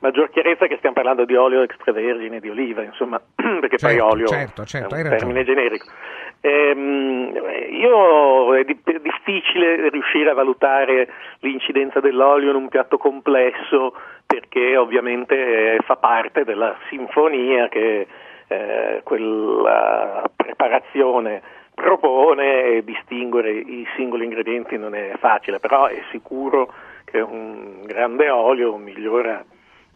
[0.00, 4.26] maggior chiarezza che stiamo parlando di olio extravergine di oliva, insomma, perché certo, poi olio
[4.26, 5.86] certo, certo, è un termine generico.
[6.40, 7.32] Ehm,
[7.70, 11.08] io è, di- è difficile riuscire a valutare
[11.40, 13.94] l'incidenza dell'olio in un piatto complesso
[14.24, 18.06] perché ovviamente eh, fa parte della sinfonia che
[18.46, 21.42] eh, quella preparazione
[21.74, 26.72] propone e distinguere i singoli ingredienti non è facile, però è sicuro
[27.04, 29.42] che un grande olio migliora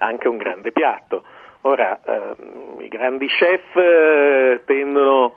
[0.02, 1.24] anche un grande piatto.
[1.62, 5.34] Ora, ehm, i grandi chef eh, tendono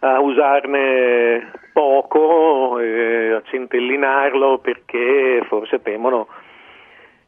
[0.00, 6.28] a usarne poco, eh, a centellinarlo perché forse temono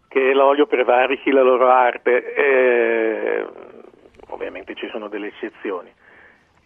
[0.09, 2.35] che l'olio prevarichi la loro arte.
[2.35, 3.47] Eh,
[4.29, 5.93] ovviamente ci sono delle eccezioni.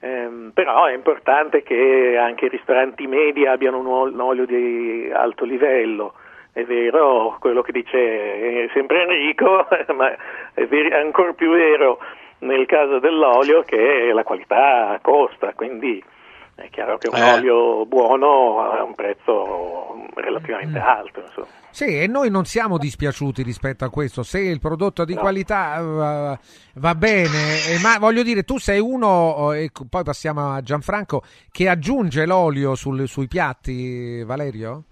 [0.00, 6.14] Ehm, però è importante che anche i ristoranti medi abbiano un olio di alto livello.
[6.52, 9.66] È vero quello che dice sempre Enrico,
[9.96, 10.10] ma
[10.52, 11.98] è ver- ancora più vero
[12.40, 16.02] nel caso dell'olio che la qualità costa, quindi
[16.56, 17.32] è chiaro che un Eh.
[17.34, 20.82] olio buono ha un prezzo relativamente Mm.
[20.82, 21.20] alto.
[21.20, 21.46] Insomma.
[21.70, 24.22] Sì, e noi non siamo dispiaciuti rispetto a questo.
[24.24, 26.38] Se il prodotto è di qualità eh,
[26.74, 27.28] va bene,
[27.68, 31.22] eh, ma voglio dire, tu sei uno, eh, e poi passiamo a Gianfranco,
[31.52, 34.84] che aggiunge l'olio sul- sui piatti, Valerio?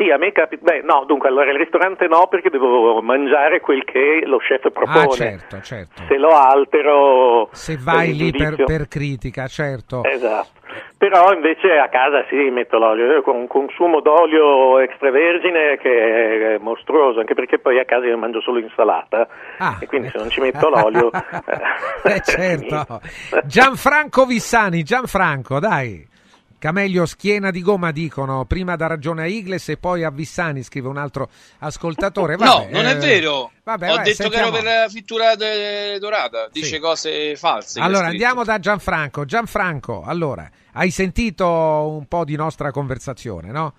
[0.00, 0.62] Sì, a me capita.
[0.64, 5.02] Beh, no, dunque, allora il ristorante no, perché devo mangiare quel che lo chef propone.
[5.02, 6.02] Ah, certo, certo.
[6.08, 7.50] Se lo altero.
[7.52, 10.02] Se vai lì per, per critica, certo.
[10.02, 10.58] Esatto.
[10.96, 13.12] Però invece a casa sì, metto l'olio.
[13.12, 18.16] Io con un consumo d'olio extravergine che è mostruoso, anche perché poi a casa io
[18.16, 19.28] mangio solo insalata.
[19.80, 21.10] E quindi se non ci metto l'olio.
[22.02, 23.00] Eh, certo.
[23.44, 26.08] Gianfranco Vissani, Gianfranco, dai.
[26.60, 30.88] Camelio schiena di gomma dicono prima da ragione a Igles e poi a Vissani, scrive
[30.88, 31.30] un altro
[31.60, 32.36] ascoltatore.
[32.36, 33.50] No, Vabbè, non è eh, vero.
[33.64, 34.46] vabbè, Ho vai, detto che sentiamo.
[34.48, 36.48] era per la frittura de- dorata.
[36.52, 37.80] Dice cose false.
[37.80, 39.24] che Allora andiamo da Gianfranco.
[39.24, 43.72] Gianfranco, allora, hai sentito un po' di nostra conversazione, no?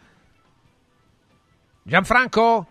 [1.83, 2.67] Gianfranco?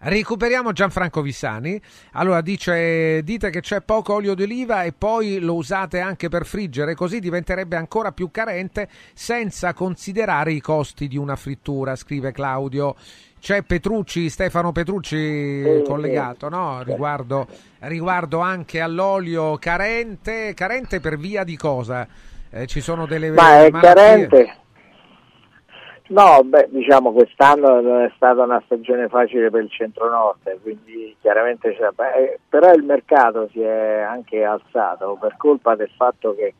[0.00, 1.80] Recuperiamo Gianfranco Vissani.
[2.12, 6.94] Allora dice: Dite che c'è poco olio d'oliva e poi lo usate anche per friggere,
[6.94, 11.96] così diventerebbe ancora più carente senza considerare i costi di una frittura.
[11.96, 12.94] Scrive Claudio.
[13.40, 15.16] C'è Petrucci, Stefano Petrucci
[15.62, 16.48] Sì, collegato, sì.
[16.48, 16.82] no?
[16.82, 17.46] Riguardo,
[17.80, 22.06] riguardo anche all'olio carente, carente per via di cosa?
[22.50, 24.28] Eh, ci sono delle Ma è malattie?
[24.28, 24.56] carente.
[26.08, 31.76] No, beh, diciamo quest'anno non è stata una stagione facile per il centro-nord, quindi chiaramente
[31.76, 36.54] c'è, beh, però il mercato si è anche alzato per colpa del fatto che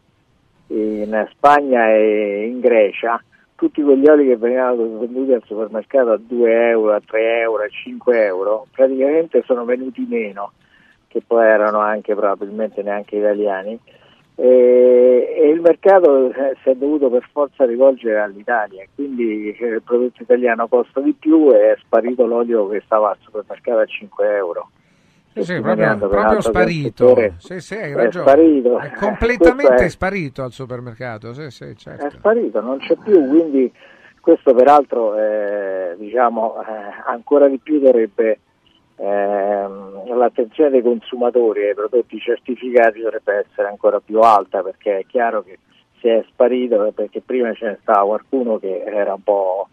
[0.67, 3.23] in Spagna e in Grecia
[3.55, 7.69] tutti quegli oli che venivano venduti al supermercato a 2 euro, a 3 euro, a
[7.69, 10.53] 5 euro, praticamente sono venuti meno,
[11.09, 13.81] che poi erano anche probabilmente neanche italiani,
[14.41, 16.33] e, e il mercato
[16.63, 21.51] si è dovuto per forza rivolgere all'Italia, quindi eh, il prodotto italiano costa di più
[21.53, 24.71] e è sparito l'olio che stava al supermercato a 5 euro.
[25.35, 27.17] Sì, sì, proprio, proprio sparito.
[27.39, 28.27] Sì, sì, hai è ragione.
[28.29, 28.79] sparito.
[28.79, 31.33] È Eh, completamente è- sparito al supermercato.
[31.33, 32.07] Sì, sì, certo.
[32.07, 33.73] è sparito, non c'è più, quindi
[34.21, 36.65] questo peraltro eh, diciamo, eh,
[37.07, 38.39] ancora di più dovrebbe
[38.99, 45.43] ehm, l'attenzione dei consumatori ai prodotti certificati dovrebbe essere ancora più alta perché è chiaro
[45.43, 45.59] che
[46.01, 49.69] se è sparito perché prima ce ne stava qualcuno che era un po'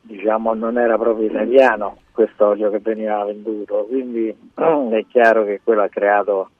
[0.00, 3.86] diciamo non era proprio italiano questo olio che veniva venduto.
[3.88, 6.50] Quindi è chiaro che quello ha creato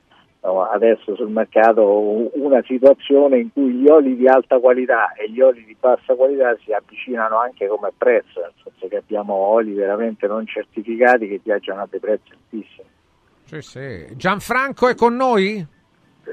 [0.45, 5.65] adesso sul mercato una situazione in cui gli oli di alta qualità e gli oli
[5.65, 10.47] di bassa qualità si avvicinano anche come prezzo, nel senso che abbiamo oli veramente non
[10.47, 12.89] certificati che viaggiano a dei prezzi altissimi.
[13.45, 14.17] Sì, sì.
[14.17, 15.67] Gianfranco è con noi?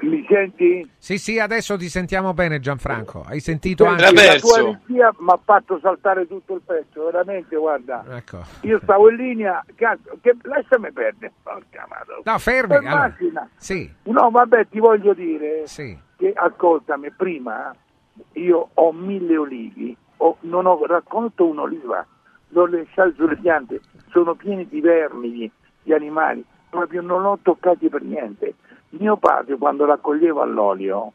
[0.02, 0.90] Mi senti?
[0.98, 3.24] Sì, sì, adesso ti sentiamo bene Gianfranco.
[3.28, 4.26] Hai sentito Senti, anche...
[4.26, 8.04] La tua regia mi ha fatto saltare tutto il pezzo, veramente, guarda.
[8.10, 8.42] Ecco.
[8.62, 11.34] Io stavo in linea, cazzo, che lasciami perdere.
[11.44, 12.22] Porca madonna.
[12.24, 12.68] No, fermi.
[12.70, 12.96] Per allora.
[12.96, 13.50] macchina.
[13.58, 15.98] Sì, No, vabbè, ti voglio dire sì.
[16.18, 17.74] che ascoltami, prima
[18.34, 22.06] io ho mille olivi, ho- non ho raccolto un'oliva,
[22.50, 25.52] l'ho lasciato sulle piante, sono pieni di vermi, di,
[25.84, 28.56] di animali, proprio non l'ho toccati per niente.
[28.92, 31.14] Mio padre quando raccoglieva l'olio,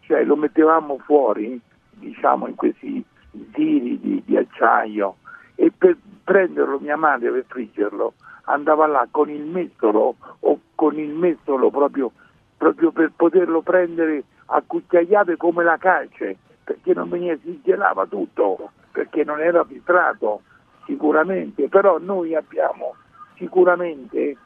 [0.00, 3.04] cioè lo mettevamo fuori, diciamo in questi
[3.52, 5.16] tiri di, di acciaio,
[5.54, 11.14] e per prenderlo mia madre per friggerlo andava là con il mestolo o con il
[11.14, 12.10] mestolo proprio,
[12.56, 18.70] proprio per poterlo prendere a cucchiaiate come la calce, perché non veniva, si gelava tutto,
[18.90, 20.42] perché non era filtrato
[20.86, 22.94] sicuramente, però noi abbiamo
[23.36, 24.36] sicuramente,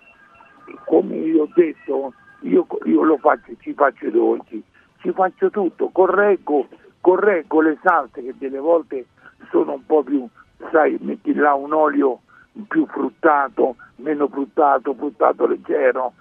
[0.85, 4.63] come io ho detto, io, io faccio, ci faccio i dolci,
[4.99, 6.69] ci faccio tutto, correggo,
[7.01, 9.07] correggo le salse che delle volte
[9.51, 10.27] sono un po' più,
[10.71, 12.21] sai, metti là un olio
[12.69, 16.13] più fruttato, meno fruttato, fruttato leggero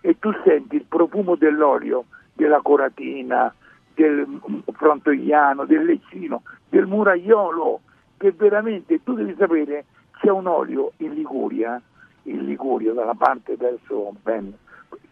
[0.00, 3.52] e tu senti il profumo dell'olio, della coratina,
[3.94, 4.40] del
[4.72, 7.80] frontoiano, del leccino, del muraiolo,
[8.16, 9.84] che veramente tu devi sapere
[10.18, 11.80] c'è un olio in Liguria,
[12.24, 14.52] in Liguria dalla parte verso Ben,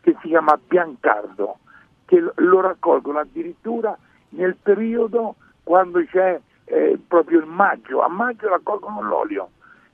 [0.00, 1.58] che si chiama Biancardo,
[2.04, 3.96] che lo- raccolgono addirittura
[4.30, 9.50] nel periodo quando c'è eh, proprio il maggio, a maggio raccolgono l'olio,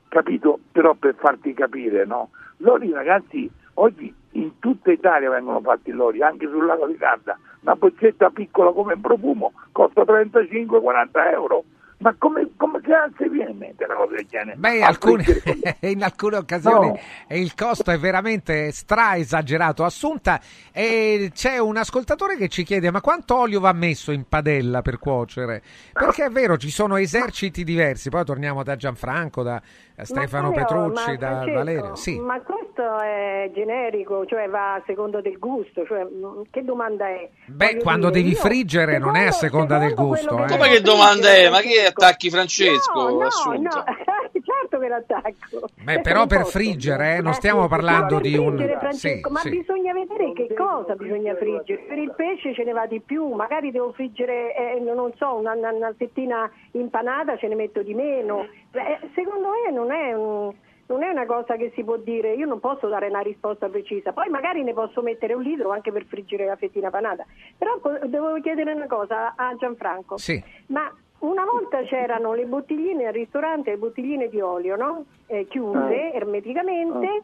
[0.08, 0.58] capito?
[0.72, 2.30] Però per farti capire, no?
[2.58, 7.74] L'olio ragazzi, oggi in tutta Italia vengono fatti l'olio, anche sul lago di Garda, una
[7.74, 11.64] boccetta piccola come profumo costa 35-40 euro.
[12.00, 14.56] Ma come, come cazzo viene in mente una cosa del genere?
[14.56, 15.24] Beh, A alcune-
[15.80, 16.98] in alcune occasioni No.
[17.36, 19.84] il costo è veramente stra esagerato.
[19.84, 20.40] Assunta,
[20.72, 24.98] e c'è un ascoltatore che ci chiede: ma quanto olio va messo in padella per
[25.00, 25.60] cuocere?
[25.92, 28.10] Perché è vero, ci sono eserciti diversi.
[28.10, 29.60] Poi torniamo da Gianfranco, da
[30.04, 31.94] Stefano Ma quale- Petrucci, da Francesco, Valerio.
[31.96, 32.18] Sì.
[32.20, 37.28] Ma questo è generico, cioè va a seconda del gusto, cioè, mh, che domanda è?
[37.46, 40.28] Beh, Voglio quando dire, devi io- friggere non è a seconda del secondo gusto.
[40.28, 40.46] quello eh.
[40.48, 41.50] che Come che domanda è?
[41.50, 43.08] Ma che attacchi Francesco?
[43.08, 43.84] No, no, Assunta?
[43.84, 43.84] no,
[44.44, 45.68] certo che l'attacco.
[45.82, 48.56] Beh, però per friggere, eh, non stiamo parlando di un...
[48.56, 49.50] friggere, Sì, Francesco, ma sì.
[49.50, 51.82] bisogna vedere che cosa bisogna friggere.
[51.88, 55.52] Per il pesce ce ne va di più, magari devo friggere, eh, non so, una,
[55.54, 58.46] una, una fettina impanata ce ne metto di meno.
[58.72, 60.52] Eh, secondo me non è, un-
[60.86, 64.12] non è una cosa che si può dire, io non posso dare una risposta precisa,
[64.12, 67.26] poi magari ne posso mettere un litro anche per friggere la fettina panata.
[67.58, 70.16] Però devo chiedere una cosa a Gianfranco.
[70.16, 70.42] Sì.
[70.68, 70.90] Ma
[71.20, 75.04] una volta c'erano le bottigline al ristorante, le bottigline di olio, no?
[75.26, 76.16] Eh, chiuse Eh.
[76.16, 77.22] ermeticamente.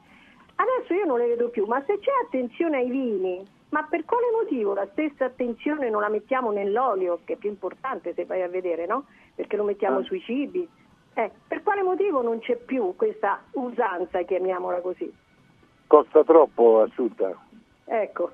[0.56, 4.26] Adesso io non le vedo più, ma se c'è attenzione ai vini, ma per quale
[4.40, 8.48] motivo la stessa attenzione non la mettiamo nell'olio, che è più importante se vai a
[8.48, 9.06] vedere, no?
[9.34, 10.02] Perché lo mettiamo Ah.
[10.04, 10.68] sui cibi.
[11.14, 15.12] Eh, per quale motivo non c'è più questa usanza, chiamiamola così?
[15.86, 17.32] costa troppo asciutta.
[17.84, 18.32] Ecco.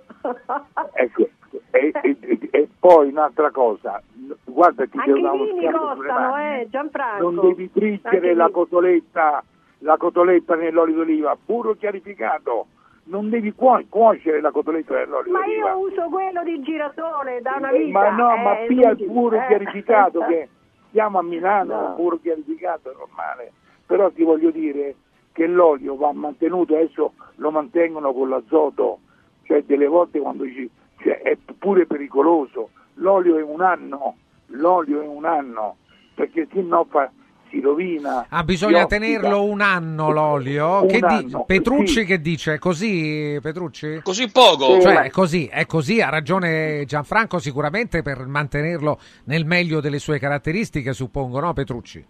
[0.92, 1.28] Ecco,
[1.72, 4.00] e, e- e- poi un'altra cosa,
[4.44, 7.30] guarda ti Anche devo i vini costano, eh, Gianfranco.
[7.30, 9.44] Non devi friggere la cotoletta,
[9.78, 12.66] la cotoletta nell'olio d'oliva, puro chiarificato.
[13.04, 17.72] Non devi cuo- cuocere la cotoletta nell'olio Ma io uso quello di girasole da una
[17.72, 17.98] vita.
[17.98, 19.46] Ma no, eh, ma pia il puro eh.
[19.48, 20.48] chiarificato che
[20.92, 21.94] siamo a Milano, No.
[21.94, 23.52] puro chiarificato è normale.
[23.86, 24.94] Però ti voglio dire
[25.32, 29.00] che l'olio va mantenuto, adesso lo mantengono con l'azoto,
[29.44, 30.68] cioè delle volte quando ci,
[30.98, 32.70] cioè, è pure pericoloso.
[32.94, 35.76] L'olio è un anno, l'olio è un anno,
[36.14, 37.10] perché se no fa,
[37.50, 38.26] si rovina.
[38.28, 40.82] Ah, bisogna tenerlo un anno l'olio.
[40.82, 42.04] Un Che di- anno, Petrucci sì.
[42.04, 42.58] che dice?
[42.58, 44.00] Così, Petrucci?
[44.02, 44.80] Così poco?
[44.80, 50.18] Cioè, è così, è così, ha ragione Gianfranco sicuramente per mantenerlo nel meglio delle sue
[50.18, 52.04] caratteristiche, suppongo, no Petrucci?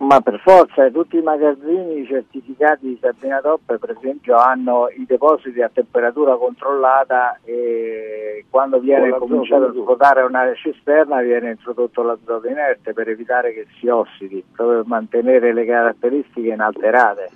[0.00, 5.60] Ma per forza, tutti i magazzini certificati di Sabina Top per esempio hanno i depositi
[5.60, 12.94] a temperatura controllata e quando viene cominciato a svuotare una cisterna viene introdotto l'azoto inerte
[12.94, 17.30] per evitare che si ossidi, proprio per mantenere le caratteristiche inalterate.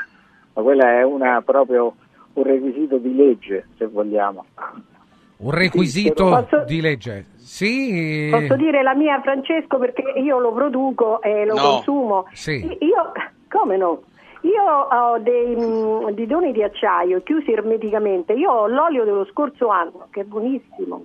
[0.55, 1.95] Ma quella è una, proprio
[2.33, 4.47] un requisito di legge, se vogliamo.
[5.37, 7.27] Un requisito Posso- di legge.
[7.37, 8.29] Sì.
[8.31, 11.61] Posso dire la mia, Francesco, perché io lo produco e lo No.
[11.63, 12.27] consumo.
[12.33, 12.65] Sì.
[12.81, 13.13] Io,
[13.51, 14.03] come no?
[14.43, 18.33] Io ho dei mm, bidoni di acciaio chiusi ermeticamente.
[18.35, 21.05] Io ho l'olio dello scorso anno, che è buonissimo,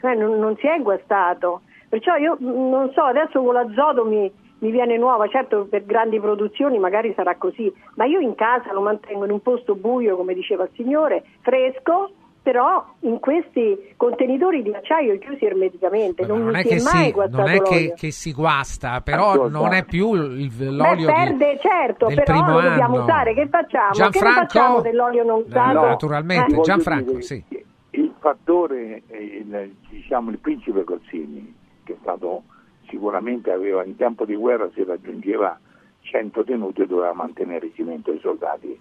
[0.00, 1.62] cioè non, non si è guastato.
[1.88, 6.18] Perciò io mm, non so, adesso con l'azoto mi, mi viene nuova, certo per grandi
[6.20, 10.34] produzioni magari sarà così, ma io in casa lo mantengo in un posto buio, come
[10.34, 12.10] diceva il signore, fresco
[12.44, 17.04] però in questi contenitori di acciaio chiusi ermeticamente non, non è, si che è mai
[17.06, 17.94] si, guastato non è che, l'olio.
[17.96, 19.58] che si guasta, però Ascolta.
[19.58, 23.04] non è più il- l'olio Beh, di- perde, certo, del però primo lo dobbiamo anno.
[23.04, 23.32] usare.
[23.34, 23.90] Che facciamo?
[23.92, 24.28] Che Gianfranco?
[24.40, 25.72] ne facciamo dell'olio non usato?
[25.72, 26.60] No, naturalmente, Eh?
[26.60, 27.42] Gianfranco, sì.
[27.90, 32.42] Il fattore, eh, il, diciamo, il principe Corsini, che è stato
[32.90, 35.58] sicuramente aveva in tempo di guerra si raggiungeva
[36.02, 38.78] 100 tenuti e doveva mantenere il cimento ai soldati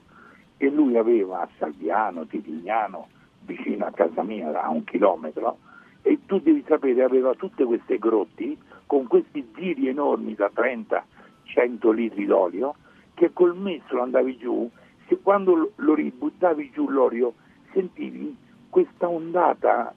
[0.57, 3.07] e lui aveva a Salviano, Titignano,
[3.45, 5.57] vicino a casa mia a un chilometro
[6.01, 12.25] e tu devi sapere aveva tutte queste grotti con questi giri enormi da 30-100 litri
[12.25, 12.75] d'olio
[13.13, 14.69] che col mestolo andavi giù
[15.07, 17.33] se quando lo- ributtavi giù l'olio
[17.71, 18.35] sentivi
[18.69, 19.93] questa ondata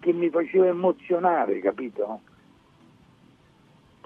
[0.00, 2.20] che mi faceva emozionare, capito?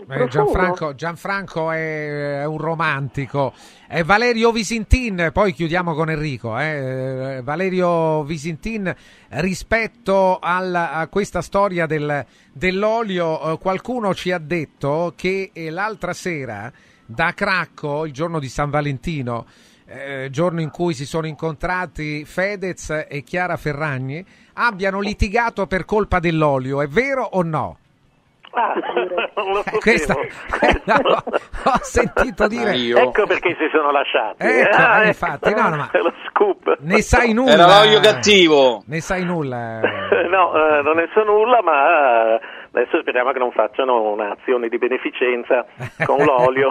[0.08, 3.52] Eh, Gianfranco, Gianfranco è, è un romantico.
[3.86, 6.58] È Valerio Visintin, poi chiudiamo con Enrico.
[6.58, 7.36] eh.
[7.36, 8.94] Eh, Valerio Visintin,
[9.28, 16.12] rispetto al- a questa storia del- dell'olio, eh, qualcuno ci ha detto che eh, l'altra
[16.12, 16.72] sera
[17.04, 19.46] da Cracco, il giorno di San Valentino,
[19.84, 24.24] eh, giorno in cui si sono incontrati Fedez e Chiara Ferragni,
[24.54, 26.80] abbiano litigato per colpa dell'olio.
[26.80, 27.76] È vero o no?
[28.54, 28.74] Ah,
[29.36, 31.16] non lo Eh, questa- sapevo.
[31.64, 34.36] ho sentito dire Ecco perché si sono lasciati.
[34.44, 36.76] Ecco, Ah, eh, infatti, no, no, ma- lo scoop.
[36.80, 38.82] ne sai nulla Era l'olio cattivo.
[38.86, 40.28] ne sai nulla eh.
[40.32, 42.40] No, eh, non ne so nulla, ma eh,
[42.72, 45.64] adesso speriamo che non facciano un'azione di beneficenza
[46.04, 46.70] con l'olio.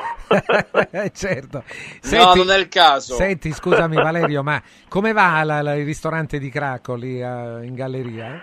[0.92, 1.64] Eh, certo
[2.12, 3.14] No, non è il caso.
[3.16, 7.74] senti scusami Valerio ma come va la- la- il ristorante di Cracco lì eh, in
[7.76, 8.42] galleria?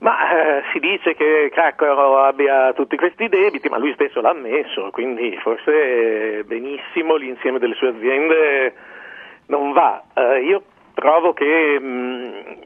[0.00, 4.90] Ma eh, si dice che Cracco abbia tutti questi debiti, ma lui stesso l'ha ammesso,
[4.90, 8.74] quindi forse eh, benissimo l'insieme delle sue aziende
[9.46, 10.02] non va.
[10.14, 10.62] Eh, io
[10.94, 12.58] trovo che mh,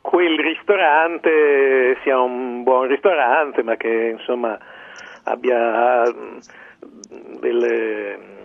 [0.00, 4.58] quel ristorante sia un buon ristorante, ma che insomma
[5.24, 6.38] abbia mh,
[7.40, 8.37] delle no,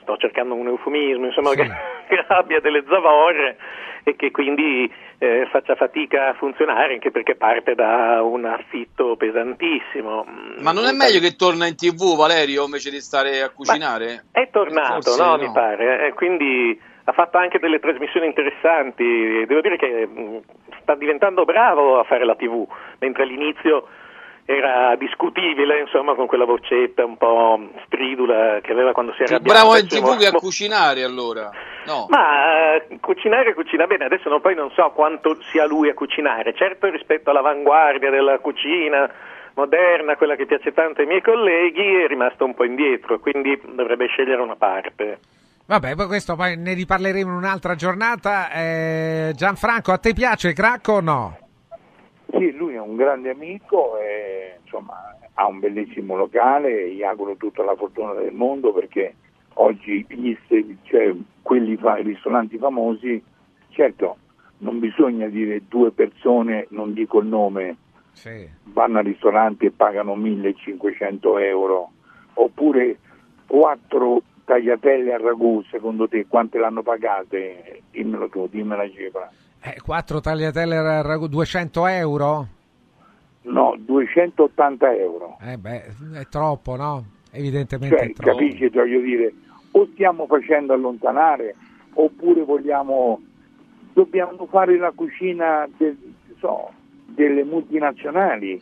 [0.00, 1.68] sto cercando un eufemismo, insomma che,
[2.08, 3.56] che abbia delle zavorre
[4.04, 10.26] e che quindi eh, faccia fatica a funzionare anche perché parte da un affitto pesantissimo.
[10.58, 14.24] Ma non è meglio che torna in tv Valerio invece di stare a cucinare?
[14.32, 15.42] È tornato, Forse no, no.
[15.42, 19.44] mi pare, e quindi ha fatto anche delle trasmissioni interessanti.
[19.46, 20.40] Devo dire che mh,
[20.80, 22.66] sta diventando bravo a fare la TV,
[22.98, 23.86] mentre all'inizio
[24.44, 29.60] era discutibile, insomma, con quella vocetta un po' stridula che aveva quando si arrabbiava.
[29.60, 31.50] bravo in tv che a cucinare allora.
[31.86, 32.06] No.
[32.08, 36.54] Ma eh, cucinare cucina bene, adesso non- poi non so quanto sia lui a cucinare,
[36.54, 39.10] certo rispetto all'avanguardia della cucina
[39.54, 44.06] moderna, quella che piace tanto ai miei colleghi, è rimasto un po' indietro, quindi dovrebbe
[44.06, 45.18] scegliere una parte.
[45.66, 48.50] Vabbè, poi questo poi ne riparleremo in un'altra giornata.
[48.50, 51.36] Eh, Gianfranco, a te piace Cracco o no?
[52.32, 54.94] Sì, lui è un grande amico e insomma
[55.34, 59.14] ha un bellissimo locale, gli auguro tutta la fortuna del mondo perché
[59.54, 60.36] oggi gli
[60.82, 63.22] cioè, quelli fa- i ristoranti famosi,
[63.68, 64.16] certo
[64.58, 67.76] non bisogna dire due persone, non dico il nome,
[68.64, 71.90] vanno al ristorante e pagano 1500 euro,
[72.34, 72.98] oppure
[73.46, 77.82] quattro tagliatelle a ragù, secondo te quante l'hanno pagate?
[77.90, 79.30] Dimmelo tu, dimmi la cifra.
[79.64, 82.46] Eh, quattro tagliatelle al ragù, 200 euro?
[83.42, 85.36] No, 280 euro.
[85.40, 85.84] Eh beh,
[86.14, 87.04] è troppo, no?
[87.30, 88.38] Evidentemente Cioè, è troppo.
[88.38, 89.32] capisci, voglio dire,
[89.72, 91.54] o stiamo facendo allontanare
[91.94, 93.20] oppure vogliamo,
[93.92, 95.96] dobbiamo fare la cucina del-
[96.38, 96.70] so,
[97.06, 98.60] delle multinazionali,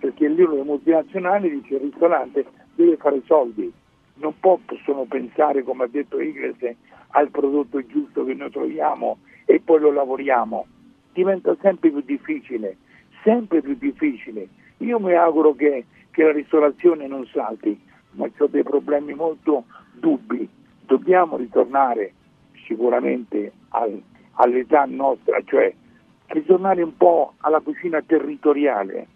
[0.00, 2.44] perché lì le multinazionali dice il ristorante
[2.74, 3.72] deve fare soldi,
[4.14, 6.56] non po- possono pensare, come ha detto Igles,
[7.12, 9.18] al prodotto giusto che noi troviamo
[9.50, 10.66] e poi lo lavoriamo.
[11.12, 12.76] Diventa sempre più difficile,
[13.24, 14.48] sempre più difficile.
[14.78, 17.78] Io mi auguro che, che la ristorazione non salti,
[18.12, 20.48] ma ho dei problemi molto dubbi.
[20.86, 22.12] Dobbiamo ritornare
[22.64, 24.00] sicuramente al-
[24.34, 25.74] all'età nostra, cioè
[26.26, 29.08] ritornare un po' alla cucina territoriale.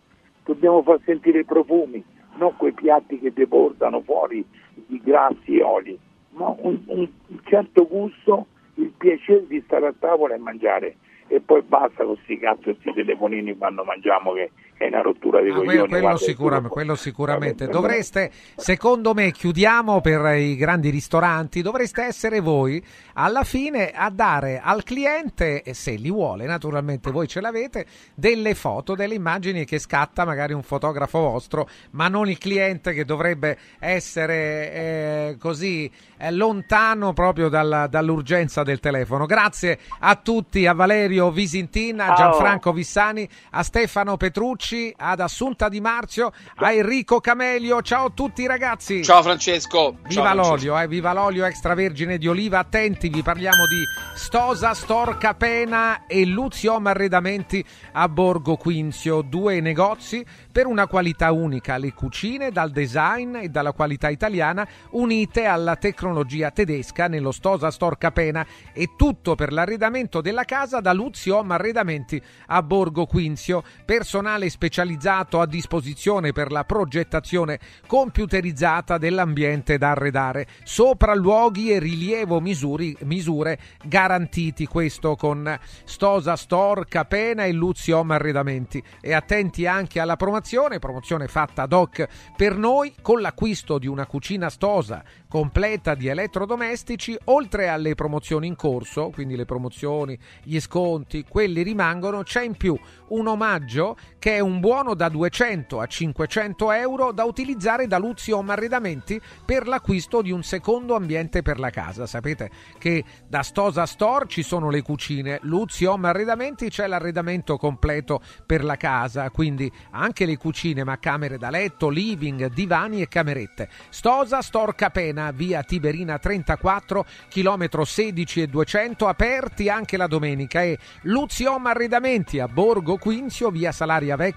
[0.44, 2.02] Dobbiamo far sentire i profumi,
[2.38, 4.44] non quei piatti che deportano fuori
[4.74, 5.96] di grassi e oli,
[6.30, 7.08] ma un, un
[7.44, 10.96] certo gusto, il piacere di stare a tavola e mangiare.
[11.26, 14.50] E poi basta con questi cazzo questi telefonini quando mangiamo che
[14.84, 15.88] è una rottura di Ah, quello, coglioni.
[15.88, 17.66] quello sicuramente, quello sicuramente.
[17.68, 22.84] Dovreste, secondo me, chiudiamo per i grandi ristoranti, dovreste essere voi
[23.14, 28.94] alla fine a dare al cliente, se li vuole, naturalmente voi ce l'avete, delle foto,
[28.94, 34.72] delle immagini che scatta magari un fotografo vostro, ma non il cliente che dovrebbe essere
[34.72, 39.26] eh, così eh, lontano proprio dalla- dall'urgenza del telefono.
[39.26, 42.16] Grazie a tutti, a Valerio Visintin, a Ciao.
[42.16, 47.82] Gianfranco Vissani, a Stefano Petrucci, ad Assunta Di Marzio, a Enrico Camelio.
[47.82, 49.02] Ciao a tutti ragazzi.
[49.02, 49.96] Ciao Francesco.
[50.06, 50.48] Viva Ciao, Francesco.
[50.48, 52.58] l'olio, eh, viva l'olio extravergine di oliva.
[52.58, 53.82] Attenti, vi parliamo di
[54.14, 59.22] Stosa, Storca Pena e Luziom Arredamenti a Borgo Quinzio.
[59.22, 61.76] Due negozi per una qualità unica.
[61.76, 68.10] Le cucine dal design e dalla qualità italiana unite alla tecnologia tedesca nello Stosa Storca
[68.10, 73.62] Pena e tutto per l'arredamento della casa da Luziom Arredamenti a Borgo Quinzio.
[73.84, 77.58] Personale specializzato a disposizione per la progettazione
[77.88, 80.46] computerizzata dell'ambiente da arredare.
[80.62, 84.66] Sopralluoghi e rilievo misuri- misure garantiti.
[84.66, 88.80] Questo con Stosa Storca Pena e Luziom Arredamenti.
[89.00, 92.06] E attenti anche alla promozione, promozione fatta ad hoc
[92.36, 98.54] per noi con l'acquisto di una cucina Stosa completa di elettrodomestici, oltre alle promozioni in
[98.54, 102.78] corso, quindi le promozioni, gli sconti, quelli rimangono, c'è in più
[103.08, 108.48] un omaggio che è un buono da 200 a 500 euro da utilizzare da Luziom
[108.50, 112.06] Arredamenti per l'acquisto di un secondo ambiente per la casa.
[112.06, 118.62] Sapete che da Stosa Store ci sono le cucine, Luziom Arredamenti c'è l'arredamento completo per
[118.62, 123.68] la casa, quindi anche le cucine, ma camere da letto, living, divani e camerette.
[123.88, 130.78] Stosa Store Capena, via Tiberina 34, chilometro 16 e 200, aperti anche la domenica e
[131.02, 134.32] Luziom Arredamenti a Borgo Quinzio, via Salaria Vecchia,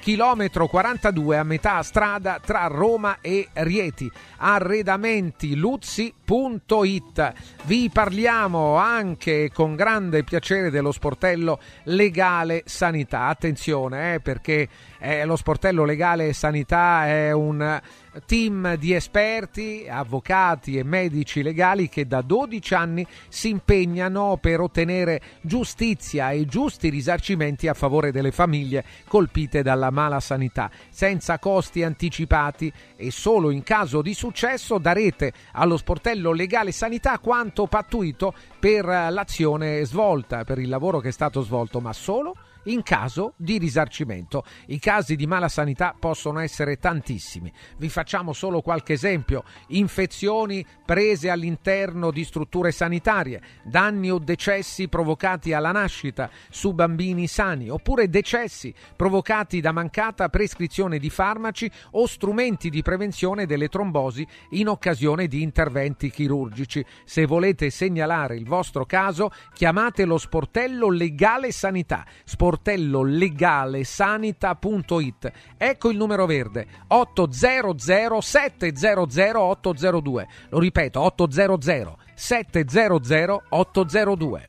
[0.00, 4.10] chilometro 42 a metà strada tra Roma e Rieti.
[4.38, 7.32] Arredamenti Luzzi.it.
[7.64, 13.26] Vi parliamo anche con grande piacere dello sportello Legale Sanità.
[13.26, 14.68] Attenzione, eh, perché
[15.00, 17.80] eh, lo sportello Legale Sanità è un
[18.26, 25.20] team di esperti, avvocati e medici legali che da 12 anni si impegnano per ottenere
[25.40, 32.72] giustizia e giusti risarcimenti a favore delle famiglie colpite dalla mala sanità, senza costi anticipati.
[32.96, 39.84] E solo in caso di successo darete allo sportello legale sanità quanto pattuito per l'azione
[39.84, 44.44] svolta, per il lavoro che è stato svolto, ma solo in caso di risarcimento.
[44.66, 47.52] I casi di mala sanità possono essere tantissimi.
[47.78, 49.44] Vi facciamo solo qualche esempio.
[49.68, 57.68] Infezioni prese all'interno di strutture sanitarie, danni o decessi provocati alla nascita su bambini sani,
[57.68, 64.68] oppure decessi provocati da mancata prescrizione di farmaci o strumenti di prevenzione delle trombosi in
[64.68, 66.84] occasione di interventi chirurgici.
[67.04, 72.04] Se volete segnalare il vostro caso, chiamate lo sportello legale sanità.
[72.50, 75.30] Sportello legale sanita.it.
[75.56, 80.26] Ecco il numero verde 800 700 802.
[80.48, 84.48] Lo ripeto 800 700 802.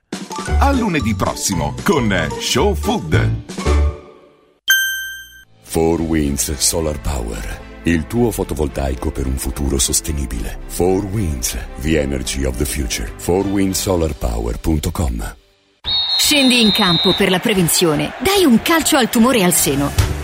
[0.58, 3.30] A lunedì prossimo con Show Food.
[5.72, 7.70] 4 Winds Solar Power.
[7.84, 10.58] Il tuo fotovoltaico per un futuro sostenibile.
[10.76, 13.08] 4 Winds, the energy of the future.
[13.18, 15.36] 4windsolarpower.com
[16.24, 18.14] Scendi in campo per la prevenzione.
[18.20, 20.21] Dai un calcio al tumore al seno.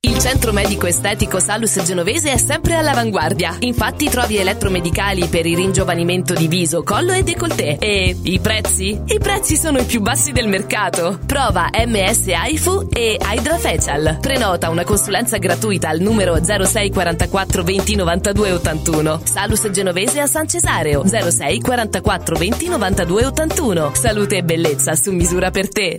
[0.00, 3.56] Il centro medico estetico Salus Genovese è sempre all'avanguardia.
[3.60, 7.78] Infatti trovi elettromedicali per il ringiovanimento di viso, collo e décolleté.
[7.78, 9.00] E i prezzi?
[9.06, 11.18] I prezzi sono i più bassi del mercato.
[11.24, 14.18] Prova MS AIFU e Hydra Facial.
[14.20, 19.20] Prenota una consulenza gratuita al numero 06 44 20 92 81.
[19.24, 23.94] Salus Genovese a San Cesareo 06 44 20 92 81.
[23.94, 25.98] Salute e bellezza su misura per te.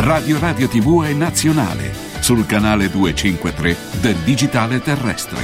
[0.00, 5.42] Radio Radio TV è nazionale sul canale 253 del digitale terrestre.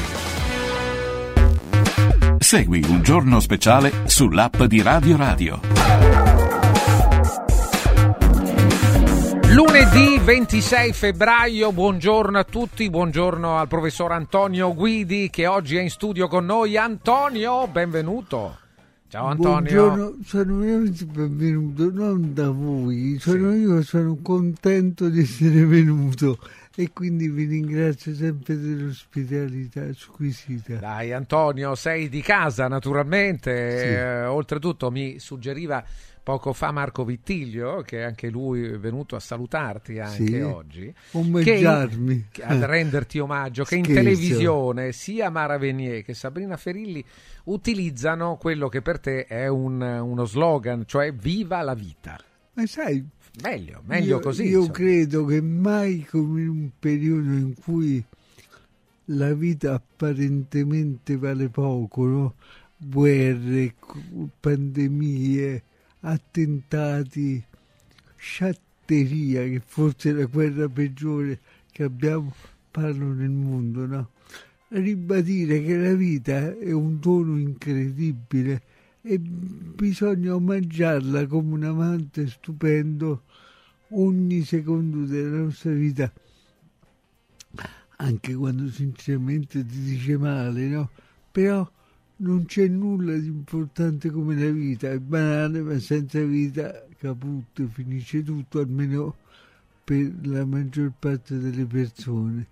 [2.38, 5.60] Segui un giorno speciale sull'app di Radio Radio.
[9.48, 15.90] Lunedì 26 febbraio, buongiorno a tutti, buongiorno al professor Antonio Guidi che oggi è in
[15.90, 16.76] studio con noi.
[16.76, 18.62] Antonio, benvenuto.
[19.08, 19.90] Ciao Antonio.
[19.90, 26.38] Buongiorno, sono veramente benvenuto, non da voi, sono io sono contento di essere venuto
[26.74, 30.76] e quindi vi ringrazio sempre dell'ospitalità squisita.
[30.76, 33.84] Dai Antonio, sei di casa naturalmente, Sì.
[33.86, 35.84] Eh, oltretutto mi suggeriva
[36.24, 40.40] poco fa Marco Vittiglio, che anche lui è venuto a salutarti anche Sì.
[40.40, 42.28] oggi, Omaggiarmi.
[42.32, 47.04] che a renderti omaggio, che in televisione sia Mara Venier che Sabrina Ferilli
[47.44, 52.18] utilizzano quello che per te è un- uno slogan, cioè viva la vita.
[52.54, 53.06] Ma sai,
[53.42, 54.44] Meglio, meglio io, così.
[54.44, 54.72] Io insomma.
[54.72, 58.02] credo che mai come in un periodo in cui
[59.06, 62.34] la vita apparentemente vale poco, no?
[62.78, 63.74] guerre,
[64.38, 65.62] pandemie,
[66.06, 67.42] attentati,
[68.16, 71.40] sciatteria, che forse è la guerra peggiore
[71.70, 72.32] che abbiamo,
[72.70, 74.10] parlo nel mondo, no?
[74.68, 78.62] Ribadire che la vita è un dono incredibile
[79.02, 83.22] e bisogna omaggiarla come un amante stupendo
[83.90, 86.12] ogni secondo della nostra vita,
[87.96, 90.90] anche quando sinceramente ti dice male, no?
[91.30, 91.70] Però
[92.16, 98.22] non c'è nulla di importante come la vita, è banale, ma senza vita caput, finisce
[98.22, 99.16] tutto, almeno
[99.82, 102.46] per la maggior parte delle persone.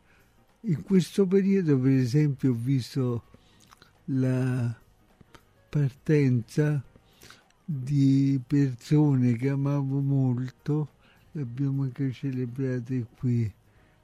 [0.62, 3.24] In questo periodo, per esempio, ho visto
[4.06, 4.74] la
[5.68, 6.82] partenza
[7.64, 10.90] di persone che amavo molto,
[11.32, 13.50] l'abbiamo anche celebrate qui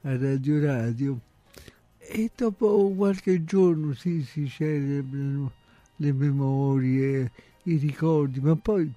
[0.01, 1.21] a Radio Radio,
[2.11, 5.51] e dopo qualche giorno sì, si celebrano
[5.97, 7.31] le memorie,
[7.63, 8.91] i ricordi, ma poi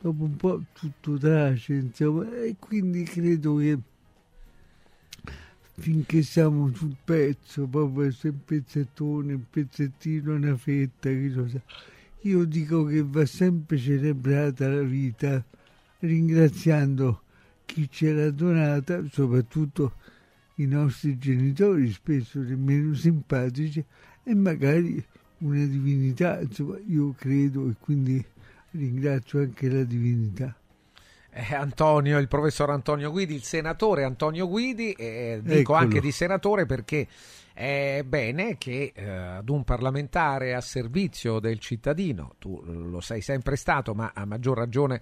[0.00, 3.78] dopo un po' tutto tace, insomma, e quindi credo che
[5.74, 11.62] finché siamo sul pezzo, proprio se un pezzettone, un pezzettino, una fetta, che cosa.
[12.22, 15.42] Io dico che va sempre celebrata la vita,
[16.00, 17.22] ringraziando
[17.66, 19.94] chi ce l'ha donata, soprattutto
[20.62, 23.84] i nostri genitori, spesso nemmeno simpatici,
[24.22, 25.02] e magari
[25.38, 28.22] una divinità, insomma, io credo e quindi
[28.72, 30.59] ringrazio anche la divinità.
[31.32, 35.78] Eh, Antonio, il professor Antonio Guidi, il senatore Antonio Guidi, eh, dico Eccolo.
[35.78, 37.06] anche di senatore perché
[37.52, 43.56] è bene che eh, ad un parlamentare a servizio del cittadino, tu lo sei sempre
[43.56, 45.00] stato, ma a maggior ragione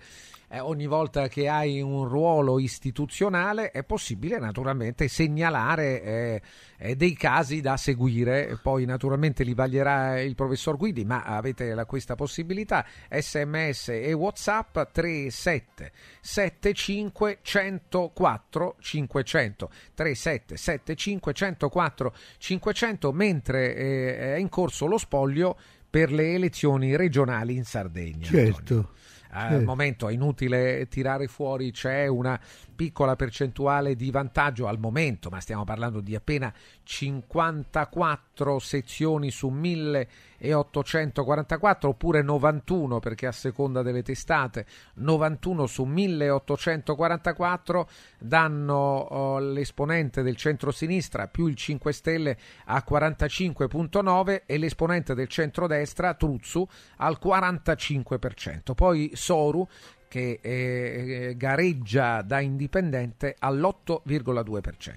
[0.48, 6.42] eh, ogni volta che hai un ruolo istituzionale è possibile naturalmente segnalare eh,
[6.78, 11.84] eh, dei casi da seguire, poi naturalmente li vaglierà il professor Guidi, ma avete la-
[11.84, 15.92] questa possibilità, sms e whatsapp 37
[16.30, 25.56] 75 104 500 37 75 104 500 mentre eh, è in corso lo spoglio
[25.88, 28.26] per le elezioni regionali in Sardegna.
[28.26, 28.90] Certo.
[29.30, 29.64] Al certo.
[29.64, 32.38] momento è inutile tirare fuori, c'è una
[32.78, 41.88] piccola percentuale di vantaggio al momento, ma stiamo parlando di appena 54 sezioni su 1844
[41.88, 44.64] oppure 91 perché a seconda delle testate
[44.94, 47.88] 91 su 1844
[48.20, 56.14] danno oh, l'esponente del centro-sinistra più il 5 Stelle a 45.9 e l'esponente del centrodestra
[56.14, 56.64] Truzzu
[56.98, 58.74] al 45%.
[58.74, 59.66] Poi Soru
[60.08, 64.94] che eh, gareggia da indipendente all'8,2%.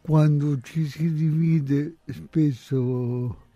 [0.00, 3.46] Quando ci si divide spesso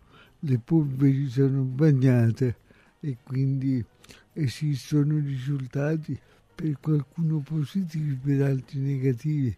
[0.41, 2.57] le polveri sono bagnate
[3.01, 3.85] e quindi
[4.33, 6.19] esistono risultati
[6.55, 9.57] per qualcuno positivi, per altri negativi.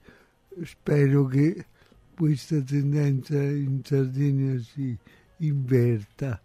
[0.62, 1.66] Spero che
[2.15, 4.97] questa tendenza in Sardegna si
[5.39, 6.41] inverta.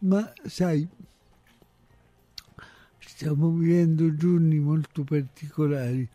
[0.00, 0.88] Ma sai,
[3.18, 6.08] stiamo vivendo giorni molto particolari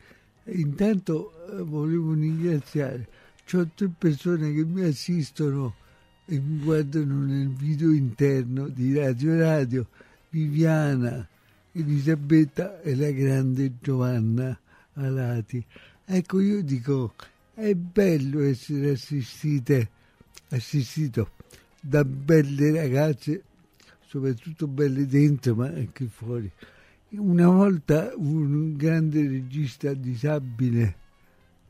[0.45, 3.05] intanto eh, volevo ringraziare.
[3.45, 5.75] C'ho tre persone che mi assistono
[6.25, 9.88] e mi guardano nel video interno di Radio Radio,
[10.30, 11.27] Viviana,
[11.73, 14.57] Elisabetta e la grande Giovanna
[14.93, 15.61] Alati.
[16.05, 17.15] Ecco, io dico,
[17.53, 19.89] è bello essere assistite,
[20.51, 21.31] assistito
[21.81, 23.43] da belle ragazze,
[24.07, 26.49] soprattutto belle dentro, ma anche fuori.
[27.15, 30.95] Una volta un grande regista disabile,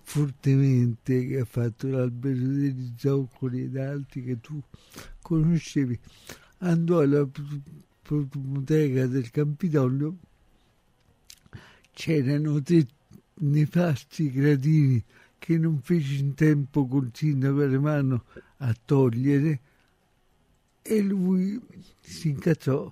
[0.01, 4.61] fortemente, che ha fatto l'albero degli zoccoli ed altri che tu
[5.21, 5.99] conoscevi,
[6.59, 7.27] andò alla
[8.01, 10.15] protomoteca del Campidoglio,
[11.91, 12.87] c'erano tre
[13.39, 15.03] nefasti gradini
[15.37, 18.23] che non feci in tempo col sindaco Alemano
[18.59, 19.59] a togliere
[20.81, 21.59] e lui
[21.99, 22.89] si incazzò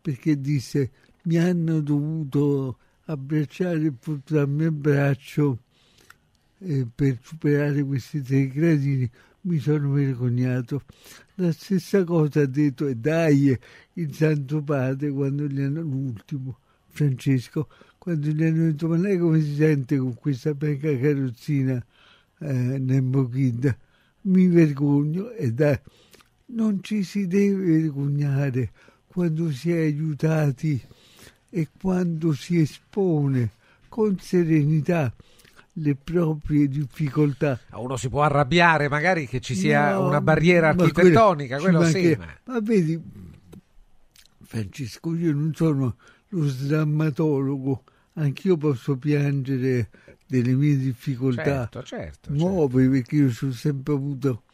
[0.00, 0.90] perché disse
[1.22, 5.58] mi hanno dovuto abbracciare e portarmi a braccio
[6.58, 9.08] eh, per superare questi tre gradini.
[9.42, 10.82] Mi sono vergognato.
[11.36, 13.58] La stessa cosa ha detto e dai
[13.94, 17.68] il santo padre quando gli hanno l'ultimo Francesco
[17.98, 21.84] quando gli hanno detto ma lei come si sente con questa peca carrozzina
[22.40, 23.78] eh, Nembo Kid?
[24.22, 25.78] Mi vergogno e dai
[26.46, 28.72] non ci si deve vergognare
[29.06, 30.80] quando si è aiutati
[31.54, 33.50] e quando si espone
[33.88, 35.12] con serenità
[35.74, 37.60] le proprie difficoltà.
[37.72, 42.16] Uno si può arrabbiare magari che ci sia No, una barriera architettonica, quello- quello sì.
[42.44, 42.98] Ma vedi,
[44.42, 45.96] Francesco, io non sono
[46.28, 47.84] lo sdrammatologo,
[48.14, 49.90] anch'io posso piangere
[50.26, 54.44] delle mie difficoltà Certo, certo, nuove, perché io ho sempre avuto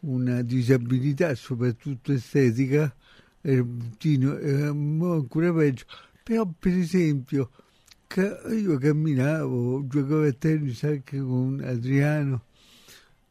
[0.00, 2.94] una disabilità, soprattutto estetica,
[3.40, 5.84] era bruttino, era ancora peggio.
[6.26, 7.52] Però, per esempio,
[8.50, 12.46] io camminavo, giocavo a tennis anche con Adriano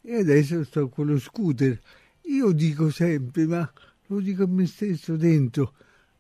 [0.02, 1.78] e adesso sto con lo scooter.
[2.22, 3.70] Io dico sempre, ma
[4.06, 5.74] lo dico a me stesso dentro,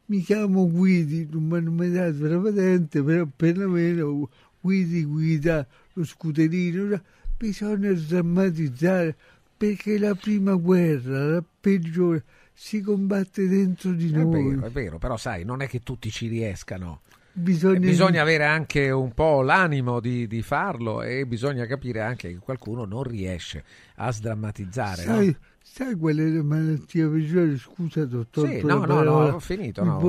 [0.08, 4.30] mi chiamo Guidi, non mi hanno mai dato la patente, però perlomeno
[4.60, 7.02] Guidi guida lo scooterino,
[7.38, 9.16] bisogna drammatizzare
[9.56, 12.26] perché la prima guerra, la peggiore,
[12.58, 14.24] si combatte dentro di noi.
[14.24, 17.02] È vero, è vero, però sai, non è che tutti ci riescano.
[17.38, 17.80] Bisogna...
[17.80, 22.86] bisogna avere anche un po' l'animo di, di, farlo e bisogna capire anche che qualcuno
[22.86, 23.66] non riesce
[23.96, 25.02] a sdrammatizzare.
[25.02, 25.36] Sai, no?
[25.62, 27.58] sai qual è la malattia peggiore?
[27.58, 28.48] Scusa, dottor.
[28.48, 29.84] Sì, no, no, no, ho finito.
[29.84, 30.00] No,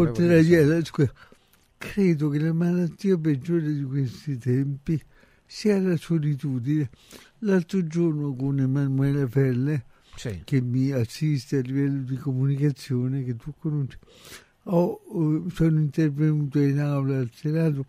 [1.79, 5.03] Credo che la malattia peggiore di questi tempi
[5.45, 6.89] sia la solitudine.
[7.41, 9.85] L'altro giorno con Emanuele Felle,
[10.17, 10.43] sì.
[10.45, 13.99] che mi assiste a livello di comunicazione, che tu conosci,
[14.65, 15.01] ho,
[15.53, 17.87] sono intervenuto in aula al Senato,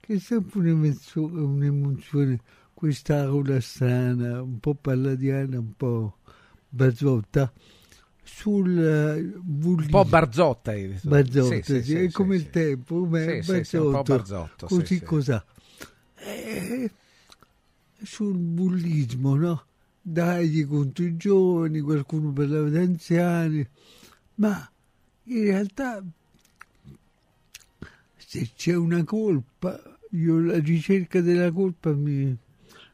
[0.00, 2.40] che è sempre un'emozione,
[2.74, 6.18] quest'aula strana, un po' palladiana, un po'
[6.68, 7.52] bazzotta,
[8.22, 9.98] sul bullismo.
[9.98, 10.72] Un po' barzotta.
[11.02, 15.44] Barzotta, sì, sì, sì, è come il tempo, come sì, barzotto, barzotto, così cos'ha.
[16.16, 16.90] Eh,
[18.02, 19.64] sul bullismo, no?
[20.10, 23.68] Dagli contro i giovani, qualcuno parlava di anziani,
[24.36, 24.70] ma
[25.24, 26.02] in realtà
[28.16, 29.78] se c'è una colpa,
[30.12, 32.34] io la ricerca della colpa mi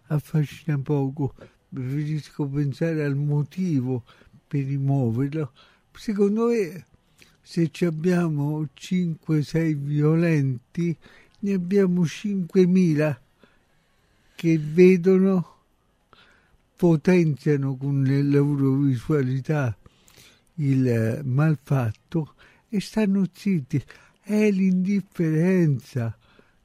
[0.09, 1.35] affascina poco,
[1.69, 4.03] preferisco pensare al motivo
[4.49, 5.53] per rimuoverlo.
[5.93, 6.87] Secondo me
[7.41, 10.97] se abbiamo 5-6 violenti,
[11.39, 13.17] ne abbiamo 5.000
[14.35, 15.54] che vedono,
[16.77, 19.77] potenziano con le loro visualità
[20.57, 22.35] il malfatto
[22.69, 23.83] e stanno zitti.
[24.21, 26.17] È l'indifferenza.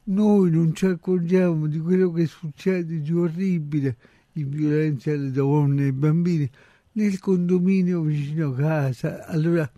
[0.05, 3.97] Noi non ci accorgiamo di quello che succede di orribile
[4.33, 6.49] in violenza alle donne e ai bambini
[6.93, 9.25] nel condominio vicino a casa.
[9.27, 9.69] Allora,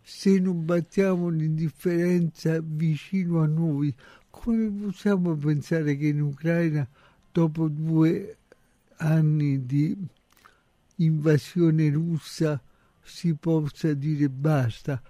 [0.00, 3.92] se non battiamo l'indifferenza vicino a noi,
[4.30, 6.88] come possiamo pensare che in Ucraina,
[7.32, 8.36] dopo due
[8.98, 9.96] anni di
[10.96, 12.60] invasione russa,
[13.02, 15.00] si possa dire basta?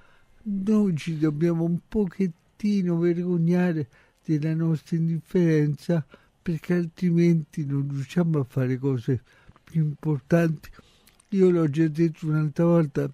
[0.43, 3.89] Noi ci dobbiamo un pochettino vergognare
[4.25, 6.05] della nostra indifferenza
[6.43, 9.23] perché altrimenti non riusciamo a fare cose
[9.65, 10.71] più importanti.
[11.31, 13.13] Io l'ho già detto un'altra volta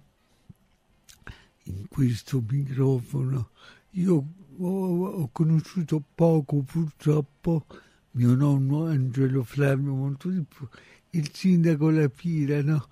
[1.63, 3.49] in questo microfono,
[3.91, 4.25] io
[4.57, 7.65] ho, conosciuto poco purtroppo
[8.15, 10.67] mio nonno Angelo Flavio, più,
[11.11, 12.87] il sindaco La Pira, no?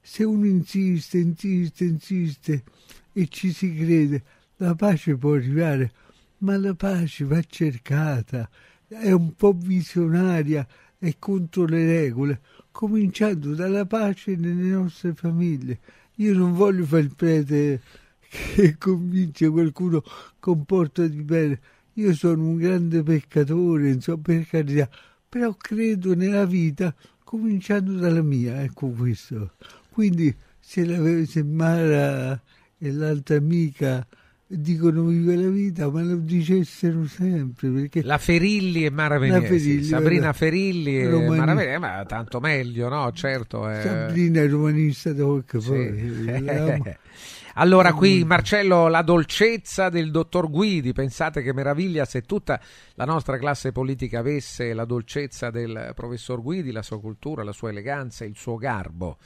[0.00, 2.64] Se uno insiste, insiste, insiste
[3.12, 4.22] e ci si crede,
[4.56, 5.92] la pace può arrivare,
[6.38, 8.48] ma la pace va cercata,
[8.86, 10.66] è un po' visionaria,
[10.98, 12.40] è contro le regole,
[12.70, 15.78] cominciando dalla pace nelle nostre famiglie.
[16.16, 17.80] Io non voglio fare il prete
[18.28, 20.02] che convince qualcuno
[20.40, 21.60] con porta di bene.
[21.94, 24.88] Io sono un grande peccatore, insomma, per carità,
[25.28, 29.52] però credo nella vita cominciando dalla mia, ecco questo.
[29.90, 32.40] Quindi se, la, se Mara
[32.78, 34.04] e l'altra amica
[34.46, 37.68] dicono vive la vita, ma lo dicessero sempre.
[37.70, 40.32] Perché la Ferilli e Mara Veniesi, Ferilli, Sabrina.
[40.32, 43.10] Ferilli e Romani- Mara Veniesi, ma tanto meglio, no?
[43.12, 43.68] Certo.
[43.70, 43.80] eh.
[43.82, 45.68] Sabrina è romanista doc, Sì.
[45.68, 46.96] poi.
[47.56, 52.60] Allora qui Marcello, la dolcezza del dottor Guidi, pensate che meraviglia se tutta
[52.94, 57.70] la nostra classe politica avesse la dolcezza del professor Guidi, la sua cultura, la sua
[57.70, 59.18] eleganza, il suo garbo,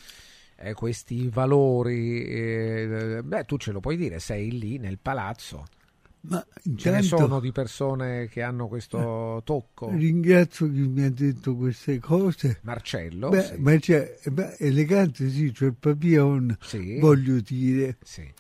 [0.57, 5.65] eh, questi valori, eh, beh tu ce lo puoi dire, sei lì nel palazzo,
[6.31, 6.45] Ma
[6.77, 9.91] ce ne intanto sono di persone che hanno questo tocco.
[9.91, 12.59] ringrazio chi mi ha detto queste cose.
[12.63, 13.57] Marcello, Beh, sì.
[13.59, 16.99] ma c'è, beh, elegante sì, c'è il papillon, Sì.
[16.99, 17.97] voglio dire.
[18.03, 18.31] Sì.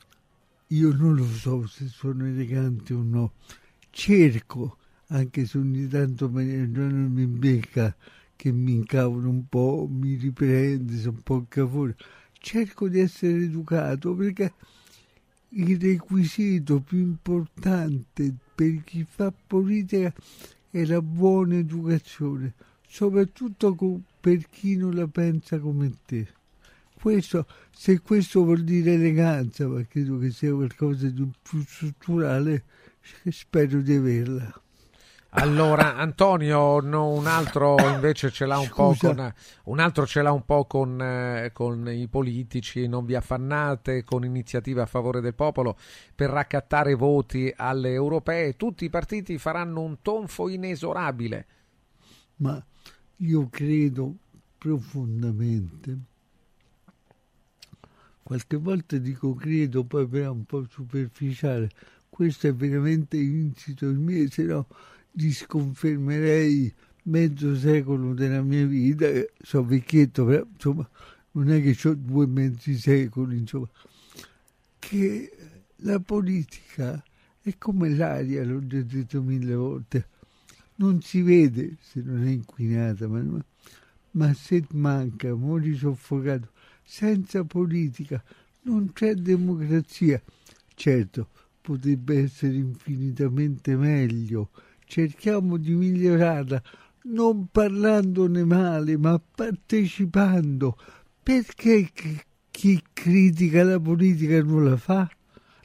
[0.69, 3.32] Io non lo so se sono elegante o no.
[3.90, 4.77] Cerco,
[5.09, 7.94] anche se ogni tanto me giorno mi becca
[8.36, 11.97] che mi incavolo un po', mi riprende, sono un po' cafone.
[12.39, 14.52] Cerco di essere educato perché
[15.50, 20.12] il requisito più importante per chi fa politica
[20.70, 22.52] è la buona educazione,
[22.86, 23.74] soprattutto
[24.20, 26.28] per chi non la pensa come te.
[27.00, 32.64] Questo, se questo vuol dire eleganza, ma credo che sia qualcosa di più strutturale,
[33.30, 34.62] spero di averla.
[35.30, 39.14] Allora, Antonio, no, un altro invece ce l'ha un po' Scusa.
[39.14, 39.34] con,
[39.64, 44.24] un altro ce l'ha un po' con, eh, con i politici, non vi affannate con
[44.24, 45.76] iniziative a favore del popolo
[46.14, 48.56] per raccattare voti alle europee.
[48.56, 51.46] Tutti i partiti faranno un tonfo inesorabile.
[52.36, 52.64] ma
[53.16, 54.14] io credo
[54.56, 55.98] profondamente,
[58.22, 61.68] qualche volta dico credo, poi però è un po' superficiale,
[62.09, 64.66] questo è veramente insito in me, se no
[65.18, 66.72] disconfermerei
[67.04, 70.88] mezzo secolo della mia vita, eh, so vecchietto, però insomma
[71.32, 73.68] non è che ho due mezzi secoli, insomma,
[74.78, 75.32] che
[75.78, 77.02] la politica
[77.40, 80.08] è come l'aria, l'ho già detto mille volte,
[80.76, 83.24] non si vede se non è inquinata, ma,
[84.12, 86.50] ma se manca, muori soffocato,
[86.84, 88.22] senza politica
[88.62, 90.22] non c'è democrazia.
[90.74, 91.28] Certo,
[91.60, 94.50] potrebbe essere infinitamente meglio,
[94.89, 96.60] cerchiamo di migliorarla,
[97.05, 100.77] non parlandone male, ma partecipando.
[101.23, 101.90] Perché
[102.51, 105.09] chi- critica la politica non la fa?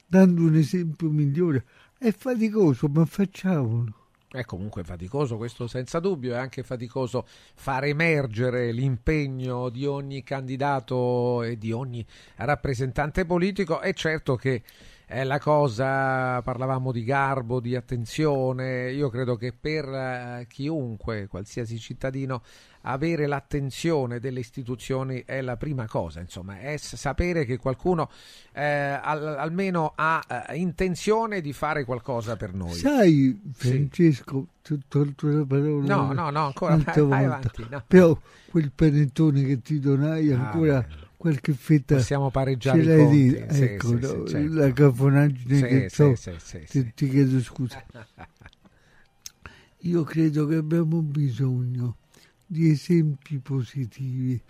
[0.05, 1.65] Dando un esempio migliore.
[1.97, 4.01] È faticoso, ma facciamolo.
[4.29, 7.25] È comunque faticoso, questo senza dubbio, è anche faticoso
[7.55, 12.05] far emergere l'impegno di ogni candidato e di ogni
[12.37, 13.79] rappresentante politico.
[13.79, 14.63] È certo che
[15.05, 21.77] è la cosa, parlavamo di garbo, di attenzione, io credo che per eh, chiunque, qualsiasi
[21.77, 22.41] cittadino,
[22.85, 28.09] avere l'attenzione delle istituzioni è la prima cosa, insomma, è sapere che qualcuno
[28.53, 28.63] eh,
[29.01, 32.73] al- almeno ha eh, intenzione di fare qualcosa per noi.
[32.73, 35.85] Sai, Francesco, ho tolto la parola.
[35.95, 37.15] No, no, no, ancora, vai volta.
[37.15, 37.83] avanti, no.
[37.87, 38.17] Però
[38.49, 40.85] quel panettone che ti donai Ah, ancora
[41.23, 44.53] qualche fetta Possiamo pareggiare ce l'hai conti, sì, ecco, sì, no, sì, certo.
[44.55, 46.13] la cafonaggine che so,
[46.67, 47.81] ti, ti chiedo scusa.
[49.79, 51.95] Io credo che abbiamo bisogno
[52.45, 54.41] di esempi positivi.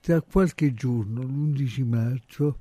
[0.00, 2.58] Tra qualche giorno, l'11 marzo,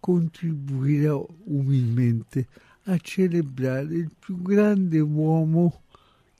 [0.00, 2.46] contribuirò umilmente
[2.84, 5.80] a celebrare il più grande uomo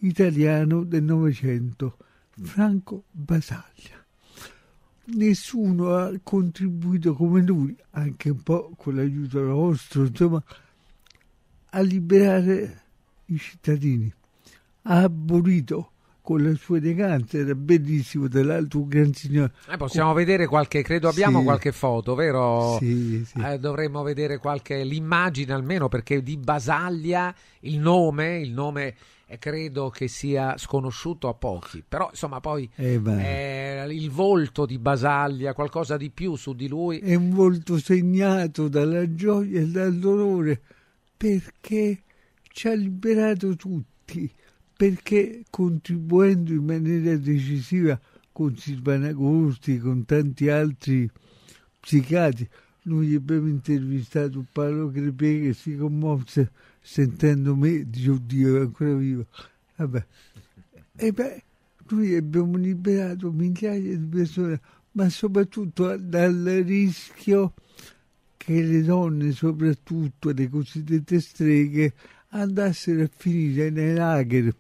[0.01, 1.97] italiano del Novecento,
[2.43, 4.02] Franco Basaglia.
[5.05, 10.43] Nessuno ha contribuito come lui, anche un po' con l'aiuto nostro, insomma,
[11.71, 12.83] a liberare
[13.27, 14.13] i cittadini.
[14.83, 15.91] Ha abolito
[16.23, 19.53] con la sua eleganza, era bellissimo, tra l'altro un gran signore.
[19.69, 21.45] Eh, possiamo vedere qualche, credo abbiamo Sì.
[21.45, 22.77] qualche foto, vero?
[22.79, 23.41] Sì, sì.
[23.45, 28.95] Eh, dovremmo vedere qualche, l'immagine almeno perché di Basaglia il nome, il nome
[29.39, 35.55] credo che sia sconosciuto a pochi, però insomma poi Eh, eh, il volto di Basaglia,
[35.55, 36.99] qualcosa di più su di lui.
[36.99, 40.61] È un volto segnato dalla gioia e dal dolore
[41.17, 42.03] perché
[42.49, 44.31] ci ha liberato tutti,
[44.77, 47.99] perché contribuendo in maniera decisiva
[48.33, 51.09] con Silvana Agosti, con tanti altri
[51.81, 52.49] psichiatri,
[52.85, 56.51] noi abbiamo intervistato Paolo Crepè che si commosse
[56.83, 59.27] sentendo me, dice oddio è ancora vivo.
[59.77, 60.07] Vabbè.
[60.97, 61.43] E beh,
[61.89, 64.61] noi abbiamo liberato migliaia di persone,
[64.93, 67.55] ma soprattutto dal rischio
[68.37, 71.95] che le donne, soprattutto le cosiddette streghe,
[72.31, 74.55] andassero a finire nei lager.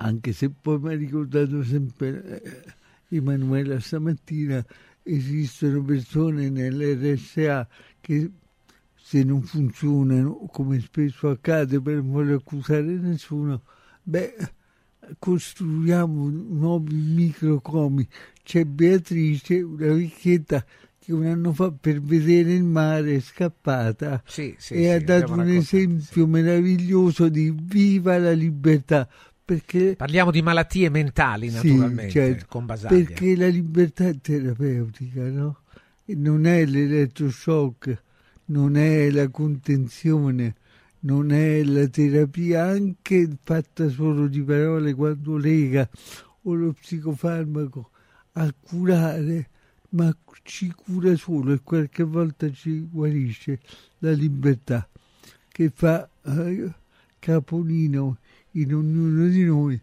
[0.00, 4.64] Anche se poi mi ha ricordato sempre eh, Emanuela stamattina,
[5.02, 7.66] esistono persone nell'RSA
[8.00, 8.30] che
[9.08, 13.62] se non funzionano, come spesso accade per non voler accusare nessuno,
[14.02, 14.34] beh,
[15.18, 18.06] costruiamo nuovi microcomi.
[18.42, 20.62] C'è Beatrice, una vecchietta
[20.98, 25.00] che un anno fa per vedere il mare è scappata Sì, sì, e sì, ha
[25.00, 29.08] dato un esempio meraviglioso di viva la libertà.
[29.42, 32.94] Perché Parliamo di malattie mentali naturalmente certo, con Basaglia.
[32.94, 35.60] Perché la libertà è terapeutica, no?
[36.04, 38.02] E non è l'elettroshock,
[38.48, 40.54] non è la contenzione,
[41.00, 45.88] non è la terapia anche fatta solo di parole quando lega
[46.42, 47.90] o lo psicofarmaco
[48.32, 49.48] a curare,
[49.90, 53.60] ma ci cura solo e qualche volta ci guarisce
[53.98, 54.88] la libertà
[55.48, 56.72] che fa eh,
[57.18, 58.18] capolino
[58.52, 59.80] in ognuno di noi,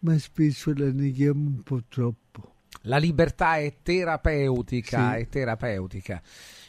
[0.00, 2.52] ma spesso la neghiamo un po' troppo.
[2.82, 5.20] La libertà è terapeutica, Sì.
[5.20, 6.22] è terapeutica.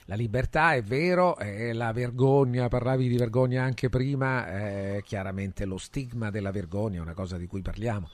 [0.08, 5.80] La libertà è vero, è la vergogna, parlavi di vergogna anche prima, è chiaramente lo
[5.80, 8.08] stigma della vergogna, è una cosa di cui parliamo.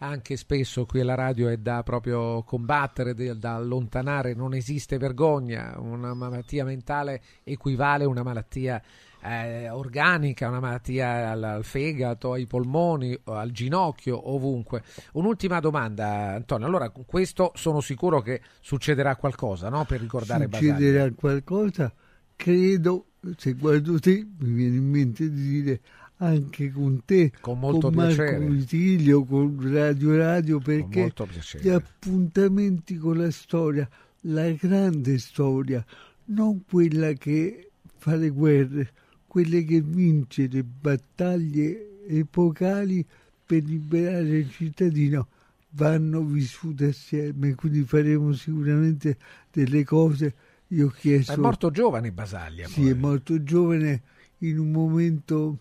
[0.00, 6.12] Anche spesso qui alla radio è da proprio combattere, da allontanare, non esiste vergogna, una
[6.12, 8.82] malattia mentale equivale a una malattia
[9.22, 14.82] eh, organica, una malattia al, al, fegato, ai polmoni, al ginocchio, ovunque.
[15.12, 16.66] Un'ultima domanda, Antonio.
[16.66, 19.84] Allora, con questo sono sicuro che succederà qualcosa, no?
[19.84, 21.14] Per ricordare Succederà Basaglia.
[21.14, 21.92] qualcosa,
[22.36, 25.80] credo, se guardo te, mi viene in mente di dire
[26.18, 31.12] anche con te, con, molto con Marco Vitiglio, con Radio Radio, perché
[31.60, 33.88] gli appuntamenti con la storia,
[34.22, 35.84] la grande storia,
[36.26, 38.92] non quella che fa le guerre,
[39.38, 43.06] quelle che vince le battaglie epocali
[43.46, 45.28] per liberare il cittadino,
[45.70, 49.16] vanno vissute assieme, quindi faremo sicuramente
[49.52, 50.34] delle cose.
[50.68, 51.34] Io ho chiesto...
[51.34, 52.66] È morto giovane Basaglia.
[52.66, 54.02] Sì, è morto giovane
[54.38, 55.58] in un momento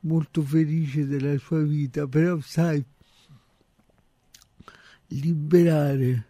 [0.00, 2.84] molto felice della sua vita, però sai,
[5.06, 6.26] liberare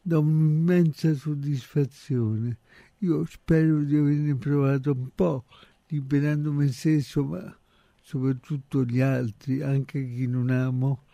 [0.00, 2.58] da un'immensa soddisfazione.
[2.98, 5.46] Io spero di averne provato un po',
[5.90, 7.56] liberando me stesso, ma
[8.00, 11.04] soprattutto gli altri, anche chi non amo,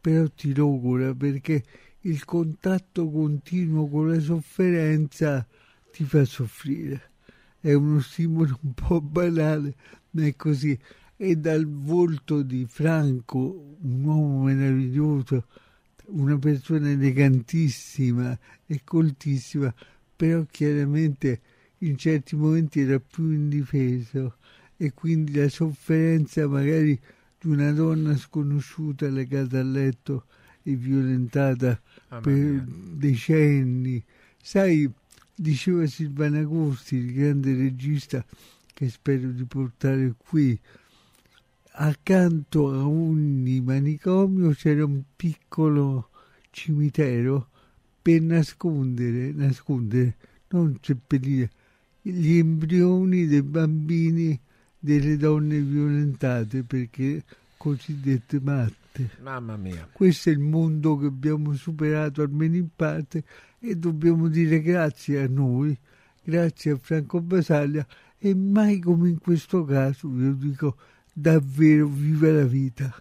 [0.00, 1.62] però ti logora perché
[2.00, 5.46] il contatto continuo con la sofferenza
[5.92, 7.10] ti fa soffrire.
[7.60, 9.74] È uno stimolo un po' banale,
[10.10, 10.76] ma è così
[11.16, 15.46] e dal volto di Franco, un uomo meraviglioso,
[16.06, 18.36] una persona elegantissima
[18.66, 19.72] e coltissima,
[20.16, 21.40] però chiaramente
[21.84, 24.36] in certi momenti era più indifeso
[24.76, 26.98] e quindi la sofferenza magari
[27.40, 30.26] di una donna sconosciuta legata al letto
[30.62, 32.62] e violentata Ah, per
[32.94, 34.02] decenni.
[34.40, 34.88] Sai,
[35.34, 38.24] diceva Silvana Agosti, il grande regista
[38.74, 40.58] che spero di portare qui,
[41.74, 46.10] accanto a ogni manicomio c'era un piccolo
[46.50, 47.48] cimitero
[48.02, 50.16] per nascondere, nascondere,
[50.48, 51.50] non seppellire,
[52.02, 54.38] gli embrioni dei bambini
[54.78, 57.22] delle donne violentate perché
[57.56, 59.10] cosiddette matte.
[59.22, 59.88] Mamma mia.
[59.90, 63.22] Questo è il mondo che abbiamo superato almeno in parte
[63.60, 65.76] e dobbiamo dire grazie a noi,
[66.22, 67.86] grazie a Franco Basaglia
[68.18, 70.76] e mai come in questo caso, io dico
[71.12, 72.92] davvero viva la vita.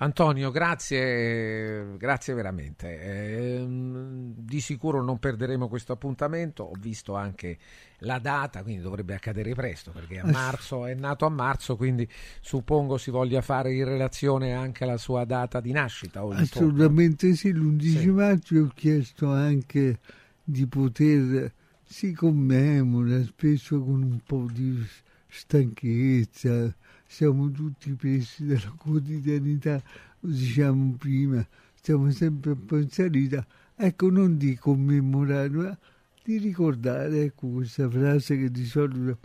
[0.00, 3.56] Antonio, grazie, grazie veramente.
[3.56, 6.62] Ehm, di sicuro non perderemo questo appuntamento.
[6.62, 7.58] Ho visto anche
[8.00, 12.08] la data, quindi dovrebbe accadere presto perché a marzo è nato a marzo, quindi
[12.40, 16.20] suppongo si voglia fare in relazione anche alla sua data di nascita.
[16.20, 18.06] Assolutamente sì, l'11 Sì.
[18.06, 19.98] maggio ho chiesto anche
[20.44, 21.52] di poter,
[21.84, 24.80] si commemora spesso con un po' di
[25.26, 26.72] stanchezza,
[27.08, 29.82] siamo tutti presi dalla quotidianità,
[30.20, 35.78] lo diciamo prima, stiamo sempre in salita, ecco non di commemorare, ma
[36.22, 39.18] di ricordare, ecco questa frase che di solito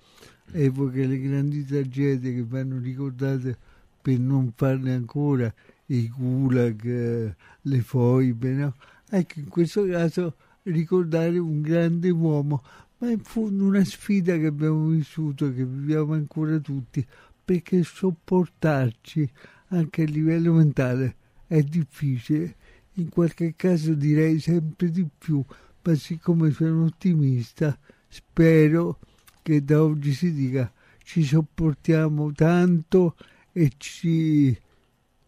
[0.53, 3.57] evoca le grandi tragedie che vanno ricordate
[4.01, 5.53] per non farne ancora,
[5.87, 8.75] i gulag, eh, le foibe, no?
[9.09, 12.63] Ecco, in questo caso ricordare un grande uomo,
[12.99, 17.05] ma in fondo una sfida che abbiamo vissuto, che viviamo ancora tutti,
[17.43, 19.29] perché sopportarci
[19.69, 21.15] anche a livello mentale
[21.47, 22.55] è difficile,
[22.93, 25.43] in qualche caso direi sempre di più,
[25.81, 28.99] ma siccome sono ottimista, spero
[29.41, 30.71] che da oggi si dica
[31.03, 33.15] ci sopportiamo tanto
[33.51, 34.57] e ci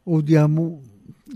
[0.04, 0.82] odiamo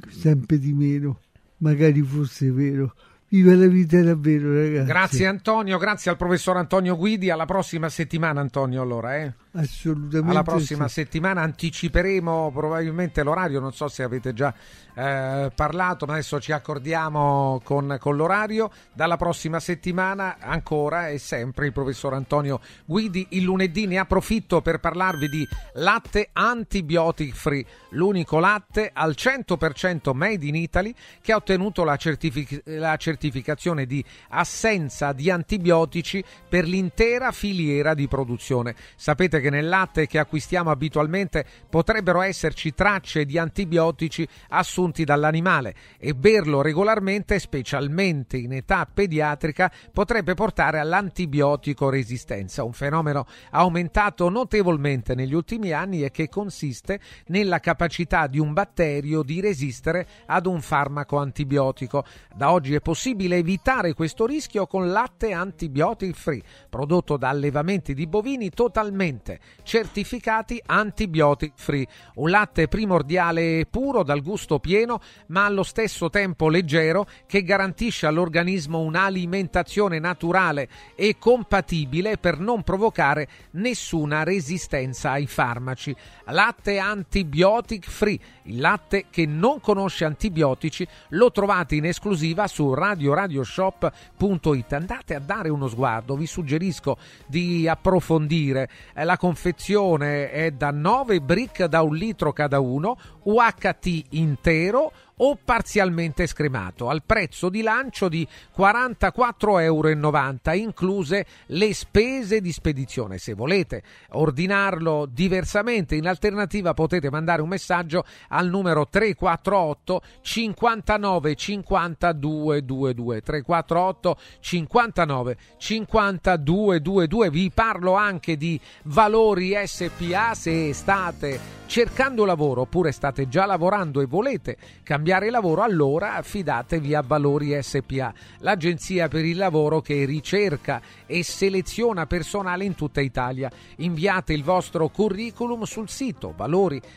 [0.07, 1.19] sempre di meno,
[1.57, 2.95] magari fosse vero.
[3.31, 4.87] Viva la vita davvero, ragazzi.
[4.87, 7.29] Grazie Antonio, grazie al professor Antonio Guidi.
[7.29, 8.81] Alla prossima settimana, Antonio.
[8.81, 9.33] Allora, eh?
[9.51, 10.29] Assolutamente.
[10.29, 11.01] Alla prossima sì.
[11.01, 13.59] settimana anticiperemo probabilmente l'orario.
[13.59, 14.53] Non so se avete già
[14.93, 18.69] eh, parlato, ma adesso ci accordiamo con, con l'orario.
[18.93, 23.25] Dalla prossima settimana ancora e sempre il professor Antonio Guidi.
[23.31, 30.45] Il lunedì ne approfitto per parlarvi di latte antibiotic free, l'unico latte al 100% made
[30.45, 37.31] in Italy che ha ottenuto la, certific- la certificazione di assenza di antibiotici per l'intera
[37.31, 38.75] filiera di produzione.
[38.95, 46.13] Sapete che nel latte che acquistiamo abitualmente potrebbero esserci tracce di antibiotici assunti dall'animale e
[46.13, 55.33] berlo regolarmente, specialmente in età pediatrica, potrebbe portare all'antibiotico resistenza, un fenomeno aumentato notevolmente negli
[55.33, 61.17] ultimi anni e che consiste nella capacità di un batterio di resistere ad un farmaco
[61.17, 62.03] antibiotico.
[62.35, 68.07] Da oggi è possibile evitare questo rischio con latte antibiotic free, prodotto da allevamenti di
[68.07, 71.85] bovini totalmente latte certificati antibiotic free,
[72.15, 78.07] un latte primordiale e puro dal gusto pieno ma allo stesso tempo leggero che garantisce
[78.07, 85.95] all'organismo un'alimentazione naturale e compatibile per non provocare nessuna resistenza ai farmaci.
[86.25, 94.73] Latte antibiotic free, il latte che non conosce antibiotici, lo trovate in esclusiva su radioradioshop.it.
[94.73, 98.69] Andate a dare uno sguardo, vi suggerisco di approfondire.
[98.93, 105.37] Eh, la confezione è da 9 brick da un litro cada uno, UHT intero o
[105.43, 113.17] parzialmente scremato al prezzo di lancio di 44,90 euro, incluse le spese di spedizione.
[113.17, 122.11] Se volete ordinarlo diversamente, in alternativa potete mandare un messaggio al numero 348 59 50
[122.13, 132.61] 222 348 59 50 222 vi parlo anche di valori SPA se state cercando lavoro
[132.61, 139.25] oppure state già lavorando e volete cambiare lavoro, allora affidatevi a Valori SPA, l'agenzia per
[139.25, 143.51] il lavoro che ricerca e seleziona personale in tutta Italia.
[143.77, 146.89] Inviate il vostro curriculum sul sito valorispa.it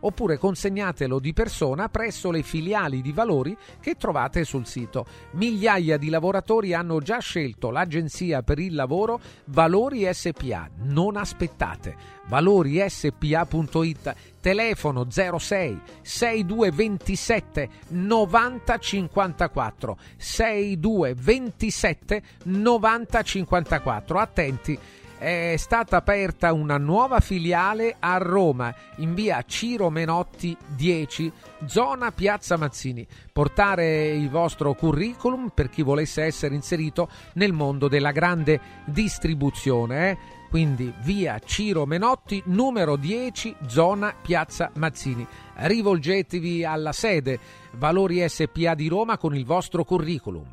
[0.00, 5.06] oppure consegnatelo di persona presso le filiali di Valori che trovate sul sito.
[5.32, 10.70] Migliaia di lavoratori hanno già scelto l'agenzia per il lavoro Valori SPA.
[10.82, 24.78] Non aspettate valorispa.it telefono 06 6227 90 54 6227 90 54 attenti
[25.18, 31.32] è stata aperta una nuova filiale a Roma in via Ciro Menotti 10
[31.66, 38.12] zona Piazza Mazzini portare il vostro curriculum per chi volesse essere inserito nel mondo della
[38.12, 40.18] grande distribuzione eh?
[40.48, 45.26] Quindi via Ciro Menotti numero 10 zona Piazza Mazzini.
[45.54, 47.38] Rivolgetevi alla sede
[47.72, 50.46] Valori SPA di Roma con il vostro curriculum.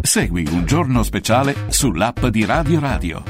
[0.00, 3.22] Segui un giorno speciale sull'app di Radio Radio.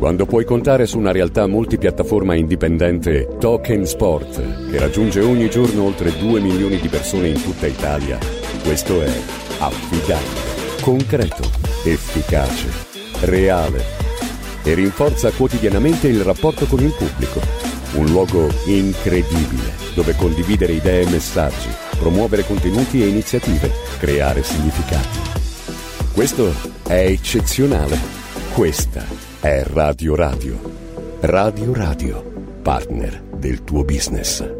[0.00, 6.16] Quando puoi contare su una realtà multipiattaforma indipendente, Token Sport, che raggiunge ogni giorno oltre
[6.18, 8.18] 2 milioni di persone in tutta Italia,
[8.64, 9.12] questo è
[9.58, 10.49] affidabile
[10.80, 11.48] concreto,
[11.84, 12.68] efficace,
[13.20, 13.84] reale
[14.62, 17.40] e rinforza quotidianamente il rapporto con il pubblico.
[17.92, 21.68] Un luogo incredibile dove condividere idee e messaggi,
[21.98, 25.18] promuovere contenuti e iniziative, creare significati.
[26.12, 26.52] Questo
[26.86, 27.98] è eccezionale.
[28.54, 29.04] Questa
[29.40, 30.58] è Radio Radio.
[31.20, 34.59] Radio Radio, partner del tuo business.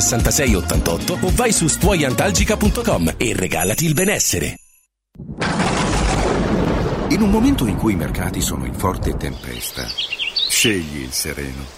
[0.00, 4.58] 6688 o vai su stuoiantalgica.com e regalati il benessere.
[7.10, 9.86] In un momento in cui i mercati sono in forte tempesta,
[10.48, 11.77] scegli il sereno.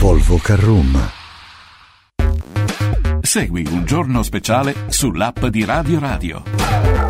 [0.00, 0.98] Volvo Carroom.
[3.20, 7.09] Segui un giorno speciale sull'app di Radio Radio.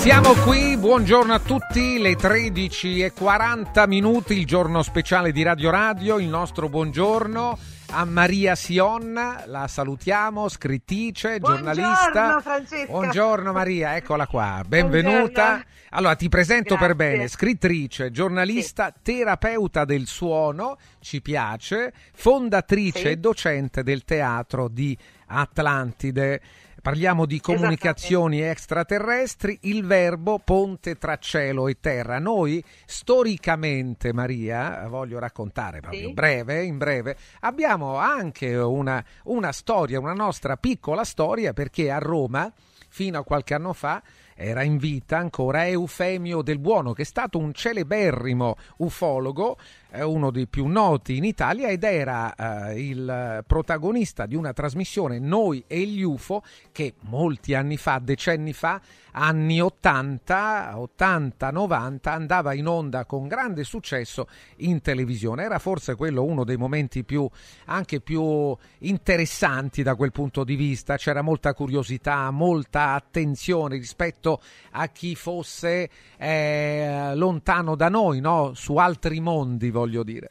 [0.00, 5.70] Siamo qui, buongiorno a tutti, le 13 e 40 minuti, il giorno speciale di Radio
[5.70, 7.58] Radio, il nostro buongiorno
[7.92, 9.12] a Maria Sion,
[9.44, 12.10] la salutiamo, scrittrice, giornalista.
[12.10, 12.86] Buongiorno Francesca.
[12.90, 15.18] Buongiorno Maria, eccola qua, benvenuta.
[15.18, 15.64] Buongiorno.
[15.90, 16.86] Allora ti presento Grazie.
[16.86, 23.06] per bene, scrittrice, giornalista, terapeuta del suono, ci piace, fondatrice Sì.
[23.08, 24.96] e docente del teatro di
[25.26, 26.40] Atlantide.
[26.80, 32.18] Parliamo di comunicazioni extraterrestri, il verbo ponte tra cielo e terra.
[32.18, 36.12] Noi storicamente, Maria, voglio raccontare proprio Sì.
[36.14, 42.50] breve, in breve, abbiamo anche una, una storia, una nostra piccola storia, perché a Roma,
[42.88, 44.02] fino a qualche anno fa,
[44.34, 49.58] era in vita ancora Eufemio del Buono, che è stato un celeberrimo ufologo,
[50.02, 55.64] uno dei più noti in Italia, ed era eh, il protagonista di una trasmissione Noi
[55.66, 58.80] e gli UFO che molti anni fa, decenni fa,
[59.12, 65.44] anni 80, 80, 90, andava in onda con grande successo in televisione.
[65.44, 67.28] Era forse quello uno dei momenti più
[67.66, 70.96] anche più interessanti da quel punto di vista.
[70.96, 74.40] C'era molta curiosità, molta attenzione rispetto
[74.72, 78.52] a chi fosse eh, lontano da noi, no?
[78.54, 80.30] su altri mondi, voglio dire.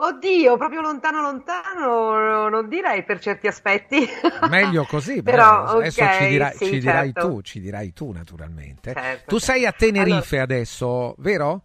[0.00, 4.06] Oddio, proprio lontano lontano, non direi per certi aspetti.
[4.48, 7.28] Meglio così, Però, beh, adesso ci, dirai, sì, ci dirai certo.
[7.28, 8.92] tu, ci dirai tu naturalmente.
[8.92, 9.86] Certo, tu sei a certo.
[9.86, 11.62] Tenerife adesso, vero?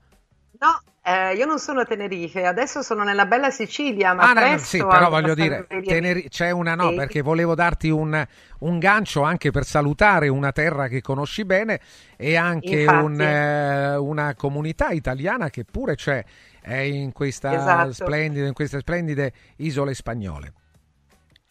[0.59, 4.51] No, eh, io non sono a Tenerife, adesso sono nella bella Sicilia, ma Ah, no,
[4.51, 5.67] no, sì, però voglio dire.
[5.67, 6.95] Teneri- c'è una no, Sì.
[6.95, 8.25] perché volevo darti un,
[8.59, 11.81] un gancio anche per salutare una terra che conosci bene
[12.15, 16.23] e anche un, eh, una comunità italiana che pure c'è
[16.61, 18.15] eh, in, questa Esatto.
[18.15, 20.53] in queste splendide isole spagnole.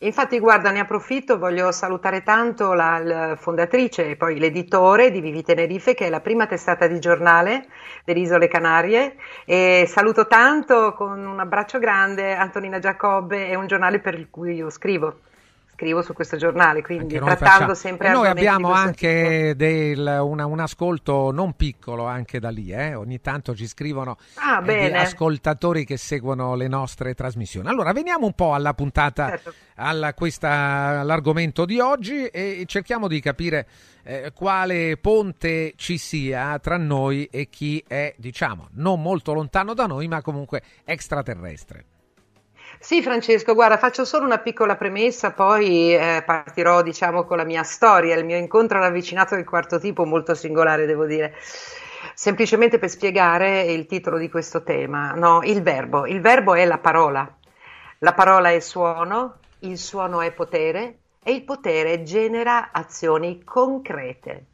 [0.05, 5.45] Infatti, guarda, ne approfitto, voglio salutare tanto la, la fondatrice e poi l'editore di Vivi
[5.45, 7.69] Tenerife, che è la prima testata di giornale
[8.05, 9.15] delle Isole Canarie.
[9.45, 14.71] E saluto tanto con un abbraccio grande Antonina Giacobbe, è un giornale per cui io
[14.71, 15.21] scrivo.
[15.83, 20.61] Scrivo su questo giornale, quindi trattando facciamo- sempre E noi abbiamo anche del- una- un
[20.61, 22.95] ascolto non piccolo anche da lì, eh.
[22.95, 27.67] ogni tanto ci scrivono Ah, eh, ascoltatori che seguono le nostre trasmissioni.
[27.69, 29.53] Allora, veniamo un po' alla puntata, Certo.
[29.75, 33.67] alla- questa- all'argomento di oggi e cerchiamo di capire
[34.05, 39.87] eh, quale ponte ci sia tra noi e chi è, diciamo, non molto lontano da
[39.87, 41.85] noi, ma comunque extraterrestre.
[42.83, 47.63] Sì, Francesco, guarda, faccio solo una piccola premessa, poi eh, partirò, diciamo, con la mia
[47.63, 51.33] storia, il mio incontro all'avvicinato del quarto tipo, molto singolare, devo dire.
[52.15, 56.07] Semplicemente per spiegare il titolo di questo tema, no, il verbo.
[56.07, 57.33] Il verbo è la parola.
[58.01, 64.47] La parola è suono, il suono è potere e il potere genera azioni concrete.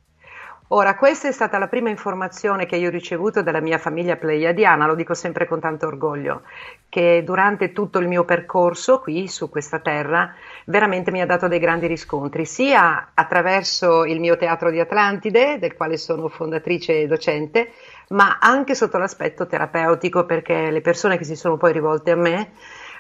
[0.71, 4.85] Ora, questa è stata la prima informazione che io ho ricevuto dalla mia famiglia pleiadiana,
[4.87, 6.43] lo dico sempre con tanto orgoglio,
[6.91, 10.35] che durante tutto il mio percorso qui su questa terra
[10.67, 15.75] veramente mi ha dato dei grandi riscontri, sia attraverso il mio teatro di Atlantide, del
[15.75, 17.73] quale sono fondatrice e docente,
[18.09, 22.51] ma anche sotto l'aspetto terapeutico, perché le persone che si sono poi rivolte a me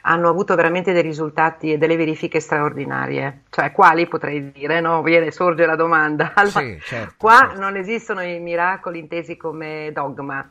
[0.09, 3.43] hanno avuto veramente dei risultati e delle verifiche straordinarie.
[3.51, 5.03] Cioè, quali potrei dire, no?
[5.03, 6.33] Viene, sorge la domanda.
[6.39, 10.49] Allora, Sì, certo, qua non esistono i miracoli intesi come dogma.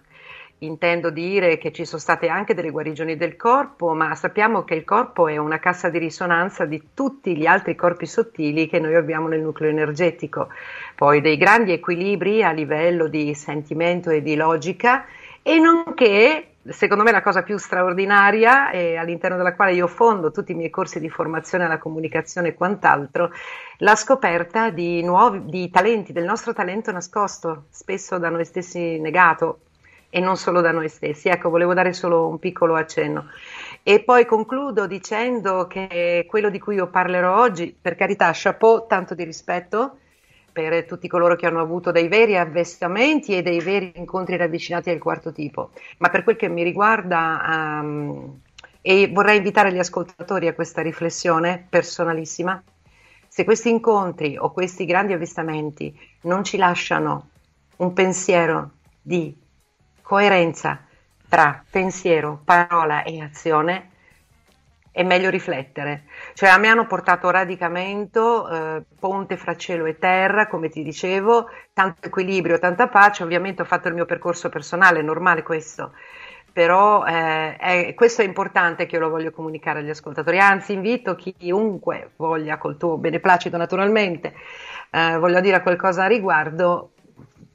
[0.59, 4.83] Intendo dire che ci sono state anche delle guarigioni del corpo, ma sappiamo che il
[4.83, 9.27] corpo è una cassa di risonanza di tutti gli altri corpi sottili che noi abbiamo
[9.27, 10.49] nel nucleo energetico.
[10.95, 15.05] Poi dei grandi equilibri a livello di sentimento e di logica
[15.41, 20.51] e nonché secondo me la cosa più straordinaria e all'interno della quale io fondo tutti
[20.51, 23.31] i miei corsi di formazione alla comunicazione e quant'altro,
[23.79, 29.59] la scoperta di nuovi di talenti, del nostro talento nascosto, spesso da noi stessi negato
[30.09, 31.29] e non solo da noi stessi.
[31.29, 33.29] Ecco, volevo dare solo un piccolo accenno.
[33.83, 39.15] E poi concludo dicendo che quello di cui io parlerò oggi, per carità, chapeau, tanto
[39.15, 39.97] di rispetto
[40.57, 44.97] per tutti coloro che hanno avuto dei veri avvestamenti e dei veri incontri ravvicinati al
[44.97, 45.69] quarto tipo.
[45.99, 48.39] Ma per quel che mi riguarda, ehm,
[48.81, 52.59] e vorrei invitare gli ascoltatori a questa riflessione personalissima,
[53.27, 57.29] se questi incontri o questi grandi avvistamenti non ci lasciano
[57.75, 59.37] un pensiero di
[60.01, 60.83] coerenza
[61.29, 63.91] tra pensiero, parola e azione,
[64.97, 66.05] è meglio riflettere.
[66.33, 71.49] Cioè a me hanno portato radicamento, eh, ponte fra cielo e terra, come ti dicevo,
[71.71, 73.21] tanto equilibrio, tanta pace.
[73.21, 75.93] Ovviamente ho fatto il mio percorso personale, è normale questo.
[76.51, 80.39] Però eh, è- questo è importante che io lo voglio comunicare agli ascoltatori.
[80.39, 84.33] Anzi, invito chiunque voglia, col tuo beneplacito naturalmente,
[84.91, 86.93] eh, voglia dire qualcosa a riguardo,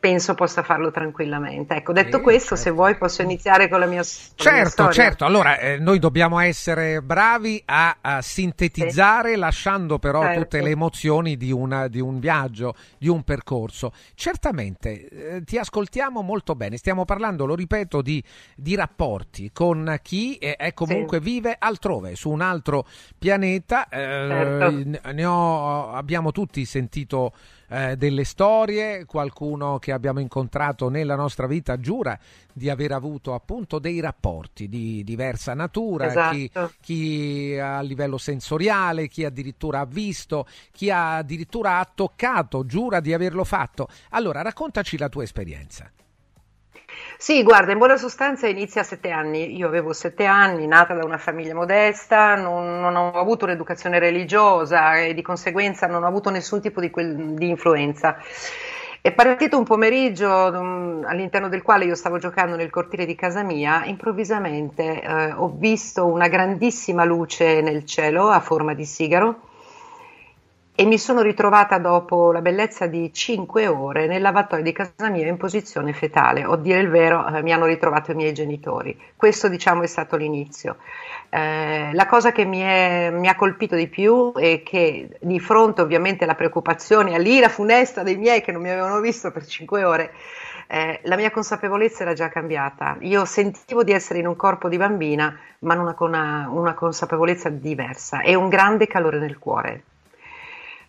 [0.02, 1.76] penso possa farlo tranquillamente.
[1.76, 4.92] Ecco, detto questo, se vuoi posso iniziare con la mia, con la mia Certo, storia.
[4.92, 5.24] certo.
[5.24, 10.40] Allora, eh, noi dobbiamo essere bravi a, a sintetizzare, lasciando però Certo.
[10.40, 13.92] tutte le emozioni di, una- di un viaggio, di un percorso.
[14.14, 16.78] Certamente, eh, ti ascoltiamo molto bene.
[16.78, 18.20] Stiamo parlando, lo ripeto, di,
[18.56, 23.88] di rapporti con chi eh, è comunque vive altrove, su un altro pianeta.
[23.88, 24.00] Eh,
[24.32, 25.12] Certo.
[25.12, 27.32] ne ho- abbiamo tutti sentito
[27.72, 32.18] eh, delle storie, qualcuno che abbiamo incontrato nella nostra vita giura
[32.52, 36.72] di aver avuto appunto dei rapporti di diversa natura, chi, Esatto.
[36.80, 43.44] chi a livello sensoriale, chi addirittura ha visto, chi addirittura ha toccato, giura di averlo
[43.44, 43.88] fatto.
[44.10, 45.90] Allora, raccontaci la tua esperienza.
[47.24, 49.54] Sì, guarda, in buona sostanza inizia a sette anni.
[49.56, 54.96] Io avevo sette anni, nata da una famiglia modesta, non, non ho avuto un'educazione religiosa
[54.98, 58.16] e di conseguenza non ho avuto nessun tipo di, quel- di influenza.
[59.00, 63.42] È partito un pomeriggio mm, all'interno del quale io stavo giocando nel cortile di casa
[63.44, 69.42] mia, improvvisamente eh, ho visto una grandissima luce nel cielo a forma di sigaro
[70.74, 75.28] e mi sono ritrovata dopo la bellezza di 5 ore nel lavatoio di casa mia
[75.28, 76.46] in posizione fetale.
[76.46, 78.98] O dire il vero, eh, mi hanno ritrovato i miei genitori.
[79.14, 80.78] Questo, diciamo, è stato l'inizio.
[81.28, 85.82] Eh, la cosa che mi, è- mi ha colpito di più è che di fronte
[85.82, 90.12] ovviamente alla preoccupazione, all'ira funesta dei miei che non mi avevano visto per 5 ore,
[90.68, 92.96] eh, la mia consapevolezza era già cambiata.
[93.00, 97.50] Io sentivo di essere in un corpo di bambina, ma non con una, una consapevolezza
[97.50, 99.84] diversa e un grande calore nel cuore.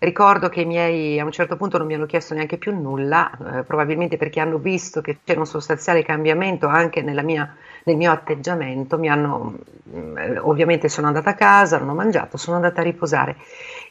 [0.04, 3.32] Ricordo che i miei a un certo punto non mi hanno chiesto neanche più nulla,
[3.60, 8.98] eh, probabilmente perché hanno visto che c'era un sostanziale cambiamento anche mia- nel mio atteggiamento.
[8.98, 9.56] Mi hanno,
[9.96, 13.38] mm, ovviamente sono andata a casa, non ho mangiato, sono andata a riposare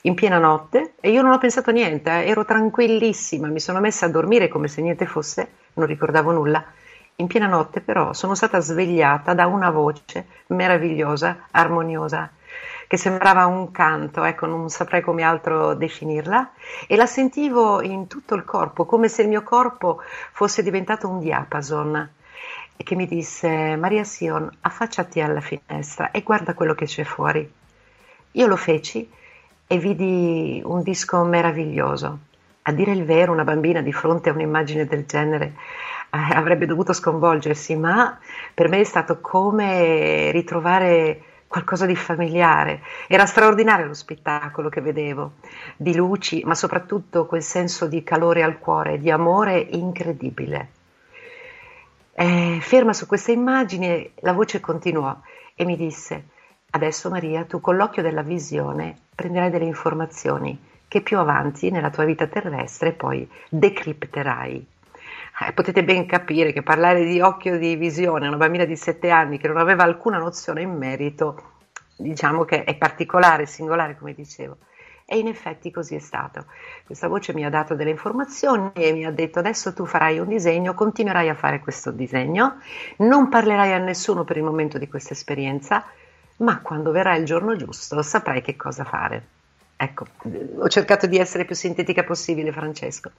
[0.03, 4.05] in piena notte e io non ho pensato niente, eh, ero tranquillissima, mi sono messa
[4.07, 6.63] a dormire come se niente fosse, non ricordavo nulla.
[7.17, 12.31] In piena notte però sono stata svegliata da una voce meravigliosa, armoniosa,
[12.93, 16.51] che sembrava un canto, ecco, non saprei come altro definirla,
[16.87, 21.19] e la sentivo in tutto il corpo, come se il mio corpo fosse diventato un
[21.19, 22.11] diapason,
[22.77, 27.51] e che mi disse, Maria Sion, affacciati alla finestra e guarda quello che c'è fuori.
[28.33, 29.11] Io lo feci
[29.67, 32.19] e vidi un disco meraviglioso.
[32.61, 35.55] A dire il vero, una bambina di fronte a un'immagine del genere
[36.11, 38.19] eh, avrebbe dovuto sconvolgersi, ma
[38.53, 41.23] per me è stato come ritrovare
[41.53, 42.81] qualcosa di familiare.
[43.07, 45.33] Era straordinario lo spettacolo che vedevo,
[45.77, 50.71] di luci, ma soprattutto quel senso di calore al cuore, di amore incredibile.
[52.15, 55.15] Eh, ferma su queste immagini, la voce continuò
[55.55, 56.29] e mi disse:
[56.71, 60.59] Adesso, Maria, tu con l'occhio della visione prenderai delle informazioni
[60.89, 64.67] che più avanti nella tua vita terrestre poi decripterai.
[65.45, 69.11] Eh, potete ben capire che parlare di occhio di visione a una bambina di 7
[69.11, 71.55] anni che non aveva alcuna nozione in merito,
[71.97, 74.59] diciamo che è particolare, singolare, come dicevo.
[75.05, 76.47] E in effetti così è stato.
[76.87, 80.29] Questa voce mi ha dato delle informazioni e mi ha detto adesso tu farai un
[80.29, 82.59] disegno, continuerai a fare questo disegno,
[82.99, 85.85] non parlerai a nessuno per il momento di questa esperienza,
[86.37, 89.27] ma quando verrà il giorno giusto saprai che cosa fare.
[89.77, 90.07] Ecco,
[90.59, 93.11] ho cercato di essere più sintetica possibile, Francesco.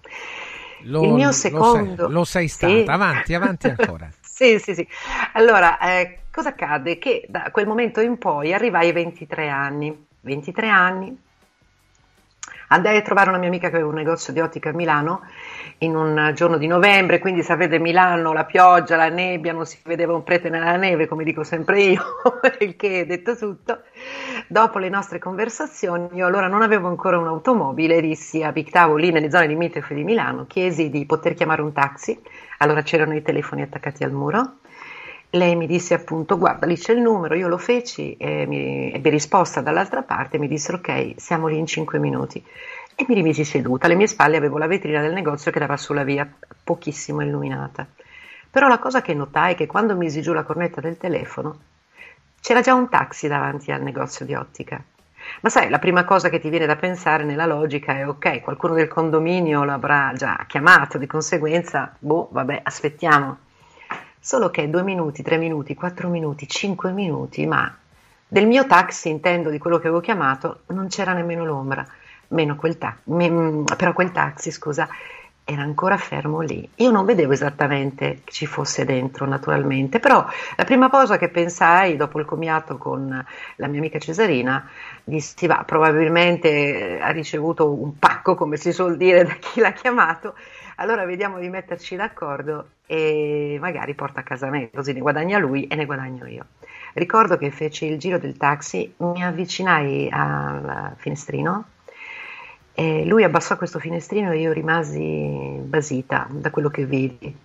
[0.84, 2.03] Lo, il mio lo secondo...
[2.06, 2.90] sei, lo sei stata, Sì.
[2.90, 4.10] avanti, avanti ancora.
[4.34, 4.86] Sì, sì, sì.
[5.34, 6.98] Allora, eh, cosa accade?
[6.98, 10.06] Che da quel momento in poi arrivai ai 23 anni.
[10.22, 11.16] 23 anni.
[12.74, 15.22] Andai a trovare una mia amica che aveva un negozio di ottica a Milano
[15.80, 20.16] in un giorno di novembre, quindi sapete Milano, la pioggia, la nebbia, non si vedeva
[20.16, 22.02] un prete nella neve, come dico sempre io,
[22.61, 23.82] il che è detto tutto.
[24.48, 29.30] Dopo le nostre conversazioni, io allora non avevo ancora un'automobile, dissi a Pictavo lì nelle
[29.30, 32.19] zone limitrofe di Milano, chiesi di poter chiamare un taxi,
[32.58, 34.56] allora c'erano i telefoni attaccati al muro.
[35.36, 39.10] Lei mi disse appunto, guarda, lì c'è il numero, io lo feci e mi ebbe
[39.10, 42.45] risposta dall'altra parte, mi dissero ok, siamo lì in 5 minuti.
[42.94, 46.03] E mi rimisi seduta, alle mie spalle avevo la vetrina del negozio che dava sulla
[46.03, 46.32] via,
[46.64, 47.88] pochissimo illuminata.
[48.52, 51.58] Però la cosa che notai è che quando misi giù la cornetta del telefono,
[52.40, 54.80] c'era già un taxi davanti al negozio di ottica.
[55.42, 58.76] Ma sai, la prima cosa che ti viene da pensare nella logica è ok, qualcuno
[58.76, 63.38] del condominio l'avrà già chiamato, di conseguenza, boh, vabbè, aspettiamo.
[64.26, 67.69] Solo che due minuti, tre minuti, quattro minuti, cinque minuti, ma
[68.26, 71.85] del mio taxi, intendo di quello che avevo chiamato, non c'era nemmeno l'ombra,
[72.56, 74.88] quel ta- me- però quel taxi, scusa,
[75.43, 76.68] era ancora fermo lì.
[76.76, 81.98] Io non vedevo esattamente che ci fosse dentro, naturalmente, però la prima cosa che pensai
[81.98, 83.26] dopo il commiato con
[83.58, 84.69] la mia amica Cesarina,
[85.03, 89.74] dissi, va, probabilmente eh, ha ricevuto un pacco, come si suol dire, da chi l'ha
[89.74, 90.35] chiamato,
[90.76, 95.68] allora vediamo di metterci d'accordo e magari porta a casa me, così ne guadagna lui
[95.68, 96.45] e ne guadagno io.
[96.93, 101.66] Ricordo che feci il giro del taxi, mi avvicinai al finestrino
[102.74, 107.35] e lui abbassò questo finestrino e io rimasi basita da quello che vidi.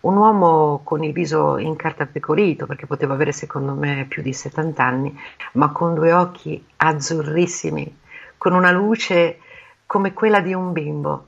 [0.00, 5.18] Un uomo con il viso incartapecorito, perché poteva avere secondo me più di 70 anni,
[5.52, 7.98] ma con due occhi azzurrissimi,
[8.36, 9.38] con una luce
[9.84, 11.26] come quella di un bimbo.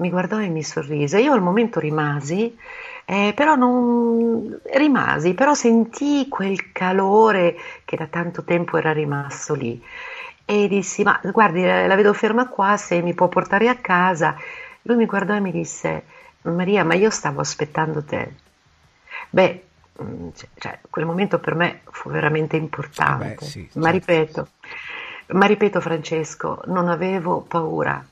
[0.00, 1.20] Mi guardò e mi sorrise.
[1.20, 2.56] Io al momento rimasi,
[3.04, 9.80] eh, però non rimasi, però sentii quel calore che da tanto tempo era rimasto lì
[10.50, 14.36] e dissi: Ma guardi, eh, la vedo ferma qua, se mi può portare a casa.
[14.82, 16.04] Lui mi guardò e mi disse:
[16.42, 18.34] Maria, ma io stavo aspettando te.
[19.30, 19.64] Beh,
[20.02, 23.36] mm, cioè, quel momento per me fu veramente importante.
[23.36, 24.12] Beh, sì, ma certo.
[24.12, 24.48] ripeto,
[25.28, 28.04] ma ripeto, Francesco, non avevo paura.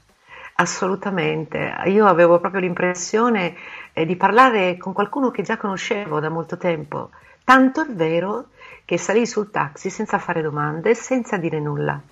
[0.60, 3.54] Assolutamente, io avevo proprio l'impressione
[3.92, 7.10] eh, di parlare con qualcuno che già conoscevo da molto tempo,
[7.44, 8.48] tanto è vero
[8.84, 12.02] che salì sul taxi senza fare domande, senza dire nulla.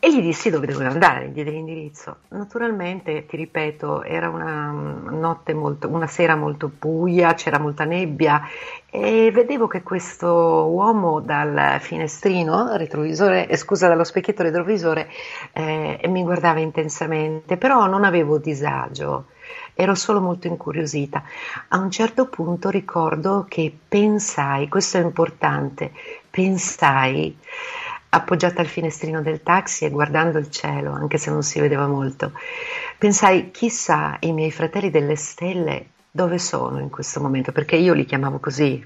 [0.00, 2.18] E gli dissi dove dovevo andare, gli diedi l'indirizzo.
[2.28, 8.40] Naturalmente, ti ripeto, era una notte molto, una sera molto buia, c'era molta nebbia
[8.88, 15.08] e vedevo che questo uomo dal finestrino retrovisore, eh, scusa, dallo specchietto retrovisore,
[15.52, 19.26] eh, mi guardava intensamente, però non avevo disagio,
[19.74, 21.24] ero solo molto incuriosita.
[21.68, 25.90] A un certo punto ricordo che pensai, questo è importante,
[26.30, 27.36] pensai
[28.10, 32.32] appoggiata al finestrino del taxi e guardando il cielo, anche se non si vedeva molto,
[32.98, 38.04] pensai, chissà i miei fratelli delle stelle dove sono in questo momento, perché io li
[38.04, 38.84] chiamavo così.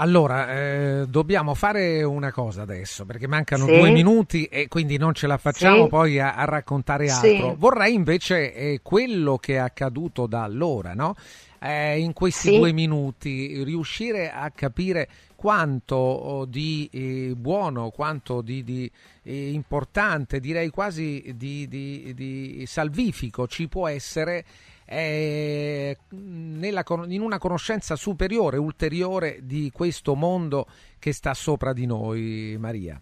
[0.00, 3.72] Allora, eh, dobbiamo fare una cosa adesso, perché mancano Sì.
[3.72, 5.88] due minuti e quindi non ce la facciamo Sì.
[5.88, 7.26] poi a, a raccontare Sì.
[7.26, 7.54] altro.
[7.58, 11.16] Vorrei invece eh, quello che è accaduto da allora, no?
[11.60, 12.54] Eh, in questi Sì.
[12.54, 15.08] due minuti riuscire a capire
[15.38, 18.90] quanto oh, di eh, buono, quanto di, di
[19.22, 24.44] eh, importante, direi quasi di, di, di salvifico ci può essere
[24.84, 30.66] eh, nella, in una conoscenza superiore, ulteriore di questo mondo
[30.98, 33.00] che sta sopra di noi, Maria.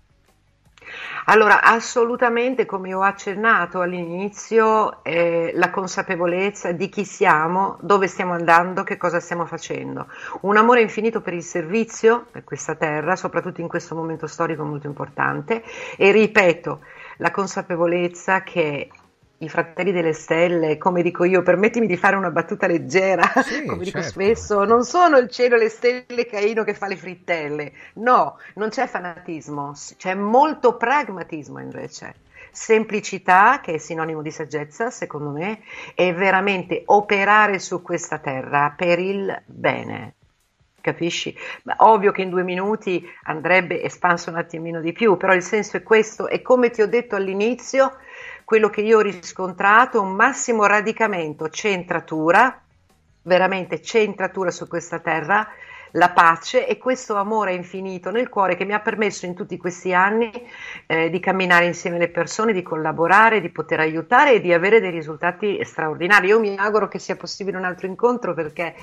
[1.26, 8.84] Allora, assolutamente, come ho accennato all'inizio, eh, la consapevolezza di chi siamo, dove stiamo andando,
[8.84, 10.06] che cosa stiamo facendo.
[10.42, 14.86] Un amore infinito per il servizio, per questa terra, soprattutto in questo momento storico molto
[14.86, 15.64] importante,
[15.96, 16.80] e ripeto,
[17.18, 18.88] la consapevolezza che
[19.38, 23.84] i fratelli delle stelle, come dico io, permettimi di fare una battuta leggera, sì, come
[23.84, 24.08] dico certo.
[24.08, 28.70] spesso, non sono il cielo e le stelle Caino che fa le frittelle, no, non
[28.70, 32.14] c'è fanatismo, c'è molto pragmatismo invece.
[32.50, 35.60] Semplicità, che è sinonimo di saggezza, secondo me,
[35.94, 40.14] è veramente operare su questa terra per il bene.
[40.80, 41.36] Capisci?
[41.78, 45.82] Ovvio che in due minuti andrebbe espanso un attimino di più, però il senso è
[45.82, 47.96] questo e come ti ho detto all'inizio,
[48.46, 52.62] quello che io ho riscontrato, un massimo radicamento, centratura,
[53.22, 55.48] veramente centratura su questa terra,
[55.92, 59.92] la pace e questo amore infinito nel cuore che mi ha permesso in tutti questi
[59.92, 60.30] anni
[60.86, 64.90] eh, di camminare insieme alle persone, di collaborare, di poter aiutare e di avere dei
[64.90, 66.28] risultati straordinari.
[66.28, 68.74] Io mi auguro che sia possibile un altro incontro perché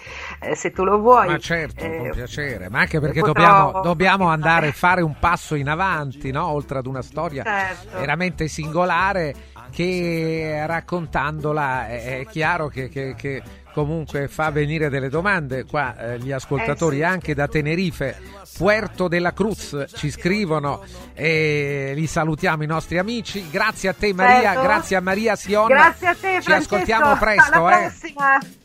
[0.41, 1.27] eh, se tu lo vuoi...
[1.27, 3.33] Ma certo, eh, con piacere, ma anche perché potrò...
[3.71, 6.47] dobbiamo, dobbiamo, andare a fare un passo in avanti, no?
[6.47, 7.97] oltre ad una storia certo.
[7.97, 13.41] veramente singolare che raccontandola è, è chiaro che, che, che,
[13.73, 17.05] comunque fa venire delle domande qua eh, gli ascoltatori eh sì.
[17.05, 18.15] anche da Tenerife
[18.55, 20.83] Puerto della Cruz ci scrivono
[21.15, 24.61] e li salutiamo i nostri amici grazie a te Maria certo.
[24.61, 27.91] grazie a Maria Sionna grazie a te ci ascoltiamo presto eh.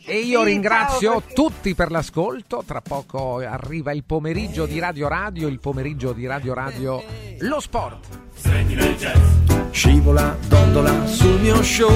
[0.05, 1.33] e io sì, ringrazio ciao.
[1.33, 6.53] tutti per l'ascolto tra poco arriva il pomeriggio di Radio Radio il pomeriggio di Radio
[6.53, 7.03] Radio
[7.39, 8.27] Lo Sport
[9.79, 11.95] Scivola, dondola sul mio show,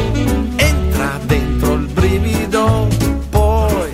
[0.55, 2.87] entra dentro il brivido,
[3.29, 3.91] poi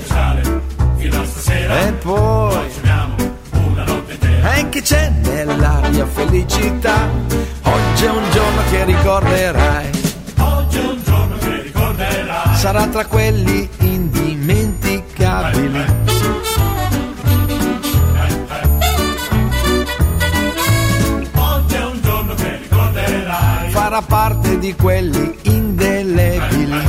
[1.01, 2.71] e poi
[4.57, 7.09] e che c'è nell'aria felicità,
[7.63, 9.91] oggi è un giorno che ricorderai,
[10.37, 16.08] oggi è un giorno che ricorderai, sarà tra quelli indimenticabili.
[23.99, 26.81] Farà parte di quelli indelebili.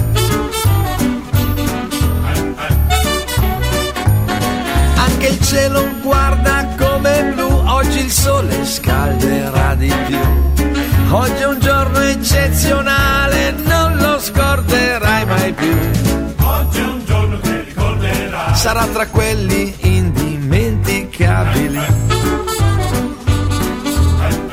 [4.96, 10.18] Anche il cielo guarda come blu, oggi il sole scalderà di più.
[11.12, 15.76] Oggi è un giorno eccezionale, non lo scorderai mai più.
[16.42, 18.56] Oggi è un giorno che ricorderai.
[18.56, 21.80] Sarà tra quelli indimenticabili.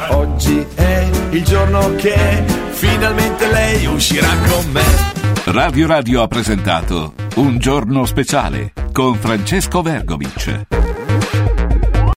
[0.09, 4.83] Oggi è il giorno che finalmente lei uscirà con me.
[5.45, 10.96] Radio Radio ha presentato Un giorno speciale con Francesco Vergovic.